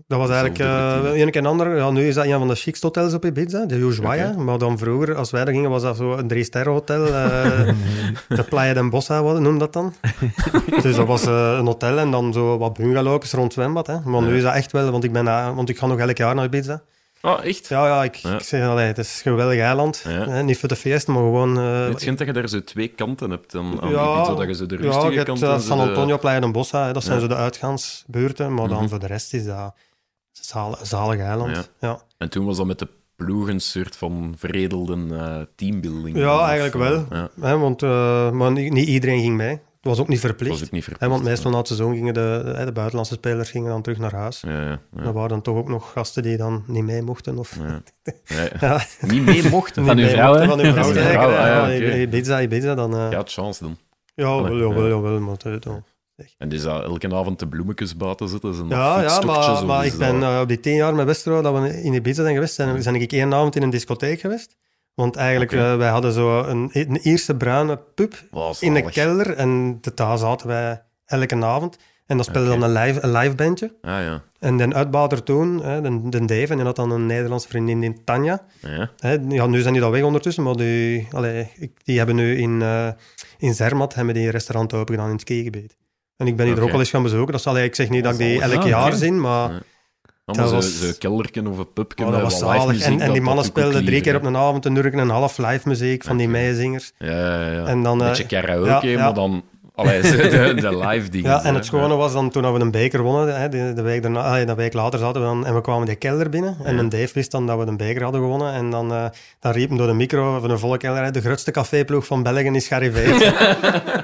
[0.06, 1.22] dat was eigenlijk routine.
[1.24, 1.76] een keer ander.
[1.76, 4.32] Ja, nu is dat een van de chicste hotels op Ibiza, de Ushuaia.
[4.32, 7.06] Maar dan vroeger, als wij daar gingen, was dat zo een drie-sterren hotel.
[7.06, 7.68] eh,
[8.38, 9.94] de Playa del Bossa, noem dat dan?
[10.82, 13.86] dus dat was eh, een hotel en dan zo wat bungalow's rond het zwembad.
[13.86, 14.00] Hè.
[14.04, 15.24] Maar nu is dat echt wel, want ik, ben,
[15.54, 16.82] want ik ga nog elk jaar naar Ibiza.
[17.26, 17.66] Ah, echt?
[17.68, 18.34] Ja, ja, ik, Ja.
[18.34, 20.02] ik zeg, allee, het is een geweldig eiland.
[20.04, 20.10] Ja.
[20.28, 21.58] Hè, niet voor de feest, maar gewoon...
[21.58, 24.66] eh, Het schijnt dat je daar zo twee kanten hebt aan, aan Ja, je zo
[24.66, 27.02] de ja, rustige je hebt kant eh, San de- Antonio, Playa del Bossa, hè, dat
[27.04, 27.20] zijn Ja.
[27.20, 28.54] zo de uitgaansbuurten.
[28.54, 28.88] Maar dan Mhm.
[28.88, 29.74] voor de rest is dat
[30.32, 31.56] zalig, zalig eiland.
[31.56, 31.62] Ja.
[31.88, 32.00] Ja.
[32.18, 36.16] En toen was dat met de ploeg een soort van veredelde uh, teambuilding.
[36.16, 37.06] Ja, eigenlijk wel.
[37.10, 37.28] Ja.
[37.40, 39.60] Hè, want uh, maar niet, niet, iedereen ging mee.
[39.86, 40.58] Het was ook niet verplicht.
[40.58, 43.14] Was ook niet verplicht hè, want meestal na het seizoen gingen de, de, de, buitenlandse
[43.14, 44.40] spelers gingen dan terug naar huis.
[44.40, 45.02] Ja, ja, ja.
[45.02, 47.38] Er waren dan toch ook nog gasten die dan niet mee mochten.
[47.38, 47.58] Of...
[48.58, 48.80] Ja.
[49.00, 49.84] niet mee mochten?
[49.84, 52.00] Van uw vrouw, Van uw vrouw, vrouw ja, okay.
[52.00, 52.94] Ibiza, Ibiza, dan...
[52.94, 53.10] Uh...
[53.10, 53.76] Ja, chance dan.
[54.14, 55.84] Ja, wel, ja, wel, ja, wel, maar het, dan.
[56.38, 58.54] En is dat elke avond de bloemetjes buiten zitten?
[58.54, 61.60] Zijn ja, ja, maar, maar ik ben uh, op die tien jaar met Westerlo, dat
[61.60, 64.56] we in Ibiza zijn geweest, zijn, zijn ik één avond in een discotheek geweest.
[64.96, 65.72] Want eigenlijk, okay.
[65.72, 68.14] uh, wij hadden zo een, een eerste bruine pub
[68.60, 69.34] in de kelder.
[69.34, 71.78] En daar zaten wij elke avond.
[72.06, 72.60] En dat speelde okay.
[72.60, 73.74] dan een live, een live bandje.
[73.80, 74.22] Ah, ja.
[74.38, 77.82] En de uitbater toen, hè, de, de Dave, en die had dan een Nederlandse vriendin,
[77.82, 78.44] in Tanja.
[78.60, 78.90] Ja.
[78.98, 81.50] Hè, ja, nu zijn die al weg ondertussen, maar die, allee,
[81.84, 82.88] die hebben nu in, uh,
[83.38, 85.76] in Zermatt hebben die een restaurant open gedaan in het skigebied.
[86.16, 86.56] En ik ben die okay.
[86.56, 87.32] er ook al eens gaan bezoeken.
[87.32, 89.62] Dat zal, ik zeg niet dat ik die elk jaar zie, maar...
[90.26, 90.80] Was...
[90.80, 92.82] Zo'n kelderken of een pubje oh, dat was zalig.
[92.82, 95.38] En, en die mannen speelden drie keer op een avond een uur en een half
[95.38, 96.92] live muziek van die meezingers.
[96.98, 97.64] Ja, ja, ja.
[97.64, 99.44] En dan, een beetje karaoke, ja, maar dan...
[99.74, 101.30] Allee, de, de live dingen.
[101.30, 104.02] Ja, en het schone was dan toen we een beker wonnen, hè, de, de, week
[104.02, 106.56] daarna, de week later zaten we dan en we kwamen die kelder binnen.
[106.64, 108.52] En een Dave wist dan dat we een beker hadden gewonnen.
[108.52, 109.04] En dan, uh,
[109.40, 112.50] dan riep hem door de micro van een volle kelder, de grootste caféploeg van België
[112.50, 113.22] is gearriveerd.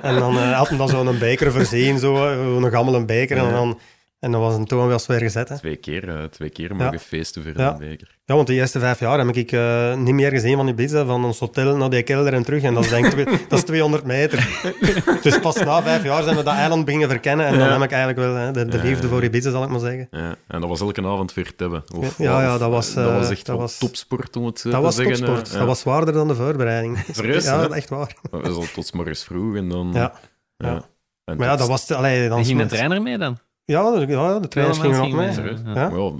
[0.02, 3.36] en dan uh, had hem dan zo'n beker voorzien, zo, een gammele beker.
[3.36, 3.78] En dan
[4.22, 5.48] en dat was een toen wel weer gezet.
[5.48, 5.56] Hè.
[5.58, 6.98] Twee keer, uh, twee keer mogen ja.
[6.98, 7.72] feesten voor ja.
[7.72, 8.18] een beker.
[8.24, 11.04] Ja, want de eerste vijf jaar heb ik uh, niet meer gezien van die pizza,
[11.04, 12.62] van ons hotel naar die kelder en terug.
[12.62, 14.48] En dat is denk ik dat is 200 meter.
[15.22, 17.46] dus pas na vijf jaar zijn we dat eiland beginnen verkennen.
[17.46, 19.68] En dan heb ik eigenlijk wel hè, de, de liefde voor die pizza, zal ik
[19.68, 20.08] maar zeggen.
[20.10, 20.34] Ja.
[20.48, 21.82] En dat was elke avond voor hebben.
[21.96, 22.94] Of, ja, ja, dat was...
[22.94, 25.24] dat was echt dat was, topsport, om het zo dat te was zeggen.
[25.24, 25.52] Topsport.
[25.52, 26.98] Dat was zwaarder dan de voorbereiding.
[27.12, 27.44] Serieus?
[27.44, 28.16] ja, echt waar.
[28.30, 29.90] Dat was al tot morgens vroeg en dan...
[29.92, 30.12] Ja.
[30.56, 30.84] ja.
[31.24, 31.90] Maar ja, dat was...
[31.90, 33.38] Allee, dan en ging de trainer mee dan?
[33.64, 35.30] Ja, de, ja, de trainers gingen ook mee.
[35.64, 35.90] Ja.
[35.90, 36.12] Ja.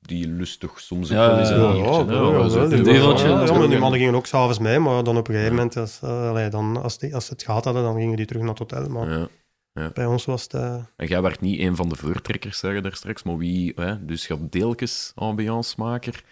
[0.00, 1.76] die lust toch soms ook wel eens een.
[2.84, 6.00] Ja, maar die mannen gingen ook s'avonds mee, maar dan op een gegeven moment, als,
[6.04, 8.50] uh, allee, dan, als, die, als ze het gehad hadden, dan gingen die terug naar
[8.50, 8.88] het hotel.
[8.88, 9.28] Maar ja.
[9.72, 9.90] Ja.
[9.94, 10.54] bij ons was het...
[10.54, 10.74] Uh...
[10.96, 13.72] En jij werd niet een van de voortrekkers, zeggen daar straks, maar wie...
[13.74, 16.24] Hè, dus je had deeltjes ambiancemaker.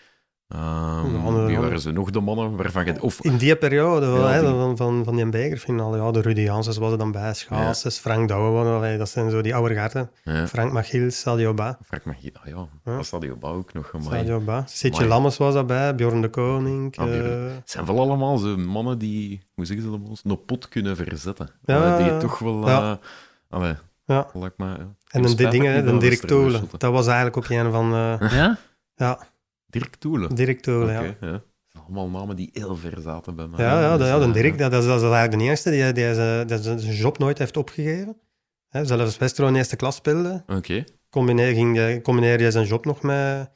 [0.54, 3.02] Um, ja, wie waren ze nog de mannen waarvan je...
[3.02, 4.48] Of, in die periode ja, hè, die...
[4.48, 8.00] van, van, van die bekerfinale, ja, de Rudy Janssens was er dan bij, Schaases, ja.
[8.00, 10.10] Frank Douwe, dat zijn zo die oude garten.
[10.22, 10.46] Ja.
[10.46, 11.78] Frank Magiels, Sadio Ba.
[11.84, 13.02] Frank Magiels, ah ja, ja.
[13.02, 13.90] Sadio Ba ook nog.
[13.94, 14.18] Amai.
[14.18, 14.64] Sadio Ba.
[14.66, 16.98] Sitje Lammes was daarbij, Bjorn de Koning.
[16.98, 17.14] Ah, uh...
[17.54, 21.50] Het zijn wel allemaal zo mannen die, hoe zeggen ze dat, een pot kunnen verzetten.
[21.64, 22.68] Ja, die toch wel...
[22.68, 22.90] Ja.
[22.90, 22.96] Uh,
[23.50, 23.74] allee,
[24.04, 24.26] ja.
[24.56, 24.78] Maar,
[25.08, 27.94] en de, die dingen, de Dirk Tolen, dat was eigenlijk ook een van...
[27.94, 28.30] Uh...
[28.30, 28.58] ja?
[28.96, 29.18] Ja.
[29.66, 30.34] Dirk Toelen?
[30.34, 31.26] Dirk Toelen, okay, ja.
[31.28, 31.42] ja.
[31.82, 33.64] Allemaal namen die heel ver zaten bij mij.
[33.64, 35.92] Ja, ja, dus, ja de Dirk, dat, dat, is, dat is eigenlijk de eerste die,
[35.92, 38.16] die, zijn, die zijn job nooit heeft opgegeven.
[38.68, 40.42] He, zelfs Westro in eerste klas speelde.
[40.42, 40.56] Oké.
[40.56, 40.86] Okay.
[41.10, 43.50] Combineer, ging, combineerde hij zijn job nog met,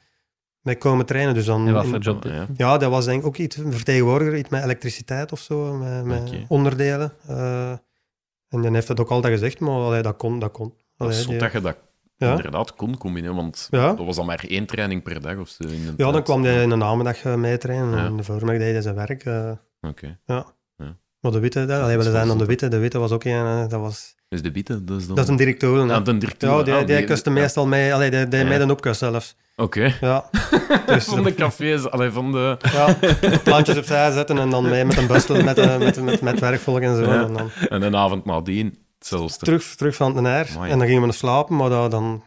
[0.61, 1.33] met komen trainen.
[1.33, 2.23] Dus dan, en wat voor job?
[2.23, 2.47] Ja.
[2.55, 6.27] ja, dat was denk ik ook iets vertegenwoordiger, iets met elektriciteit of zo, met, met
[6.27, 6.45] okay.
[6.47, 7.13] onderdelen.
[7.29, 7.71] Uh,
[8.47, 10.39] en dan heeft dat ook altijd gezegd, maar allee, dat kon.
[10.39, 10.73] Dat kon.
[10.97, 11.77] Allee, dat is die, dat je dat
[12.25, 12.35] ja.
[12.35, 13.93] inderdaad kon combineren, want ja.
[13.93, 15.67] dat was dan maar één training per dag of zo.
[15.67, 18.81] In ja, dan kwam hij in de namiddag mee trainen en de voormiddag deed hij
[18.81, 19.25] zijn werk.
[19.25, 19.51] Uh,
[19.81, 19.87] Oké.
[19.87, 20.17] Okay.
[20.25, 20.45] Ja.
[20.77, 20.97] ja.
[21.19, 23.67] Maar de witte, dat, allee, we zijn dan de witte, de witte was ook een,
[23.69, 24.15] dat was...
[24.29, 25.15] Is de witte, dat is dan...
[25.15, 25.85] Dat is een directeur.
[25.85, 26.49] Ja, een directeur.
[26.49, 29.35] Ja, die, ah, die, die kuste meestal mee, allee, die, die mee een opkus zelfs.
[29.55, 29.77] Oké.
[29.79, 29.97] Okay.
[30.01, 30.29] Ja.
[30.85, 32.57] Dus, van de cafés, allee, van de...
[32.71, 32.97] Ja,
[33.43, 37.01] plantjes opzij zetten en dan mee met een bustel met, met, met, met, en zo.
[37.01, 37.23] Ja.
[37.23, 37.49] En, dan...
[37.69, 39.45] en een avond nadien hetzelfde.
[39.45, 40.57] Terug, terug van de air.
[40.61, 42.23] En dan gingen we slapen, maar dat, dan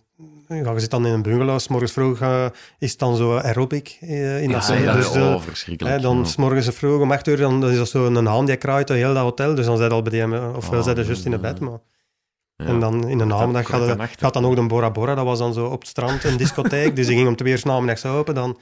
[0.48, 2.46] ja, je zit dan in een bungalow, s morgens vroeg uh,
[2.78, 6.02] is het dan zo aerobic uh, in ja, dat ja, dus de, oh, verschrikkelijk.
[6.02, 6.24] Dan ja.
[6.24, 8.86] s morgens vroeg om acht uur, dan, dan is dat zo een haan die kraait
[8.86, 11.24] door heel dat hotel, dus dan zijn al bij die, ofwel oh, zijn ze juist
[11.24, 11.78] in het bed, maar...
[12.56, 15.38] En dan in de namiddag gaat, het, gaat dan ook de Bora Bora, dat was
[15.38, 18.34] dan zo op het strand een discotheek, dus die ging om twee uur namiddags open,
[18.34, 18.58] dan...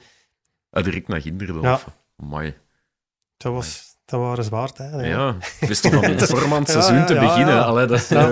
[0.69, 1.61] Ah, direct naar Ginder dan?
[1.61, 1.79] Ja.
[2.15, 2.55] Mooi.
[3.37, 3.92] Dat was...
[4.13, 5.07] Dat waren zwaar tijden.
[5.07, 7.53] Ja, wist je van een vormand seizoen ja, te ja, beginnen.
[7.53, 8.29] Ja, Allee, dat uh,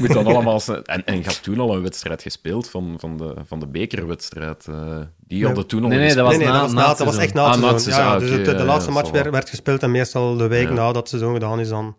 [0.00, 0.60] moet dan allemaal...
[0.84, 4.66] En, en je had toen al een wedstrijd gespeeld van, van, de, van de bekerwedstrijd.
[4.70, 6.86] Uh, die hadden toen al nee, nee, dat was, nee, nee, na, dat was, na,
[6.86, 8.04] dat was echt na het ah, seizoen.
[8.04, 10.96] Ja, dus okay, het, de laatste match werd, werd, gespeeld en meestal de week nadat
[10.96, 11.96] het seizoen gedaan is, dan,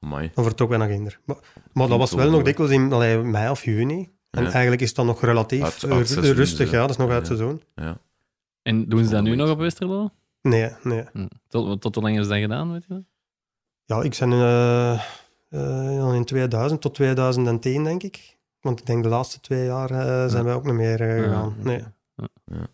[0.00, 0.30] Amai.
[0.34, 1.20] dan vertrok wij naar Ginder.
[1.24, 1.36] Maar,
[1.72, 4.10] maar dat was wel nog dikwijls in allee, mei of juni.
[4.30, 6.70] En eigenlijk is het dan nog relatief uit, uit seizoen, rustig.
[6.70, 7.62] Ja, dat is nog uit het seizoen.
[8.62, 10.10] En doen ze dat nu nog op Westerlo?
[10.42, 11.04] Nee, nee.
[11.12, 11.26] Hm.
[11.48, 13.02] Tot, tot hoe lang is dat gedaan, weet je dat?
[13.84, 15.00] Ja, ik ben uh,
[15.50, 18.36] uh, in 2000 tot 2010, denk ik.
[18.60, 20.42] Want ik denk de laatste twee jaar uh, zijn ja.
[20.42, 21.54] wij ook niet meer gegaan.
[21.58, 21.64] Ja.
[21.64, 21.84] Nee.
[22.44, 22.68] Ja.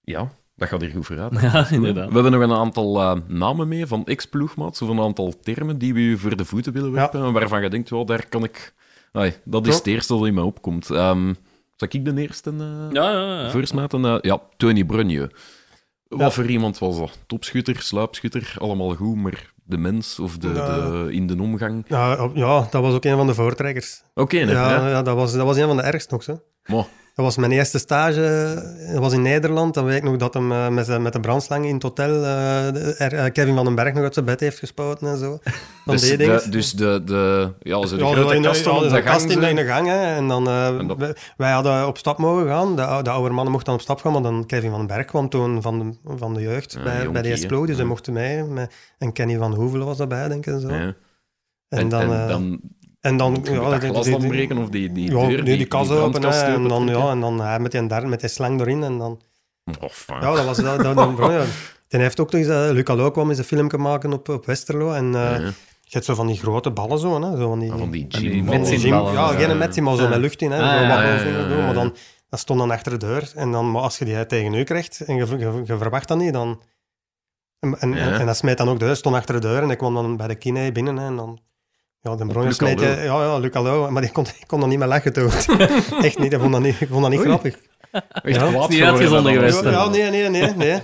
[0.00, 0.32] ja.
[0.54, 1.40] dat gaat hier goed vooruit.
[1.40, 2.08] Ja, inderdaad.
[2.08, 6.00] We hebben nog een aantal namen mee van ex-ploegmaats, of een aantal termen die we
[6.00, 8.74] u voor de voeten willen werpen, waarvan je denkt, well, daar kan ik...
[9.12, 10.88] Ay, dat is het eerste dat in me opkomt.
[10.88, 11.36] Um,
[11.76, 12.52] zal ik de eerste
[12.90, 13.50] ja, ja, ja.
[13.50, 14.18] voorsmaten?
[14.22, 15.30] ja, Tony Brunje.
[16.08, 17.18] Wat voor iemand was dat?
[17.26, 21.84] Topschutter, sluipschutter, allemaal goed, maar de mens of de, de, in de omgang?
[21.88, 24.02] Ja, ja, dat was ook een van de voortrekkers.
[24.14, 24.88] Oké, ja, ja.
[24.88, 25.02] ja.
[25.02, 26.40] dat, was, dat was een van de ergste nog.
[26.66, 26.86] Maar,
[27.18, 28.54] Dat was mijn eerste stage.
[28.92, 29.74] Dat was in Nederland.
[29.74, 33.00] Dan weet ik nog dat hem eh, met, met de brandslang in het hotel eh,
[33.00, 35.38] er- eh, Kevin van den Berg nog uit zijn bed heeft gespoten en zo.
[35.84, 38.62] Van dus, die de, dus de, de, ja, zo de Ja, grote in ja, dus
[38.62, 39.46] de kast gang.
[39.46, 39.86] in, de gang.
[39.86, 42.76] Hè, en dan, En dat- wij, wij hadden op stap mogen gaan.
[42.76, 45.06] De, de oude mannen mochten dan op stap gaan, maar dan Kevin van den Berg
[45.06, 47.56] kwam toen van de, van de jeugd Ja, bij, bij jonkie, de.
[47.60, 47.74] Dus Ja.
[47.76, 48.42] hij mocht mee.
[48.44, 50.52] Met, en Kenny van Hoevelen was daarbij, denk ik.
[50.54, 50.68] En, zo.
[50.68, 50.74] Ja.
[50.78, 50.94] en,
[51.68, 52.12] En, dan...
[52.12, 52.60] en dan,
[53.00, 55.90] en dan ja, dat glas dan breken of die, die ja, deur, nee, die kast
[55.90, 56.22] open.
[56.24, 58.82] en, dan, ja, en dan met die, der- met die slang erin.
[58.82, 59.20] En dan,
[59.80, 59.88] Oh,
[60.20, 60.80] ja, dat was dat.
[60.82, 61.44] dat, dat ja.
[61.88, 62.50] Die heeft ook nog eens...
[62.50, 64.92] eh, Luc Allo kwam eens een filmpje maken op, op Westerlo.
[64.92, 67.36] En eh, Ja, je hebt zo van die grote ballen zo, hè.
[67.36, 68.06] Zo van die, Van die
[68.44, 68.92] Van die gym.
[68.94, 69.28] Ja, Ja,
[69.70, 70.08] geen maar zo Ja.
[70.08, 70.50] met lucht in.
[70.50, 70.62] Hè.
[70.62, 71.18] Ah,
[71.48, 71.56] zo.
[71.56, 71.94] Maar dan,
[72.28, 73.32] dat stond dan achter de deur.
[73.34, 76.18] En dan, maar als je die tegen u krijgt en je, je, je verwacht dat
[76.18, 76.60] niet, dan...
[77.60, 78.18] En, en, Ja.
[78.18, 80.16] en dat smijt dan ook de deur, stond achter de deur en ik kwam dan
[80.16, 81.38] bij de kine binnen hè, en dan...
[82.00, 82.80] Ja, de Luc smijt...
[82.80, 82.90] Allo.
[82.90, 85.30] Ja, ja, Luc Allo, maar die kon, ik kon dan niet meer lachen toen.
[86.08, 87.28] Echt niet, ik vond dat niet, ik vond dat niet Oei.
[87.28, 87.54] grappig.
[87.90, 88.50] Echt Ja.
[88.50, 90.80] kwaad Is niet geworden uitgezonden geweest, Ja, nee, nee, nee, nee.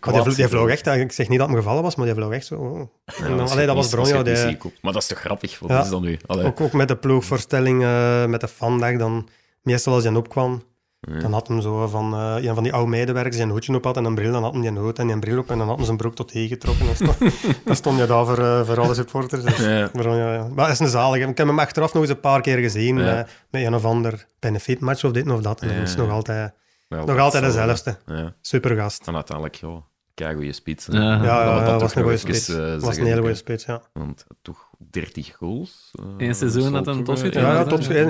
[0.00, 2.14] Maar die, die vloog echt, ik zeg niet dat het me gevallen was, maar die
[2.14, 2.54] vloog echt zo.
[2.54, 2.80] oh.
[3.18, 4.22] Ja, En je allee, dat was je Bronjo.
[4.22, 4.58] die-.
[4.82, 5.58] Maar dat is toch grappig?
[5.58, 5.82] Wat Ja.
[5.82, 6.18] is dat nu?
[6.26, 6.44] Allee.
[6.44, 9.28] Ook, ook met de ploegvoorstelling, eh, met de vandaag, dan
[9.62, 10.62] meestal als hij opkwam,
[11.00, 11.18] Ja.
[11.18, 13.84] dan had hem zo van eh, een van die oude medewerkers die een hoedje op
[13.84, 15.66] had en een bril, dan had hij die hoed en die bril op en dan
[15.66, 16.86] had hij zijn broek tot hier getrokken.
[17.64, 19.42] Dan stond je daar voor, eh, voor alle supporters.
[19.44, 19.90] Dus, Ja.
[19.94, 20.48] maar, ja, ja.
[20.54, 21.26] maar is een zalige.
[21.28, 23.14] Ik heb hem achteraf nog eens een paar keer gezien Ja.
[23.14, 25.60] met, met een of ander benefitmatch of dit of dat.
[25.60, 26.52] En Ja, dat is nog altijd,
[26.88, 27.96] Wel, nog altijd dezelfde.
[28.06, 28.34] Ja.
[28.40, 29.06] Supergast.
[29.06, 29.82] En uiteindelijk, ja,
[30.14, 30.86] keigoeie spits.
[30.86, 30.98] hè.
[30.98, 31.22] Ja.
[31.24, 32.48] Ja, dat was een goede spits.
[32.84, 33.82] was een hele goede spits, ja.
[33.92, 35.90] Want toch 30 goals.
[36.18, 37.40] Eén seizoen had een topschutter.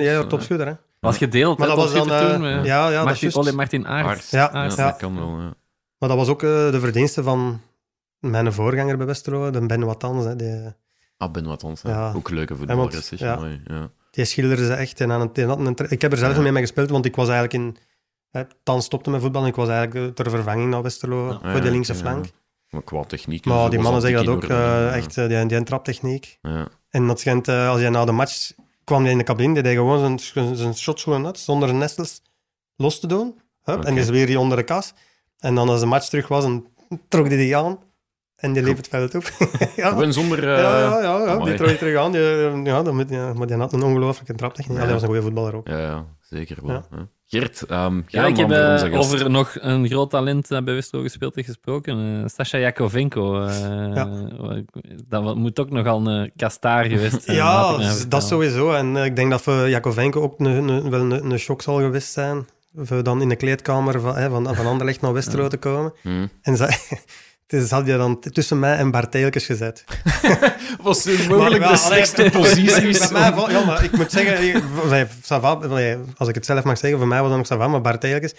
[0.00, 0.72] Ja, topschutter, hè.
[1.00, 2.10] Was gedeeld, Maar hè, dat was dan...
[2.16, 3.40] eh, toen, met ja, ja, dat is Martin.
[3.40, 4.30] Olé Martin Aert.
[4.30, 4.74] Ja, Ja, ja.
[4.74, 5.28] dat kan wel.
[5.40, 5.54] ja.
[5.98, 7.60] Maar dat was ook eh, de verdienste van
[8.18, 10.24] mijn voorganger bij Westerlo, de Ben Watans.
[10.24, 10.72] Hè, die,
[11.16, 11.82] Ah, Ben Wattons.
[11.82, 11.90] hè.
[11.90, 12.12] Ja.
[12.16, 13.02] Ook leuke voetballer.
[13.10, 13.36] ja.
[13.36, 13.90] Mooi, ja.
[14.10, 15.00] die schilderde ze echt.
[15.00, 16.40] En aan het, en ik heb er zelf Ja.
[16.40, 17.76] mee mee gespeeld, want ik was eigenlijk in...
[18.30, 21.50] Hè, Tan stopte met voetbal en ik was eigenlijk eh, ter vervanging naar Westerlo Ja,
[21.52, 21.98] voor de linkse ja.
[21.98, 22.26] flank.
[22.70, 23.44] Maar qua techniek.
[23.44, 26.38] Maar dus die mannen zeggen dat ook, eh, echt, eh, die, die traptechniek.
[26.42, 26.68] Ja.
[26.88, 28.52] En dat schijnt, eh, als hij na de match
[28.88, 31.74] kwam hij in de cabine, die deed gewoon zijn, zijn, zijn shots gewoon uit, zonder
[31.74, 32.22] nestels
[32.76, 33.40] los te doen.
[33.62, 33.84] Hup.
[33.84, 34.94] En is weer die onder de kas.
[35.38, 36.66] En dan als de match terug was, dan
[37.08, 37.78] trok hij die aan.
[38.36, 39.22] En die liep het veld op.
[39.76, 40.10] ja.
[40.12, 40.38] Zonder...
[40.38, 41.26] eh, Ja, ja, ja, ja.
[41.26, 41.44] amai.
[41.44, 42.12] die trok je terug aan.
[42.12, 42.20] Die,
[42.70, 44.76] ja, dat moet, ja, maar die had een ongelooflijke traptechniek.
[44.76, 44.82] Ja.
[44.82, 44.84] Ja.
[44.84, 45.68] die was een goede voetballer ook.
[45.68, 46.84] Ja, ja, zeker wel.
[46.90, 47.08] Ja.
[47.30, 51.34] Gert, ehm Ja, ik heb eh, over nog een groot talent dat bij Westerlo gespeeld
[51.34, 52.22] heeft gesproken.
[52.22, 53.40] eh Sasha Jakovenko.
[53.42, 54.04] eh,
[55.08, 57.36] Dat moet ook nogal een kastaar geweest zijn.
[57.42, 58.72] Ja, dat sowieso.
[58.72, 61.76] En eh, ik denk dat voor Jakovenko ook een, een, wel een, een shock zal
[61.78, 62.46] geweest zijn.
[62.76, 65.92] Voor dan in de kleedkamer van, hè, van, van Anderlecht naar Westerlo te komen.
[66.02, 66.26] Hm.
[66.42, 66.66] En ze,
[67.48, 69.84] dus had je dan tussen mij en Bart Teelkes gezet.
[70.82, 72.30] Was dit mogelijk Maar, de slechtste
[73.34, 76.64] val- ja, maar ik moet zeggen, ik- nee, ça va, nee, als ik het zelf
[76.64, 78.34] mag zeggen, voor mij was dat nog ça va, maar Bart Teelkes.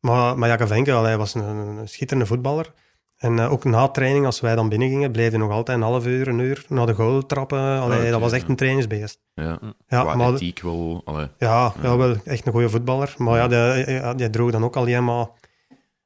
[0.00, 2.72] Maar, maar Jakovenko, allee, hij was een, een schitterende voetballer.
[3.18, 6.06] En eh, ook na training, als wij dan binnengingen, bleef hij nog altijd een half
[6.06, 7.80] uur, een uur naar de goal trappen.
[7.80, 8.48] Allee, dat was echt ja.
[8.48, 9.18] een trainingsbeest.
[9.34, 11.02] Ja, Ja, qua maar, ethiek wel.
[11.04, 11.26] Allee.
[11.38, 13.14] ja, ja, wel echt een goede voetballer.
[13.18, 15.26] Maar ja, die, ja, die droeg dan ook alleen maar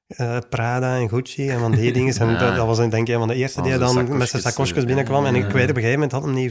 [0.06, 2.16] eh, Prada en Gucci en van die dingen.
[2.16, 4.78] En dat, dat was denk ik een van de eerste die dan met zijn sakkosjes
[4.78, 5.26] eh, binnenkwam.
[5.26, 6.50] En ik weet op een gegeven moment had hij nieuw,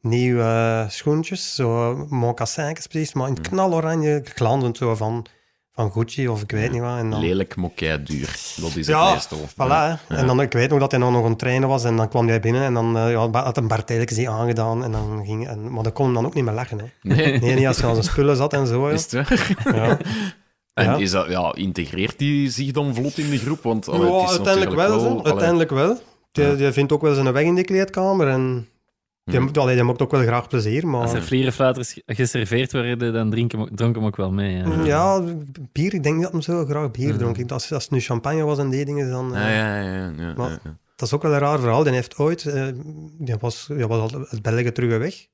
[0.00, 5.26] nieuw eh, schoentjes, zo mocassins precies, maar in het knaloranje, glanzend zo van,
[5.72, 6.98] van Gucci of ik weet niet wat.
[6.98, 8.26] En dan, Lelijk, mokkei, duur.
[8.56, 9.38] Dat is het ja, meestal.
[9.38, 9.56] voilà.
[9.56, 9.98] Ja.
[10.08, 12.08] En dan, ik weet nog dat hij dan nog aan het trainen was en dan
[12.08, 14.84] kwam hij binnen en dan eh, ja, had een Bart Telkens die aangedaan.
[14.84, 16.78] En dan ging, en, maar dan kon hem dan ook niet meer lachen.
[16.78, 16.84] Hè.
[17.02, 18.86] Nee, Nee, niet als hij aan zijn spullen zat en zo.
[18.88, 19.74] is het waar?
[19.74, 19.98] Ja.
[20.74, 20.96] En Ja.
[20.96, 23.62] is dat, ja, integreert die zich dan vlot in de groep?
[23.62, 25.00] Want allee, Ja, het is uiteindelijk wel.
[25.00, 25.06] zo.
[25.08, 26.00] allee, Uiteindelijk wel.
[26.32, 26.54] Die, Ja.
[26.54, 28.28] die vindt ook wel zijn weg in die kleedkamer.
[28.28, 28.68] En
[29.24, 29.58] die, Hm.
[29.58, 30.84] allee, die maakt ook wel graag plezier.
[30.86, 34.56] Als er Maar vlierenfluiters geserveerd werden, dan drinken we- dronk hem ook wel mee.
[34.56, 34.84] Ja.
[34.84, 35.22] ja,
[35.72, 37.50] bier, ik denk dat hem zo graag bier dronk.
[37.50, 39.34] Als, als het nu champagne was en die dingen, dan...
[39.36, 39.92] eh, Ja, ja, ja.
[39.92, 40.76] ja, ja, Maar- ja.
[40.96, 41.82] Dat is ook wel een raar verhaal.
[41.82, 42.44] Die heeft ooit...
[42.46, 42.64] eh,
[43.18, 45.26] die was, die was al uit België terug weg.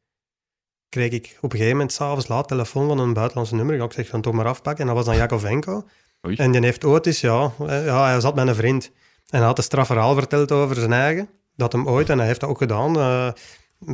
[0.89, 3.83] Kreeg ik op een gegeven moment s'avonds laat telefoon van een buitenlandse nummer.
[3.83, 4.81] Ik zeg, dan toch maar afpakken.
[4.81, 5.85] En dat was dan Jakovenko.
[6.27, 6.37] Oei.
[6.37, 8.91] En die heeft ooit eens, ja, eh, ja, hij zat met een vriend.
[9.29, 11.29] En hij had een straf verhaal verteld over zijn eigen.
[11.57, 13.29] Dat hem ooit, en hij heeft dat ook gedaan, eh,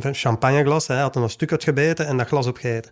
[0.03, 0.87] een champagneglas.
[0.87, 2.91] Hij had een stuk uitgebeten en dat glas opgegeten.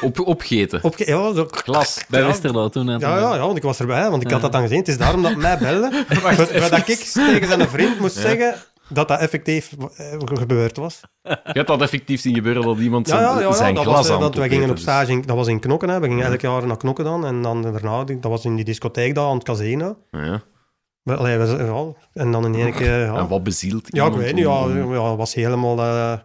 [0.00, 0.84] Op, opgeten.
[0.84, 2.04] Opge ja, zo, Glas.
[2.08, 2.26] Bij Ja.
[2.26, 2.86] Westerlo toen.
[2.86, 4.78] ja, ja, ja, want ik was erbij, want ik had dat dan gezien.
[4.78, 6.04] Het is daarom dat hij mij belde.
[6.70, 8.20] Dat ik tegen zijn vriend moest Ja.
[8.20, 8.54] zeggen
[8.92, 11.00] dat dat effectief eh, gebeurd was.
[11.22, 13.96] Je hebt dat effectief zien gebeuren dat iemand zijn, ja, ja, ja, zijn dat glas
[13.96, 16.00] was, eh, aan het wij gingen op dus- stage, dat was in Knokken, hè.
[16.00, 17.26] we gingen elk jaar naar Knokken dan.
[17.26, 19.96] En dan daarna, dat was in die discotheek daar aan het casino.
[20.10, 20.42] Ja.
[21.02, 22.98] Maar, allee, we, ja, en dan in één keer...
[22.98, 24.44] Ja, En wat bezielt ja ik weet niet.
[24.44, 26.18] Ja, ja, was helemaal eh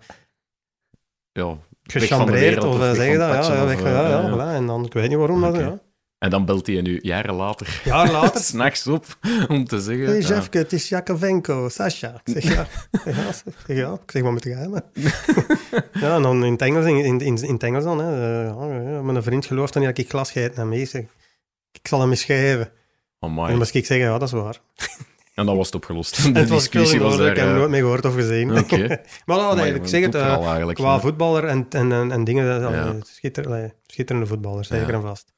[1.32, 3.47] ja, gechambreerd, of zeg je dat?
[3.47, 4.55] Ja, weg, ja, ja, voilà.
[4.55, 5.55] En dan, ik weet niet waarom dat...
[5.55, 5.80] Ja.
[6.18, 8.41] En dan belt hij nu jaren later, Jaar later...
[8.49, 9.05] s'nachts op,
[9.47, 10.05] om te zeggen...
[10.05, 12.22] Hey ja, Jeffke, het is Jakovenko, Sasha.
[12.24, 12.61] Ik zeg ja.
[12.91, 13.93] Ik zeg, ja, ik zeg, ja.
[13.93, 14.70] Ik zeg, wat moet jij
[16.01, 17.99] ja, en dan in het Engels, in, in, in Engels dan.
[17.99, 18.43] Hè.
[18.43, 20.80] Ja, mijn vriend gelooft dan niet dat ik glas gegeten heb.
[20.80, 21.01] Ik zeg,
[21.72, 22.66] ik zal hem eens geven.
[23.20, 23.47] En amai.
[23.49, 24.61] dan moest ik zeggen, ja, dat is waar.
[25.34, 26.26] En dan was het opgelost.
[26.26, 28.57] En De het was was ik heb eh, nooit meer gehoord of gezien.
[28.57, 29.01] Oké.
[29.26, 30.78] maar ik zeg het, eigenlijk.
[30.78, 32.95] qua voetballer en, en, en, en dingen, Ja.
[33.86, 35.34] schitterende voetballer, zeker en vast.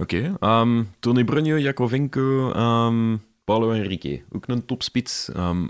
[0.00, 0.34] Oké.
[0.40, 4.22] ehm, Tony Brunio, Jakovenko, ehm Paulo Henrique.
[4.32, 5.30] Ook een topspits.
[5.32, 5.68] Ehm, ja,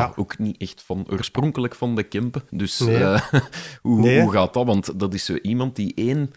[0.00, 0.12] Ja.
[0.16, 2.42] ook niet echt van oorspronkelijk van de Kempen.
[2.50, 2.96] Dus Nee.
[2.96, 3.20] eh,
[3.82, 4.20] hoe, Nee.
[4.20, 4.66] hoe gaat dat?
[4.66, 6.32] Want dat is zo iemand die één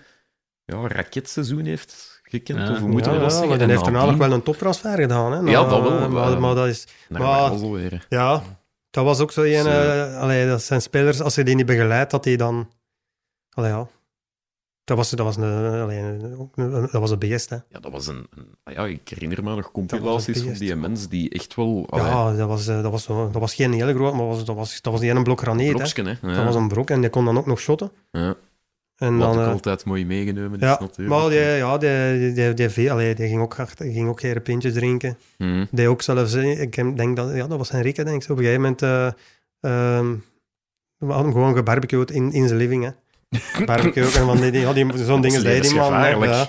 [0.66, 2.60] ja, raketseizoen heeft gekend.
[2.60, 2.72] Ja.
[2.72, 3.60] Of hoe moeten ja, we dat ja, zeggen?
[3.62, 5.32] En heeft daarna nog nadien wel een toptransfer gedaan.
[5.32, 6.88] Hè, Ja, Na- dat wel, Maar, maar- maar dat is...
[7.10, 8.06] maar- weer.
[8.10, 8.44] Ja,
[8.90, 9.68] dat was ook zo een...
[10.16, 12.72] Allee, dat zijn spelers, als je die niet begeleidt, dat die dan...
[13.50, 13.88] Allee, ja.
[14.88, 15.44] Dat was, dat was, een,
[15.82, 17.56] allee, een- ook een- dat was een beest, hè.
[17.56, 18.28] Ja, dat was een...
[18.36, 21.86] een- ah ja, ik herinner me nog compilaties van die mens die echt wel...
[21.90, 24.56] allee, Ja, dat was, eh, dat, was dat was geen hele groot, maar was, dat,
[24.56, 25.74] was, dat was die ene blok graniet, hè.
[25.74, 26.14] broksken, hè.
[26.22, 26.36] Ja.
[26.36, 27.92] Dat was een brok en die kon dan ook nog shotten.
[28.12, 28.36] ja.
[28.98, 31.20] En Wat dan, ook eh, altijd mooi meegenomen ja, is natuurlijk.
[31.20, 34.10] maar die, ja, die, die, die, die, veel- allee, die ging ook hard, die ging
[34.10, 35.18] ook geen pintjes drinken.
[35.38, 35.66] Mhm.
[35.72, 38.30] Die ook zelfs, ik denk dat, ja, dat was Henrique, denk ik.
[38.30, 39.06] Op een gegeven moment, eh,
[39.60, 40.16] ehm,
[40.98, 42.90] we hadden hem gewoon gebarbecued in, in zijn living, hè.
[43.66, 45.92] Barbecue en van die, die, ja, die, zo'n dingen zei die man.
[46.20, 46.48] Ja.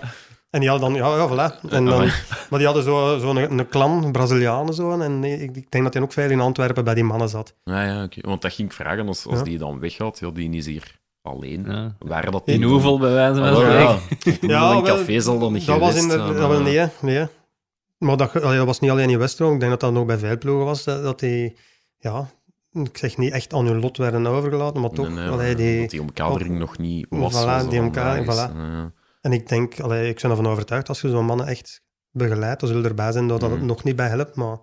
[0.51, 1.70] En die hadden dan, ja, ja, voilà.
[1.70, 1.99] En dan,
[2.51, 5.01] maar die hadden zo'n zo een, een clan, Brazilianen zo.
[5.01, 7.55] En ik, ik denk dat hij ook veel in Antwerpen bij die mannen zat.
[7.64, 8.20] Ja, ja, oké.
[8.20, 9.45] Want dat ging ik vragen, als, als Ja.
[9.45, 11.64] die dan weggaat, ja, die is hier alleen.
[11.66, 11.97] Ja.
[11.99, 13.99] Waren dat In hoeveel bij wijze van Oh, ja.
[13.99, 14.49] spreken.
[14.49, 14.62] ja.
[14.62, 16.62] een wel, café zal dan niet dat was geweest in de, dat wel, eh.
[16.62, 17.26] nee, nee.
[17.99, 19.53] Maar dat, dat was niet alleen in Westro.
[19.55, 20.85] Ik denk dat dat ook bij veel ploegen was.
[20.85, 21.57] Dat, dat die,
[21.99, 22.29] ja,
[22.85, 25.07] ik zeg niet echt aan hun lot werden overgelaten, maar toch.
[25.09, 27.45] Nee, nee, allee, die, die omkadering nog niet was.
[27.45, 28.57] Voilà, die omkadering, voilà.
[28.57, 28.93] Ja.
[29.20, 32.68] En ik denk, allee, ik ben ervan overtuigd, als je zo'n mannen echt begeleidt, dan
[32.68, 33.59] zullen er erbij zijn dat dat Mhm.
[33.59, 34.57] het nog niet bij helpt, maar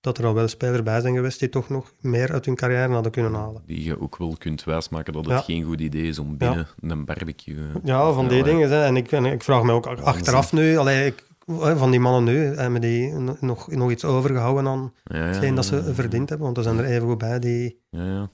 [0.00, 2.92] dat er al wel spelers bij zijn geweest die toch nog meer uit hun carrière
[2.92, 3.62] hadden kunnen halen.
[3.66, 5.40] Die je ook wel kunt wijsmaken dat het Ja.
[5.40, 7.56] geen goed idee is om binnen een barbecue...
[7.84, 8.70] Ja, van die dingen.
[8.70, 8.84] Hè.
[8.84, 12.56] En, ik, en ik vraag me ook achteraf nu, allee, ik, van die mannen nu,
[12.56, 15.94] hebben die nog, nog iets overgehouden aan Ja, ja, hetgeen dat ze ja.
[15.94, 16.46] verdiend hebben?
[16.46, 18.30] Want er zijn er even goed bij die, Ja, ja.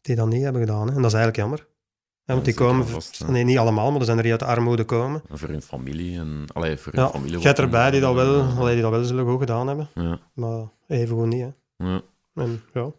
[0.00, 0.88] die dat niet hebben gedaan.
[0.88, 0.94] Hè.
[0.94, 1.66] En dat is eigenlijk jammer.
[2.24, 4.46] Hè, want die komen, vast, nee, niet allemaal, maar er zijn er die uit de
[4.46, 5.22] armoede komen.
[5.28, 6.44] En voor hun familie en...
[6.52, 7.38] Allee, voor hun familie...
[7.38, 9.88] je hebt erbij die dat, wel, Ja, allee, die dat wel zullen goed gedaan hebben,
[9.94, 11.40] Ja, maar even goed niet.
[11.76, 11.84] Hè.
[11.86, 12.02] ja.
[12.34, 12.90] En, ja.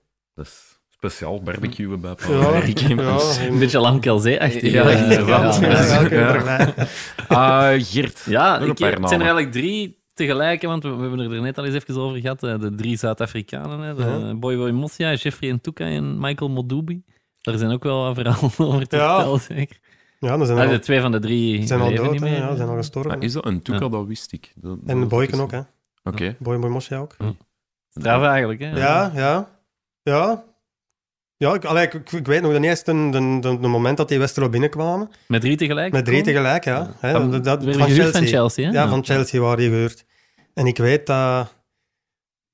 [0.98, 4.72] Speciaal barbecuen bij Ja, Paul ja, Een beetje Lamkelzee-achtig.
[4.72, 6.74] Ja, ja, ja, je Ja.
[7.28, 8.24] Ah, Geert.
[8.26, 11.58] Ja, ik, paar het zijn er eigenlijk drie tegelijk, want we, we hebben er net
[11.58, 12.44] al eens even over gehad.
[12.44, 14.34] eh, De drie Zuid-Afrikanen, hè, de Ja.
[14.36, 17.04] Boy Boy Mosia, Jeffrey Ntuka en Michael Modubi.
[17.42, 19.16] Daar zijn ook wel wat verhalen over te Ja.
[19.16, 19.80] vertellen, zeker.
[20.20, 22.36] Ja, er zijn Ah, al, de twee van de drie zijn al dood, niet meer.
[22.38, 23.12] ja, zijn al gestorven.
[23.12, 23.88] Ah, is dat een Tuka?
[23.90, 24.54] Dat wist ik.
[24.56, 25.60] Dat, En de Boyken ook, hè.
[26.04, 26.36] Oké.
[26.40, 27.16] Boy Boy Mosja ook.
[27.90, 28.70] Straf eigenlijk, hè?
[28.80, 29.50] Ja, ja.
[30.04, 30.44] Ja.
[31.38, 34.20] Ja, ik, allee, ik, ik- ik weet nog de eerste de, de, moment dat die
[34.20, 35.10] Westerlo binnenkwamen.
[35.28, 35.92] Met drie tegelijk?
[35.94, 36.94] Met drie tegelijk, ja.
[37.00, 38.72] Hè, Van, dat, dat- gehuurd van Chelsea, hè?
[38.72, 40.06] Ja, van Chelsea waren die gehuurd.
[40.54, 41.56] En ik weet dat...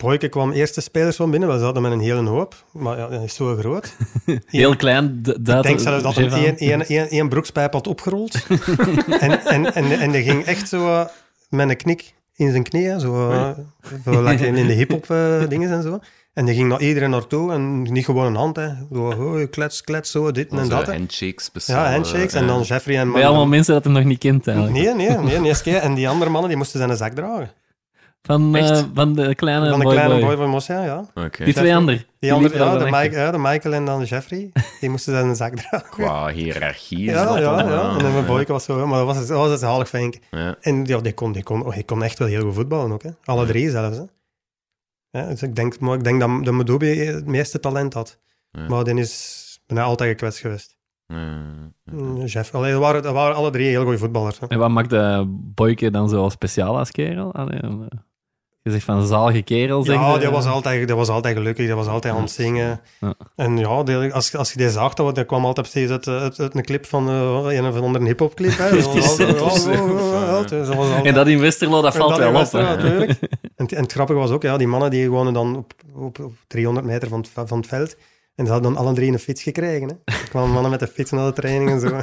[0.03, 1.49] Boyke kwam eerste spelers van binnen.
[1.53, 2.63] We zaten met een hele hoop.
[2.71, 3.95] Maar ja, dat is zo groot.
[4.45, 5.19] Heel klein.
[5.23, 8.33] d- Ik dat- denk zelfs dat hij één, één, één, één broekspijp had opgerold.
[9.19, 11.05] en, en, en, en die ging echt zo eh,
[11.49, 12.99] met een knik in zijn knieën.
[12.99, 13.31] Zo,
[14.05, 15.99] zo like in in de hip-hop eh, dingen en zo.
[16.33, 17.51] En die ging naar iedereen naartoe.
[17.53, 18.55] En niet gewoon een hand.
[18.55, 18.67] Hè.
[18.93, 20.81] Zo, oh, klets, klets, zo, dit en Dat dat.
[20.81, 20.91] is hè.
[20.91, 21.85] een handshake speciaal.
[21.85, 22.33] Ja, handshakes.
[22.33, 23.11] eh, En dan Jeffrey en...
[23.11, 24.77] Bij allemaal mensen dat hem nog niet kent, eigenlijk.
[24.77, 25.75] Nee, nee, nee, nee, keer.
[25.77, 27.51] En die andere mannen die moesten zijn zak dragen.
[28.25, 28.57] Van,
[28.93, 30.23] van de kleine Van de boy, kleine boy.
[30.23, 31.05] boy van Mosja, ja.
[31.45, 32.03] Die twee anderen.
[32.19, 33.01] Die andere, ja, de, echt.
[33.01, 35.89] Mike, ja, de Michael en dan Jeffrey, die moesten zijn zak dragen.
[35.89, 37.57] Qua hiërarchie Ja, ja, ja.
[37.57, 38.21] eh, En dan mijn ja.
[38.21, 40.15] boyke was zo, maar dat was, dat was een zalig vink.
[40.31, 40.55] Ja.
[40.61, 43.03] En ja, die kon, die, kon, oh, die kon echt wel heel goed voetballen ook.
[43.03, 43.09] Hè.
[43.25, 43.97] Alle drie zelfs.
[43.97, 44.03] Hè.
[45.15, 48.19] Ja, dus ik denk, maar ik denk dat de Medobi het meeste talent had.
[48.51, 48.67] Ja.
[48.67, 50.75] Maar die is bijna altijd gekwetst geweest.
[51.07, 51.15] Ja,
[51.85, 51.93] ja.
[51.93, 54.39] Mm, Jeff, allee, dat, waren, dat waren alle drie heel goede voetballers.
[54.39, 54.47] Hè.
[54.47, 57.33] En wat maakt de Boyke dan zo speciaal als kerel?
[57.33, 57.69] Allee, eh,
[58.61, 61.75] je zegt van zalige kerel, zeg Ja, die was, altijd, die was altijd gelukkig, die
[61.75, 62.81] was altijd aan het zingen.
[62.99, 63.13] Ja.
[63.35, 66.39] En ja, die- als, als je die zag, dat, dat kwam altijd precies uit, uit,
[66.39, 68.57] uit een clip van eh, een of andere hip-hop clip.
[68.57, 68.69] Hè.
[68.75, 69.71] Dat was altijd- Dat ja,
[70.25, 72.51] ja, dat was En dat in Westerlo, dat valt dat wel op.
[72.51, 73.19] Natuurlijk.
[73.55, 76.33] En, en het grappige was ook, ja, die mannen die wonen dan op, op, op
[76.47, 77.95] 300 meter van het, van het veld.
[78.35, 79.87] En ze hadden dan alle drie een fiets gekregen.
[79.87, 79.93] Hè.
[80.13, 81.89] Er kwamen mannen met de fiets naar de training en zo.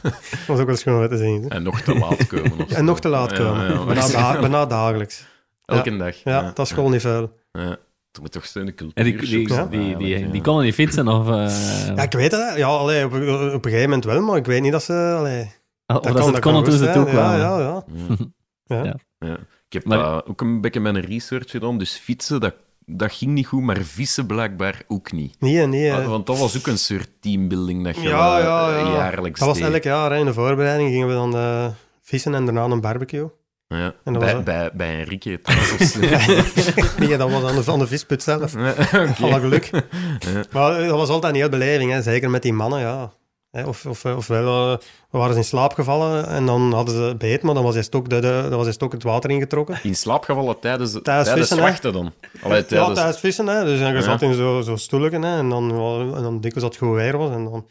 [0.00, 1.42] dat was ook wel schoon om te zien.
[1.42, 1.48] hè.
[1.48, 2.52] En nog te laat komen.
[2.52, 2.82] of En zo.
[2.82, 3.64] nog te laat Ja, komen.
[3.72, 5.26] ja, bijna, da- bijna dagelijks.
[5.64, 6.16] Elke dag.
[6.24, 7.32] Ja, dat is gewoon niet veel.
[7.52, 7.76] Ja.
[8.12, 10.40] Er moet toch zo'n cultuur En die, die, die, die, die ja.
[10.42, 11.28] konden niet fietsen of...
[11.28, 12.56] eh, Ja, ik weet het.
[12.56, 15.14] Ja, allee, op, op een gegeven moment wel, maar ik weet niet dat ze...
[15.18, 15.42] Allee,
[15.86, 16.84] of dat, kan- ze het konden toen ze.
[16.84, 17.84] Ja, ja, ja.
[18.64, 18.96] Ja.
[19.18, 19.36] ja.
[19.78, 22.54] Heb Maar- ook een beetje mijn research gedaan, dus fietsen, dat,
[22.86, 25.36] dat ging niet goed, maar vissen blijkbaar ook niet.
[25.38, 25.92] Nee, nee.
[25.92, 28.92] Ah, Want dat was ook een soort teambuilding dat je Ja, eh, ja, ja.
[28.92, 30.10] jaarlijks Dat was elk jaar.
[30.12, 30.18] Hè.
[30.18, 31.66] In de voorbereiding gingen we dan eh,
[32.02, 33.28] vissen en daarna een barbecue.
[33.68, 33.94] Ja.
[34.04, 35.04] En dat bij, was- bij, bij
[36.98, 38.54] nee, dat was aan de, aan de visput zelf.
[38.58, 38.74] Ja.
[39.20, 39.70] Alle geluk.
[40.18, 40.44] Ja.
[40.52, 42.02] Maar eh, dat was altijd een heel beleving, hè.
[42.02, 42.80] zeker met die mannen.
[42.80, 43.12] Ja.
[43.66, 44.78] Of, of, ofwel, eh,
[45.10, 48.08] we waren in slaap gevallen en dan hadden ze beet, maar dan was hij stok,
[48.08, 49.78] de, de, dan was hij stok het water ingetrokken.
[49.82, 52.12] In slaap gevallen tijdens, Tijdens tijdens vissen, wachten dan?
[52.42, 52.94] Allee, Ja, tijdens...
[52.98, 53.46] thuis vissen.
[53.46, 53.64] Hè.
[53.64, 54.00] Dus je Ja.
[54.00, 55.36] zat in zo'n zo stoelken hè.
[55.38, 55.70] en dan,
[56.16, 57.30] en dan dikwijls dat het goed weer was.
[57.30, 57.66] En dan,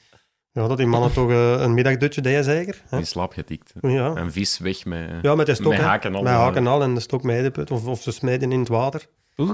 [0.51, 2.81] ja, dat die mannen toch eh, een middagdutje deden zeker.
[2.89, 2.97] Hè.
[2.97, 3.73] In slaap getikt.
[3.81, 4.13] Ja.
[4.15, 5.09] En vis weg met...
[5.21, 5.71] ja, met de stok.
[5.71, 6.21] met haken al.
[6.21, 7.71] Met haken al en de stok mee de put.
[7.71, 9.05] Of, of ze smeden in het water.
[9.37, 9.51] Oeh.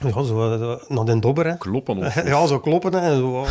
[0.00, 1.46] Ja, zo, eh, zo naar den dobber.
[1.46, 1.56] Hè.
[1.56, 2.12] Kloppen op...
[2.24, 2.92] Ja, zo kloppen.
[2.94, 2.98] Hè.
[3.10, 3.46] en Zo, oh.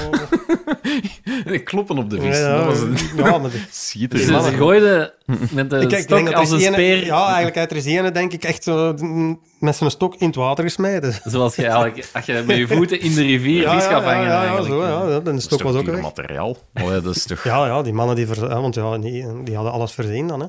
[1.64, 2.38] Kloppen op de vis.
[2.38, 2.98] Ja, dat was een...
[3.16, 4.30] ja, maar de- Schitterend.
[4.32, 4.52] Mannen.
[4.52, 5.12] ze gooiden
[5.52, 7.06] met de Ik, stok als een er speer.
[7.06, 10.64] Ja, eigenlijk uit ene, denk ik, echt zo mm, met zijn stok in het water
[10.64, 11.14] gesmeden.
[11.24, 14.04] Zoals je eigenlijk, als je met je voeten in de rivier Ja, vis ja, gaat
[14.04, 14.24] ja, vangen.
[14.28, 14.68] ja, ja, eigenlijk.
[14.70, 15.06] zo, ja.
[15.18, 16.02] De Dat is stok toch was ook weg.
[16.02, 16.58] materiaal?
[16.74, 17.44] Allee, dat is toch...
[17.44, 18.28] Ja, ja, die mannen die...
[18.28, 20.46] Ver, ja, want ja, die, die hadden alles voorzien dan, hè.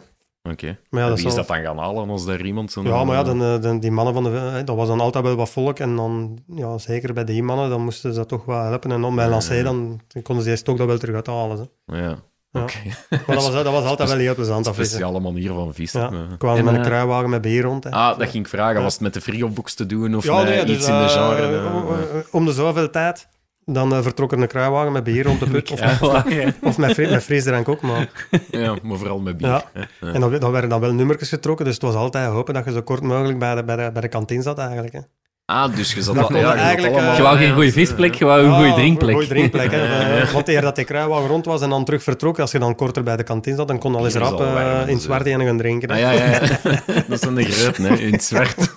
[0.51, 0.66] Oké.
[0.90, 2.84] Maar ja, En dat wie is dat dan gaan halen als daar iemand zo'n...
[2.84, 4.30] Ja, maar ja, dan, eh, dan, die mannen van de...
[4.30, 5.78] hè, Dat was dan altijd wel wat volk.
[5.78, 8.92] En dan, ja, zeker bij die mannen, dan moesten ze dat toch wel helpen.
[8.92, 11.68] En dan bij Lancé, dan, dan konden ze die stok dat wel terug uithalen.
[11.86, 11.96] Hè.
[11.96, 12.03] Ja,
[12.53, 12.62] Ja.
[12.62, 12.78] oké.
[13.11, 14.96] Maar dat was, dat was altijd wel heel plezant, dat vissen.
[14.99, 16.01] Speciale manier van vissen.
[16.01, 17.84] Ja, kwamen En, met een eh, kruiwagen met bier rond.
[17.84, 17.90] Hè.
[17.90, 18.82] Ah, dat ging ik vragen.
[18.82, 21.42] Was het met de frigobox te doen of nee, dus, iets in de eh, genre?
[21.42, 21.64] eh, eh,
[22.18, 23.28] eh, om de zoveel tijd,
[23.72, 25.70] dan eh, vertrok er een kruiwagen met bier rond de put.
[25.70, 28.08] Of, Ja, of met, fri- met frisdrank ook, maar...
[28.50, 29.46] ja, maar vooral met bier.
[29.48, 29.64] Ja.
[29.72, 29.80] hè.
[29.80, 30.12] Ja.
[30.12, 32.72] En dan, dan werden dan wel nummertjes getrokken, dus het was altijd hopen dat je
[32.72, 34.92] zo kort mogelijk bij de, bij de, bij de kantine zat eigenlijk.
[34.92, 35.00] Hè.
[35.51, 38.24] Ah, dus je zat Dat ja, eigenlijk, allemaal- eh, Je wou geen goede visplek, je
[38.24, 39.09] wou een goede drinkplek.
[39.09, 39.78] Een goede drinkplek, hè.
[40.22, 42.74] Eh, Want eer dat die kruiwagen rond was en dan terug vertrok, als je dan
[42.74, 44.78] korter bij de kantine zat, dan kon je al eens is rap al eh, warm,
[44.80, 45.88] in dus, het zwart ene gaan drinken.
[45.90, 46.40] Ah, ja, ja, ja.
[47.09, 48.74] Dat zijn de groten, hè, in het zwart.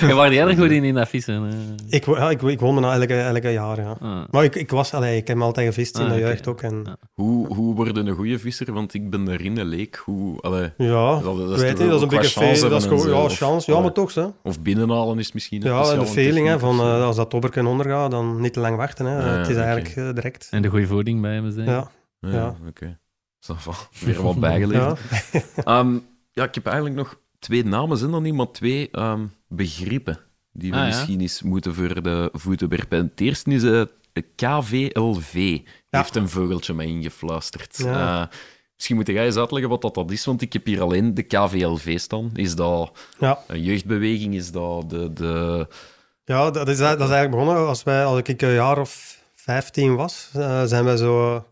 [0.00, 1.48] Je waren jij er goed in, in dat vissen?
[1.48, 1.54] eh?
[1.96, 3.96] Ik, wo- ja, ik, ik woonde nou elke, elke jaar, ja.
[4.00, 4.16] Ah.
[4.30, 6.62] Maar ik, ik was, allee, ik heb altijd gevist in Ah, de jeugd ook.
[6.62, 6.96] En, Ja.
[7.14, 8.72] Hoe, hoe worden een goede visser?
[8.72, 10.02] Want ik ben erin een leek.
[10.04, 12.68] Hoe, allee, Ja, Dat- dat is ik weet dat is een beetje chance veel.
[12.70, 13.72] Dat is en gewoon, ja, of- chance.
[13.72, 14.24] Ja, maar toch, hè.
[14.42, 17.66] of binnenhalen is misschien een Ja, en de feeling hè, van eh, als dat tobberken
[17.66, 19.06] ondergaat, dan niet te lang wachten.
[19.06, 19.18] Hè.
[19.18, 20.48] Ja, het is eigenlijk eh, direct.
[20.50, 21.66] En de goede voeding bij hem zijn.
[21.66, 22.56] Ja, Ja, ja.
[22.68, 22.98] oké.
[24.04, 24.98] Weer wat bijgeleerd.
[25.32, 25.42] ja.
[25.64, 25.98] Ehm,
[26.32, 30.18] ja, ik heb eigenlijk nog twee namen, zijn dan niet, maar twee ehm, begrippen
[30.52, 30.88] die we Ah, ja.
[30.88, 32.98] misschien eens moeten voor de voeten werpen.
[32.98, 33.82] Het eerste is eh,
[34.36, 35.58] KVLV.
[35.90, 35.98] Ja.
[36.00, 37.76] Heeft een vogeltje mij ingefluisterd.
[37.78, 38.30] Ja.
[38.78, 41.22] Misschien moet jij eens uitleggen wat dat, dat is, want ik heb hier alleen de
[41.22, 42.30] KVLV staan.
[42.34, 43.38] Is dat ja.
[43.46, 44.34] een jeugdbeweging?
[44.34, 45.12] Is dat de...
[45.12, 45.66] de...
[46.24, 49.94] Ja, dat is, dat is eigenlijk begonnen als, wij, als ik een jaar of 15
[49.96, 50.30] was.
[50.34, 51.44] eh, zijn wij zo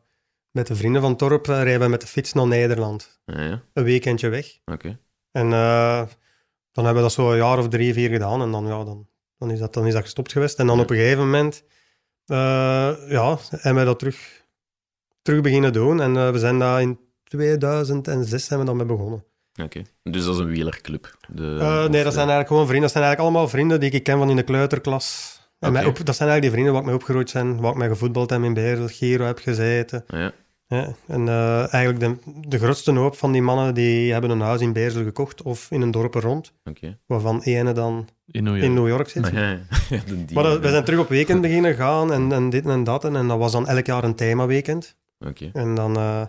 [0.50, 3.20] met de vrienden van het dorp eh, wij met de fiets naar Nederland.
[3.26, 4.58] Ah, ja, Een weekendje weg.
[4.64, 4.98] oké.
[5.32, 6.02] En eh,
[6.72, 8.42] dan hebben we dat zo een jaar of drie, vier gedaan.
[8.42, 9.08] En dan, ja, dan,
[9.38, 10.58] dan, is, dat, dan is dat gestopt geweest.
[10.58, 10.82] En dan Ja.
[10.82, 11.64] op een gegeven moment
[12.26, 14.44] ja, hebben wij dat terug,
[15.22, 16.00] terug beginnen doen.
[16.00, 16.98] En we zijn daar in
[17.28, 19.24] 2006 zijn we dan mee begonnen.
[19.62, 19.82] Oké.
[20.02, 21.16] Dus dat is een wielerclub.
[21.28, 22.82] De, Eh, nee, dat zijn eigenlijk gewoon vrienden.
[22.82, 25.34] Dat zijn eigenlijk allemaal vrienden die ik ken van in de kleuterklas.
[25.58, 25.78] En Oké.
[25.78, 27.88] mij op, dat zijn eigenlijk die vrienden waar ik mee opgegroeid ben, waar ik mee
[27.88, 30.04] gevoetbald heb in Beerl, Giro heb gezeten.
[30.06, 30.32] Ja,
[30.68, 34.60] Ja, en eh, eigenlijk de, de grootste hoop van die mannen die hebben een huis
[34.60, 36.98] in Beersel gekocht of in een dorp er rond, oké.
[37.06, 38.66] waarvan ene dan In New York.
[38.68, 39.24] in New York zit.
[39.26, 39.58] Ah, ja, ja.
[39.88, 42.84] De dieren, Maar dat- we zijn terug op weekend beginnen gaan en, en dit en
[42.84, 43.04] dat.
[43.04, 44.96] En, en dat was dan elk jaar een themaweekend.
[45.18, 45.50] Oké.
[45.52, 46.22] En dan, eh,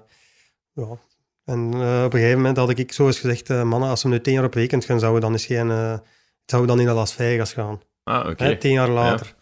[0.77, 0.97] ja.
[1.45, 4.09] En eh, op een gegeven moment had ik zo eens gezegd, eh, mannen, als we
[4.09, 5.97] nu tien jaar op weekend gaan, zouden we dan eens geen, eh,
[6.45, 7.81] zouden we dan in Las Vegas gaan.
[8.03, 8.43] Ah, oké.
[8.43, 9.35] Hè, tien jaar later.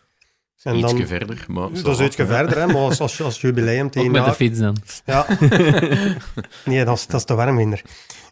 [0.64, 1.70] En Ietsje dan- verder, maar...
[1.84, 4.60] Dat is ietsje verder, hè, maar als, als, als jubileum, tien Ook met de fiets
[4.60, 4.78] dan.
[5.06, 5.26] Ja.
[6.66, 7.82] nee, dat is, dat is te warm minder.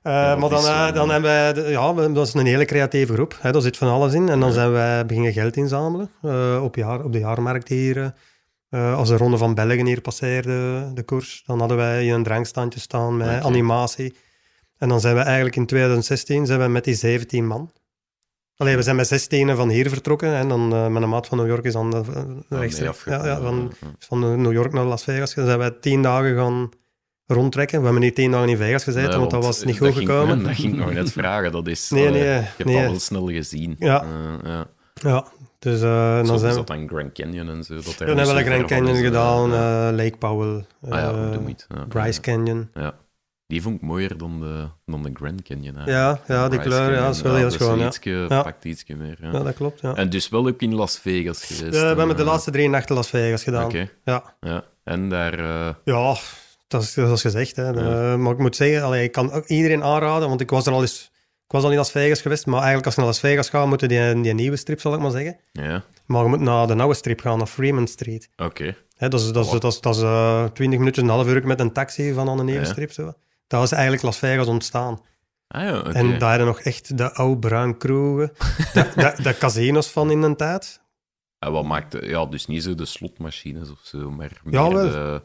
[0.02, 2.46] Eh, Ja, maar dat dan, is, dan hebben wij, de- ja, we- dat is een
[2.46, 3.38] hele creatieve groep.
[3.42, 4.30] Hè, daar zit van alles in.
[4.30, 4.54] En dan Ja.
[4.56, 8.14] zijn wij beginnen geld inzamelen eh, op, jaar, op de jaarmarkt hier.
[8.74, 8.92] Eh.
[8.92, 12.24] Eh, als de Ronde van België hier passeerde, de koers, dan hadden wij hier een
[12.24, 14.16] drankstandje staan met animatie.
[14.78, 17.72] En dan zijn we eigenlijk in 2016 zijn we met die 17 man.
[18.58, 21.38] Allee, we zijn met 16 van hier vertrokken en dan eh, met een maat van
[21.38, 22.16] New York is dan uh,
[22.50, 23.04] nee, rechtstreeks.
[23.04, 25.34] Ja, ja, van, van New York naar Las Vegas.
[25.34, 26.70] Dan zijn wij tien dagen gaan
[27.26, 27.78] rondtrekken.
[27.78, 30.10] We hebben niet tien dagen in Vegas gezeten, Nee, want dat was niet goed ging-
[30.10, 30.44] gekomen.
[30.44, 31.52] Dat ging ik nog net vragen.
[31.52, 31.90] Dat is...
[31.90, 32.82] Nee, nee, Ik heb nee.
[32.82, 33.76] dat wel snel gezien.
[33.80, 34.04] Ja.
[34.44, 34.62] Eh,
[34.94, 35.28] ja.
[35.64, 37.76] Dus eh, dan zijn is dat dan Grand Canyon en zo.
[37.76, 39.90] Dat Dan hebben we Grand Canyon eh, gedaan, ja.
[39.90, 41.66] eh, Lake Powell, Ah ja, niet.
[41.76, 42.70] Ja, Bryce Canyon.
[42.74, 42.94] Ja.
[43.48, 45.76] Die vond ik mooier dan de, dan de Grand Canyon.
[45.76, 45.92] hè.
[45.92, 47.80] Ja, ja die Bryce kleur, ja, Canyon, is wel heel schoon.
[47.80, 47.86] Ja.
[47.86, 49.18] ietsje- pakt ietsje meer.
[49.22, 49.32] Ja.
[49.32, 49.82] ja, dat klopt.
[49.82, 49.96] Ja.
[49.96, 51.76] En dus wel ook in Las Vegas geweest.
[51.76, 53.66] Ja, we hebben de laatste drie nachten Las Vegas gedaan.
[53.66, 54.24] Oké, Ja.
[54.42, 54.64] ja.
[54.84, 55.40] En daar...
[55.84, 56.16] Ja,
[56.68, 57.56] dat is zoals gezegd.
[57.56, 58.18] Hè.
[58.18, 60.82] Maar ik moet zeggen, allee, ik kan ook iedereen aanraden, want ik was er al
[60.82, 61.12] eens...
[61.54, 63.82] Was al in Las Vegas geweest, maar eigenlijk als je naar Las Vegas gaat, moet
[63.82, 65.38] je die, die nieuwe strip, zal ik maar zeggen.
[65.52, 68.30] ja, Maar je moet naar de oude strip gaan, naar Freeman Street.
[68.38, 68.76] oké.
[68.96, 71.48] Hè, dat is, dat is, dat is, dat is eh, 20 minuten, een half uur
[71.48, 72.66] met een taxi van aan de nieuwe Ja.
[72.72, 72.92] strip.
[72.92, 73.14] Zo.
[73.48, 75.02] Dat is eigenlijk Las Vegas ontstaan.
[75.48, 75.84] Ah ja.
[75.84, 78.32] En daar hadden nog echt de oude bruin kroegen,
[78.74, 80.82] de, de, de casinos van in de tijd.
[81.40, 81.98] En wat maakt...
[82.02, 84.92] Ja, dus niet zo de slotmachines of zo, maar meer Jawel.
[84.92, 85.22] de...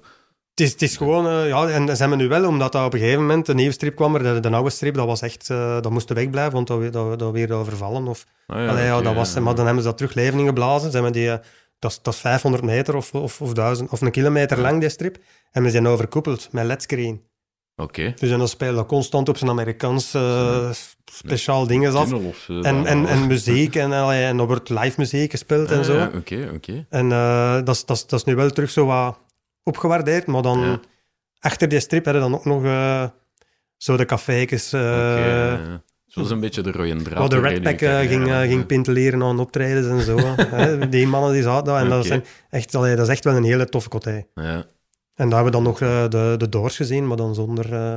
[0.58, 2.92] Het is, het is gewoon, eh, ja, en zijn we nu wel, omdat dat op
[2.92, 5.50] een gegeven moment, de nieuwe strip kwam er, de, de oude strip, dat was echt,
[5.50, 8.06] eh, dat moest wegblijven, want dat, dat, dat weer overvallen.
[8.08, 9.40] Of, Ah ja, allee, ja, oké, dat was, ja.
[9.40, 10.90] maar dan hebben ze dat terug leven ingeblazen.
[10.90, 11.36] Zijn we die, eh,
[11.78, 14.88] dat, is, dat is 500 meter of, of, of, 1000, of een kilometer lang, die
[14.88, 15.16] strip.
[15.52, 17.22] En we zijn overkoepeld met ledscreen.
[17.76, 18.14] Oké.
[18.18, 20.70] Dus en dan spelen we constant op zijn Amerikaans eh,
[21.12, 22.12] speciaal dingen af.
[22.12, 22.48] Of.
[22.48, 25.96] En, en, en muziek, en, allee, en er wordt live muziek gespeeld en Ah, zo.
[25.96, 26.86] ja, Oké, oké.
[26.88, 29.18] En eh, dat, is, dat, is, dat is nu wel terug zo wat
[29.68, 30.80] opgewaardeerd, maar dan Ja.
[31.38, 33.04] achter die strip hadden dan ook nog eh,
[33.76, 34.72] zo de cafékes.
[34.72, 35.82] eh, ja.
[36.06, 37.18] Zoals een beetje de rode draad.
[37.18, 40.16] waar de doorheen Red Pack uw eh, ging, eh, ging pinteleren aan optredens en zo.
[40.56, 40.88] hè.
[40.88, 41.82] Die mannen die zaten daar.
[41.82, 44.24] En dat, zijn echt, allee, dat is echt wel een hele toffe coté.
[44.34, 44.64] Ja.
[45.14, 47.72] En daar hebben we dan nog eh, de, de Doors gezien, maar dan zonder...
[47.72, 47.94] eh,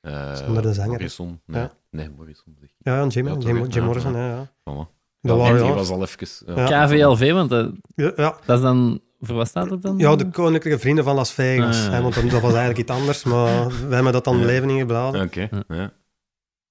[0.00, 0.90] Eh, Zonder de zanger.
[0.90, 1.40] Morrison.
[1.46, 1.72] Nee, Ja.
[1.90, 2.56] nee Morrison.
[2.60, 2.68] Zeg.
[2.78, 3.62] ja, Jim, Ja, Jim, hè?
[3.62, 4.26] Jim Ja, Morrison, ja.
[4.28, 4.50] ja.
[4.64, 4.88] ja.
[5.22, 5.36] Dat
[5.74, 6.64] was al even...
[6.64, 8.36] KVLV, want dat, Ja, ja.
[8.46, 9.00] dat is dan...
[9.20, 9.98] Voor wat staat het dan?
[9.98, 11.76] Ja, de Koninklijke Vrienden van Las Vegas.
[11.76, 11.96] Ah, ja, ja.
[11.96, 14.44] hè, want dat dat was eigenlijk iets anders, maar wij hebben dat dan Ja.
[14.44, 15.22] leven ingeblazen.
[15.22, 15.92] Oké, ja.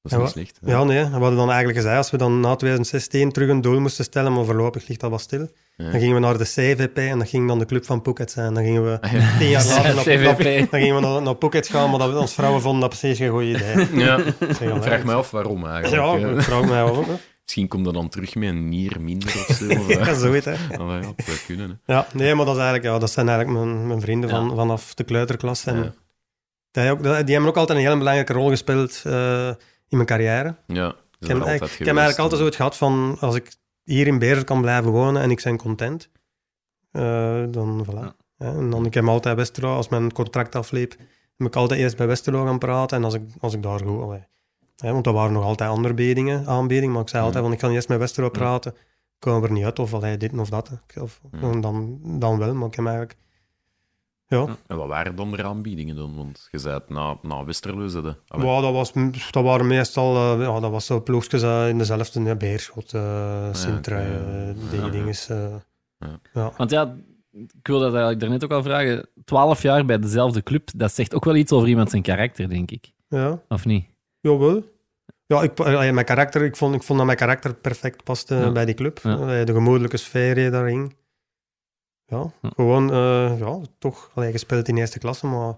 [0.02, 0.60] Dat is Ja, niet slecht.
[0.66, 1.04] Ja, nee.
[1.04, 4.34] We hadden dan eigenlijk gezegd, als we dan na 2016 terug een doel moesten stellen,
[4.34, 5.92] maar voorlopig ligt dat wat stil, Ja.
[5.92, 8.54] dan gingen we naar de CVP en dat ging dan de club van Phuket zijn.
[8.54, 9.38] Dan gingen we Ah, ja.
[9.38, 10.04] tien jaar later naar,
[10.36, 10.72] CVP.
[10.72, 13.30] dan gingen we naar, naar Phuket gaan, maar dat, onze vrouwen vonden dat precies geen
[13.30, 13.88] goed idee.
[14.06, 14.18] Ja.
[14.18, 16.22] Ik vraag me af waarom Ja, eigenlijk.
[16.22, 16.34] hè.
[16.36, 17.06] ik vraag mij ook.
[17.50, 19.66] Misschien komt dat dan terug met een nier minder of zo.
[19.80, 20.52] Of, Ja, zoiets, hè.
[20.78, 21.80] ja, dat zou kunnen.
[21.84, 21.94] Hè.
[21.94, 24.94] Ja, nee, maar dat, is eigenlijk, ja, dat zijn eigenlijk mijn, mijn vrienden van, vanaf
[24.94, 25.66] de kleuterklas.
[25.66, 25.94] En Ja.
[26.72, 29.48] die, ook, die hebben ook altijd een hele belangrijke rol gespeeld eh,
[29.88, 30.56] in mijn carrière.
[30.68, 33.52] Ja, Ik heb, ik, ik heb eigenlijk altijd zo het gehad van, als ik
[33.84, 36.10] hier in Beers kan blijven wonen en ik ben content,
[36.92, 38.00] eh, dan voilà.
[38.00, 38.16] Ja.
[38.38, 40.96] Ja, en dan, ik heb altijd Westerlo, als mijn contract afliep,
[41.38, 44.02] heb ik altijd eerst bij Westerlo gaan praten en als ik, als ik daar goed...
[44.02, 44.28] allee,
[44.80, 47.60] hè, want er waren nog altijd andere biedingen, aanbiedingen, maar ik zei altijd, van, ik
[47.60, 48.74] ga eerst met Westerlo praten,
[49.20, 50.72] komen we er niet uit, of allee, dit of dat.
[51.02, 51.40] Of, Ja.
[51.52, 53.18] en dan, dan wel, maar ik heb eigenlijk...
[54.28, 56.16] Ja, En wat waren dan de aanbiedingen dan?
[56.16, 58.18] Want je zei het na, na Westerlo zitten.
[58.28, 58.92] Wow, dat, was,
[59.32, 63.48] dat waren meestal eh, ja, dat was zo ploegjes eh, in dezelfde ja, Beerschot, uh,
[63.54, 64.06] Sintra, ja.
[64.08, 64.90] eh, die Ja.
[64.90, 65.14] dingen.
[65.28, 65.56] eh.
[66.00, 66.20] Ja.
[66.34, 66.52] ja.
[66.58, 66.96] Want ja,
[67.32, 69.10] ik wilde dat eigenlijk daarnet ook al vragen.
[69.26, 72.72] Twaalf jaar bij dezelfde club, dat zegt ook wel iets over iemand zijn karakter, denk
[72.72, 72.92] ik.
[73.08, 73.86] Ja, Of niet?
[74.22, 74.64] Jawel.
[75.26, 78.52] Ja, ik, eh, mijn karakter, ik, vond, ik vond dat mijn karakter perfect paste Ja.
[78.52, 79.00] bij die club.
[79.04, 79.12] Ja.
[79.40, 80.96] Eh, De gemoedelijke sfeer die daar hing.
[82.06, 82.50] Ja, Ja.
[82.56, 85.54] gewoon, eh, ja, toch allee, gespeeld in eerste klasse, maar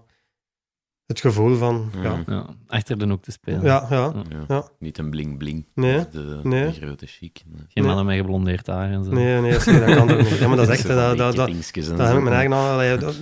[1.06, 2.22] het gevoel van, ja, Ja.
[2.26, 3.62] Ja, achter de hoek te spelen.
[3.62, 4.12] ja, ja.
[4.28, 4.44] Ja.
[4.48, 4.68] Ja.
[4.78, 5.66] Niet een bling-bling.
[5.74, 6.66] Nee, De, nee.
[6.66, 7.42] de grote chic.
[7.46, 7.56] Nee.
[7.58, 7.84] Geen Nee.
[7.84, 9.10] mannen met geblondeerd haar en zo.
[9.12, 10.28] Nee, nee, dat kan toch niet.
[10.38, 12.52] Ja, maar dat is echt, dat, dat, dat, Dat heb ik mijn eigen.
[12.52, 13.20] Allee, dat-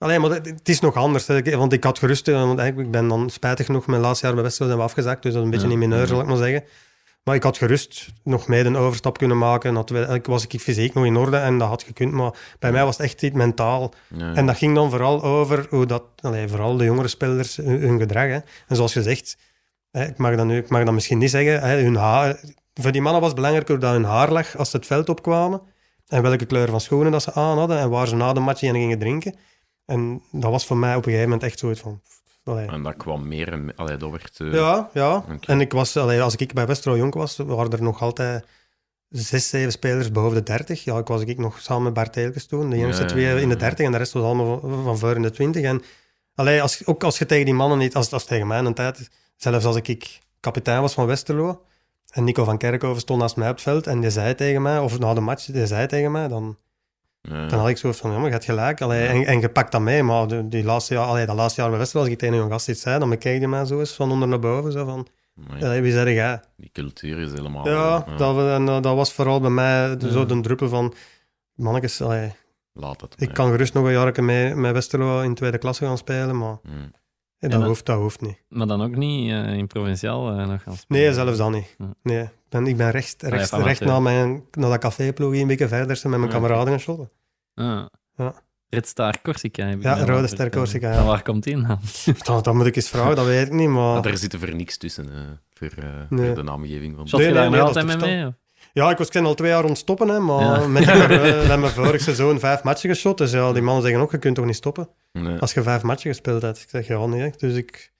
[0.00, 1.26] allee, maar het- is nog anders.
[1.26, 1.56] Hè.
[1.56, 4.34] Want ik had gerust, eh, want eigenlijk, ik ben dan spijtig genoeg, mijn laatste jaar
[4.34, 5.72] bij Westerlo zijn we afgezakt, dus dat is een beetje Ja.
[5.72, 6.64] in mineur, zal ik maar zeggen.
[7.24, 9.74] Maar ik had gerust nog mee een overstap kunnen maken.
[9.74, 12.96] Had, was ik fysiek nog in orde en dat had gekund, maar bij mij was
[12.96, 13.92] het echt iets mentaal.
[14.16, 14.34] Ja.
[14.34, 17.98] En dat ging dan vooral over hoe dat, allee, vooral de jongere spelers, hun, hun
[17.98, 18.26] gedrag.
[18.26, 18.38] Hè.
[18.68, 19.36] En zoals gezegd,
[19.90, 22.40] hè, ik, mag dat nu, ik mag dat misschien niet zeggen, hè, hun haar,
[22.74, 25.60] voor die mannen was het belangrijker dat hun haar lag als ze het veld opkwamen.
[26.08, 28.62] En welke kleur van schoenen dat ze aan hadden en waar ze na de match
[28.62, 29.34] in gingen drinken.
[29.90, 32.00] En dat was voor mij op een gegeven moment echt zoiets van...
[32.44, 32.66] allee.
[32.66, 33.74] En dat kwam meer en meer.
[33.74, 34.40] Allee, dat werd.
[34.40, 35.24] eh, Ja, ja.
[35.46, 38.44] En ik was, allee, als ik bij Westerlo jong was, waren er nog altijd
[39.08, 40.84] zes, zeven spelers boven de 30.
[40.84, 42.70] Ja, ik was ik nog samen met Bart Eelkes toen.
[42.70, 43.60] De jongste Ja, twee in de ja.
[43.60, 45.62] 30 en de rest was allemaal van, voor in de 20.
[45.62, 45.82] En
[46.34, 49.10] allee, als, ook als je tegen die mannen niet, als, als tegen mij een tijd,
[49.36, 51.62] zelfs als ik, ik kapitein was van Westerlo
[52.10, 54.78] en Nico van Kerkhoven stond naast mij op het veld en die zei tegen mij,
[54.78, 56.56] of na de match, die zei tegen mij, dan,
[57.20, 57.46] ja.
[57.46, 58.80] dan had ik zo van, ja, maar je hebt gelijk.
[58.80, 61.60] Allee, en, en je pakt dat mee, maar die, die laatste jaar, allee, dat laatste
[61.60, 63.64] jaar bij Westerlo, als ik tegen een jong gast iets zei, dan bekeek hij mij
[63.64, 65.06] zo eens van onder naar boven, zo van,
[65.60, 66.40] allee, wie zeg jij?
[66.56, 67.68] Die cultuur is helemaal.
[67.68, 70.12] Ja, Dat, we- en, eh, dat was vooral bij mij de- Ja.
[70.12, 70.94] zo de druppel van...
[71.54, 72.32] Mannetjes, allee,
[72.72, 73.14] Laat het.
[73.18, 76.56] ik kan gerust nog een jaar mee, met Westerlo in tweede klasse gaan spelen, maar
[77.38, 78.42] dat, dan- hoeft, dat hoeft niet.
[78.48, 81.02] Maar dan ook niet eh, in provinciaal eh, nog gaan spelen.
[81.02, 81.74] Nee, zelfs dan niet.
[81.78, 81.94] Ja.
[82.02, 83.86] Nee, ben, ik ben recht, ja, recht, amateur.
[83.86, 86.38] naar, mijn, naar dat caféploeg een beetje verder zijn met mijn Ja.
[86.38, 87.10] kameraden gaan shotten.
[87.54, 87.86] Ah.
[88.16, 88.34] Ja.
[88.68, 89.66] Red Star Corsica.
[89.66, 90.50] heb je Ja, Rode Ster.
[90.50, 91.04] Corsica, ja.
[91.04, 91.78] Waar komt die dan?
[92.24, 93.96] Dat, dat moet ik eens vragen, dat weet ik niet, maar...
[93.96, 95.20] Ah, daar zitten voor niks tussen, eh,
[95.54, 96.26] voor, eh, Nee.
[96.26, 97.04] voor de naamgeving van.
[97.10, 98.26] Nee, je nee, daar nee, altijd mee mee?
[98.26, 98.34] of?
[98.72, 100.66] Ja, ik was al twee jaar ontstoppen, hè, maar Ja.
[100.66, 103.18] met die, eh, we hebben vorig seizoen vijf matchen geschot.
[103.18, 105.82] Dus ja, die mannen zeggen ook, je kunt toch niet stoppen Nee, als je vijf
[105.82, 106.58] matchen gespeeld hebt.
[106.62, 107.32] Ik zeg, ja, nee.
[107.36, 107.92] Dus ik,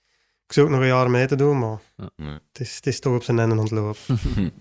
[0.51, 1.79] ik zou ook nog een jaar mee te doen, maar
[2.17, 2.33] nee.
[2.53, 3.97] het is, het is toch op zijn einde ontlopen.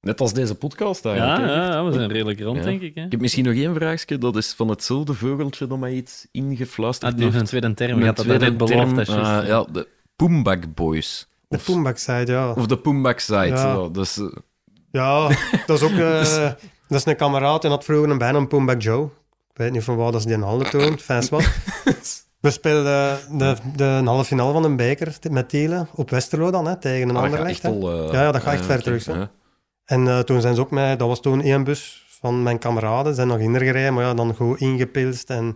[0.00, 1.48] Net als deze podcast Ja, eigenlijk.
[1.52, 2.62] ja, ja, we zijn redelijk rond, Ja.
[2.62, 2.94] denk ik.
[2.94, 3.04] Hè?
[3.04, 4.18] Ik heb misschien nog één vraagje.
[4.18, 7.40] Dat is van hetzelfde vogeltje dat mij iets ingefluisterd Ah, nog heeft.
[7.40, 8.02] een tweede term.
[8.02, 8.94] Had dat tweede net beloofd.
[8.94, 11.28] term, juist, eh, ja, de Poombak Boys.
[11.48, 12.52] De Of, side, ja.
[12.52, 13.46] of de Poombak Side.
[13.46, 13.72] Ja.
[13.74, 13.88] Ja.
[13.88, 14.26] Dus, eh,
[14.90, 15.28] Ja,
[15.66, 15.98] dat is ook...
[16.12, 16.50] eh,
[16.88, 19.04] dat is een kameraad en had vroeger een bijnaam Poembak Joe.
[19.50, 21.44] Ik weet niet van waar dat ze die een handen toont, fans was.
[22.40, 26.66] We speelden de, de, een halve finale van een beker met Tielen op Westerlo dan,
[26.66, 27.64] hè, tegen een ah, ander licht.
[27.64, 29.24] al, eh, Ja, ja, dat gaat echt eh, ver terug, hè.
[29.84, 33.14] En eh, toen zijn ze ook met, dat was toen één bus van mijn kameraden,
[33.14, 35.54] zijn nog ingereden, maar ja, dan goed ingepilst en,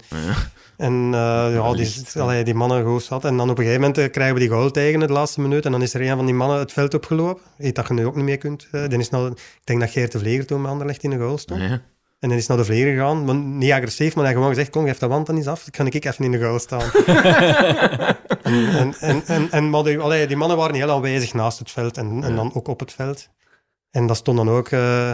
[0.76, 3.24] en ja, die, allee, die mannen goed zat.
[3.24, 5.72] En dan op een gegeven moment krijgen we die goal tegen de laatste minuut en
[5.72, 7.42] dan is er een van die mannen het veld opgelopen.
[7.58, 8.68] Iets dat je nu ook niet meer kunt.
[8.88, 11.60] Is nou, ik denk dat Geert de Vlieger toen bij Anderlecht in de goal stond.
[11.60, 11.80] Ja.
[12.24, 14.86] En dan is naar de vlieger gegaan, maar niet agressief, maar hij gewoon gezegd, kom,
[14.86, 16.90] geef de wand dan eens af, dan kan ik even in de goal staan.
[18.42, 21.96] en, en, en, en, maar die, allee, die mannen waren heel aanwezig naast het veld
[21.96, 23.28] en, en dan ook op het veld.
[23.90, 25.10] En dat stond dan ook eh,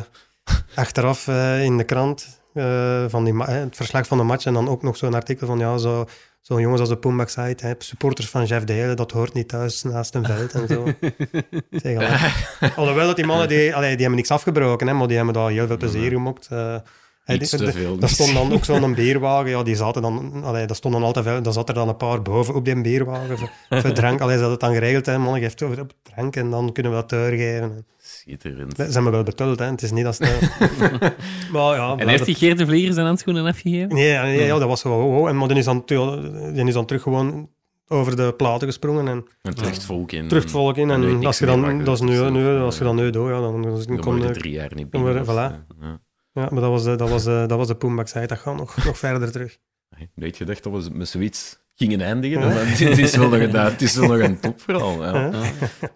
[0.74, 4.44] achteraf eh, in de krant, eh, van die het verslag van de match.
[4.44, 6.04] En dan ook nog zo'n artikel van, ja, zo,
[6.40, 10.14] zo'n jongens als de Poombak site, supporters van Jeff Delen, dat hoort niet thuis naast
[10.14, 10.84] een veld en zo.
[11.82, 12.72] Zeg, allee.
[12.76, 15.50] Alhoewel dat die mannen, die, allee, die hebben niks afgebroken, hè, maar die hebben daar
[15.50, 16.48] heel veel plezier gemokt.
[16.48, 17.98] Hey, Iets die- te de- veel.
[17.98, 21.44] Daar stond dan ook zo'n bierwagen, ja, die zaten dan, allee, dat stond dan altijd
[21.44, 24.20] daar zat er dan een paar boven op die bierwagen voor, voor drank.
[24.20, 26.92] Allee, ze hadden het dan geregeld, hè, man, geeft over op drank en dan kunnen
[26.92, 27.86] we dat doorgeven.
[28.20, 28.76] Schitterend.
[28.76, 30.22] Ze hebben wel betuld, hè, het is niet dat ze...
[31.52, 33.94] maar ja, En heeft die Geert de Vlieger zijn handschoenen afgegeven?
[33.94, 35.28] Nee, ja, nee, ja, dat was zo, oh, oh.
[35.28, 37.50] En, maar die is, dan, die is dan terug gewoon
[37.88, 40.28] over de platen gesprongen en En terug het volk in.
[40.28, 40.90] terug het volk in.
[40.90, 43.40] En als je dan, dat is nu, nu, eh, als je dan nu doet, ja,
[43.40, 44.30] dan, dan, Dan kom je je...
[44.32, 45.14] drie jaar niet binnen.
[45.14, 45.26] je- voilà.
[45.26, 46.00] eh, ja.
[46.32, 48.56] Ja, maar dat was, de- dat was, de- dat was de Poombak site, dat gaat
[48.56, 49.58] nog, nog verder terug.
[49.98, 52.40] Nee, Nooit gedacht dat we met zoiets gingen eindigen.
[52.40, 55.04] maar Het is wel nog een, het is wel nog een topverhaal.
[55.04, 55.14] Ja.
[55.14, 55.30] Ja.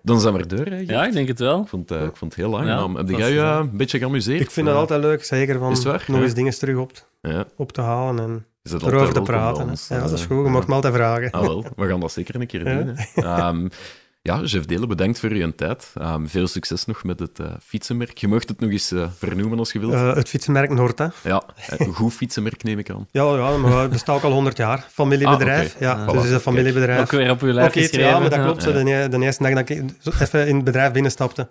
[0.02, 0.66] Dan zijn we er door.
[0.66, 0.76] Hè.
[0.86, 1.60] Ja, ik denk het wel.
[1.60, 2.92] Ik vond, eh, ik vond het heel aangenaam.
[2.92, 4.40] Ja, Heb jij je een beetje geamuseerd?
[4.40, 6.22] Ik vind het altijd leuk, zeker van nog Ja.
[6.22, 6.92] eens dingen terug op,
[7.22, 8.46] Ja, op te halen en
[8.82, 9.68] erover te praten.
[9.68, 9.88] ons.
[9.88, 11.30] Ja, dat is goed, je mag me altijd vragen.
[11.30, 12.74] Ah, wel, we gaan dat zeker een keer Ja.
[12.82, 12.94] doen.
[13.14, 13.22] Hè.
[13.22, 13.68] Ehm,
[14.26, 15.90] ja, Jeff Delen, bedankt voor uw tijd.
[15.94, 18.18] Ehm, veel succes nog met het eh, fietsenmerk.
[18.18, 19.92] Je mocht het nog eens eh, vernoemen als je wilt.
[19.92, 21.06] Eh, het fietsenmerk Noord, hè.
[21.22, 23.08] ja, een goed fietsenmerk neem ik aan.
[23.18, 24.86] Ja, ja, maar het bestaat ook al 100 jaar.
[24.90, 25.74] Familiebedrijf.
[25.74, 25.80] Ah.
[25.80, 26.06] Ja, Ah.
[26.06, 27.00] dus het is een familiebedrijf.
[27.00, 28.08] Ook weer op uw lijf geschreven.
[28.08, 28.62] ja, maar dat klopt.
[28.64, 28.72] Ja.
[28.72, 31.48] De, de eerste dag dat ik even in het bedrijf binnenstapte,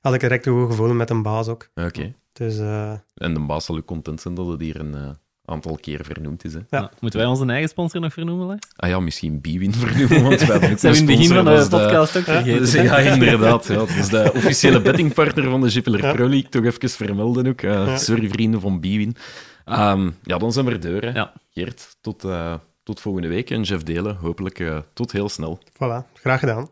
[0.00, 1.68] had ik direct een goed gevoel met een baas ook.
[1.74, 2.14] Oké.
[2.32, 5.10] Dus eh, En de baas zal ook content zijn dat het hier een eh,
[5.48, 6.52] aantal keer vernoemd is.
[6.52, 6.58] Hè.
[6.58, 6.78] Ja.
[6.80, 6.90] Ja.
[7.00, 8.48] Moeten wij onze eigen sponsor nog vernoemen?
[8.48, 8.54] Hè?
[8.76, 11.44] Ah ja, misschien Biwin vernoemen, want wij hebben ook Zijn we in het begin van
[11.44, 12.58] de is podcast ook Ja, vergeten?
[12.60, 13.66] Dus, ja, inderdaad.
[13.66, 13.84] Ja.
[13.98, 16.12] Is de officiële bettingpartner van de Jupiler Ja.
[16.12, 16.48] Pro League.
[16.48, 17.62] Toch even vermelden ook.
[17.62, 17.96] Eh, Ja.
[17.96, 19.16] Sorry, vrienden van Biwin.
[19.64, 21.12] Ehm, ja, dan zijn we er deur.
[21.12, 21.24] hè.
[21.50, 23.50] Geert, tot, eh, tot volgende week.
[23.50, 25.58] En Jeff Delen, hopelijk eh, tot heel snel.
[25.74, 26.68] voilà, graag gedaan.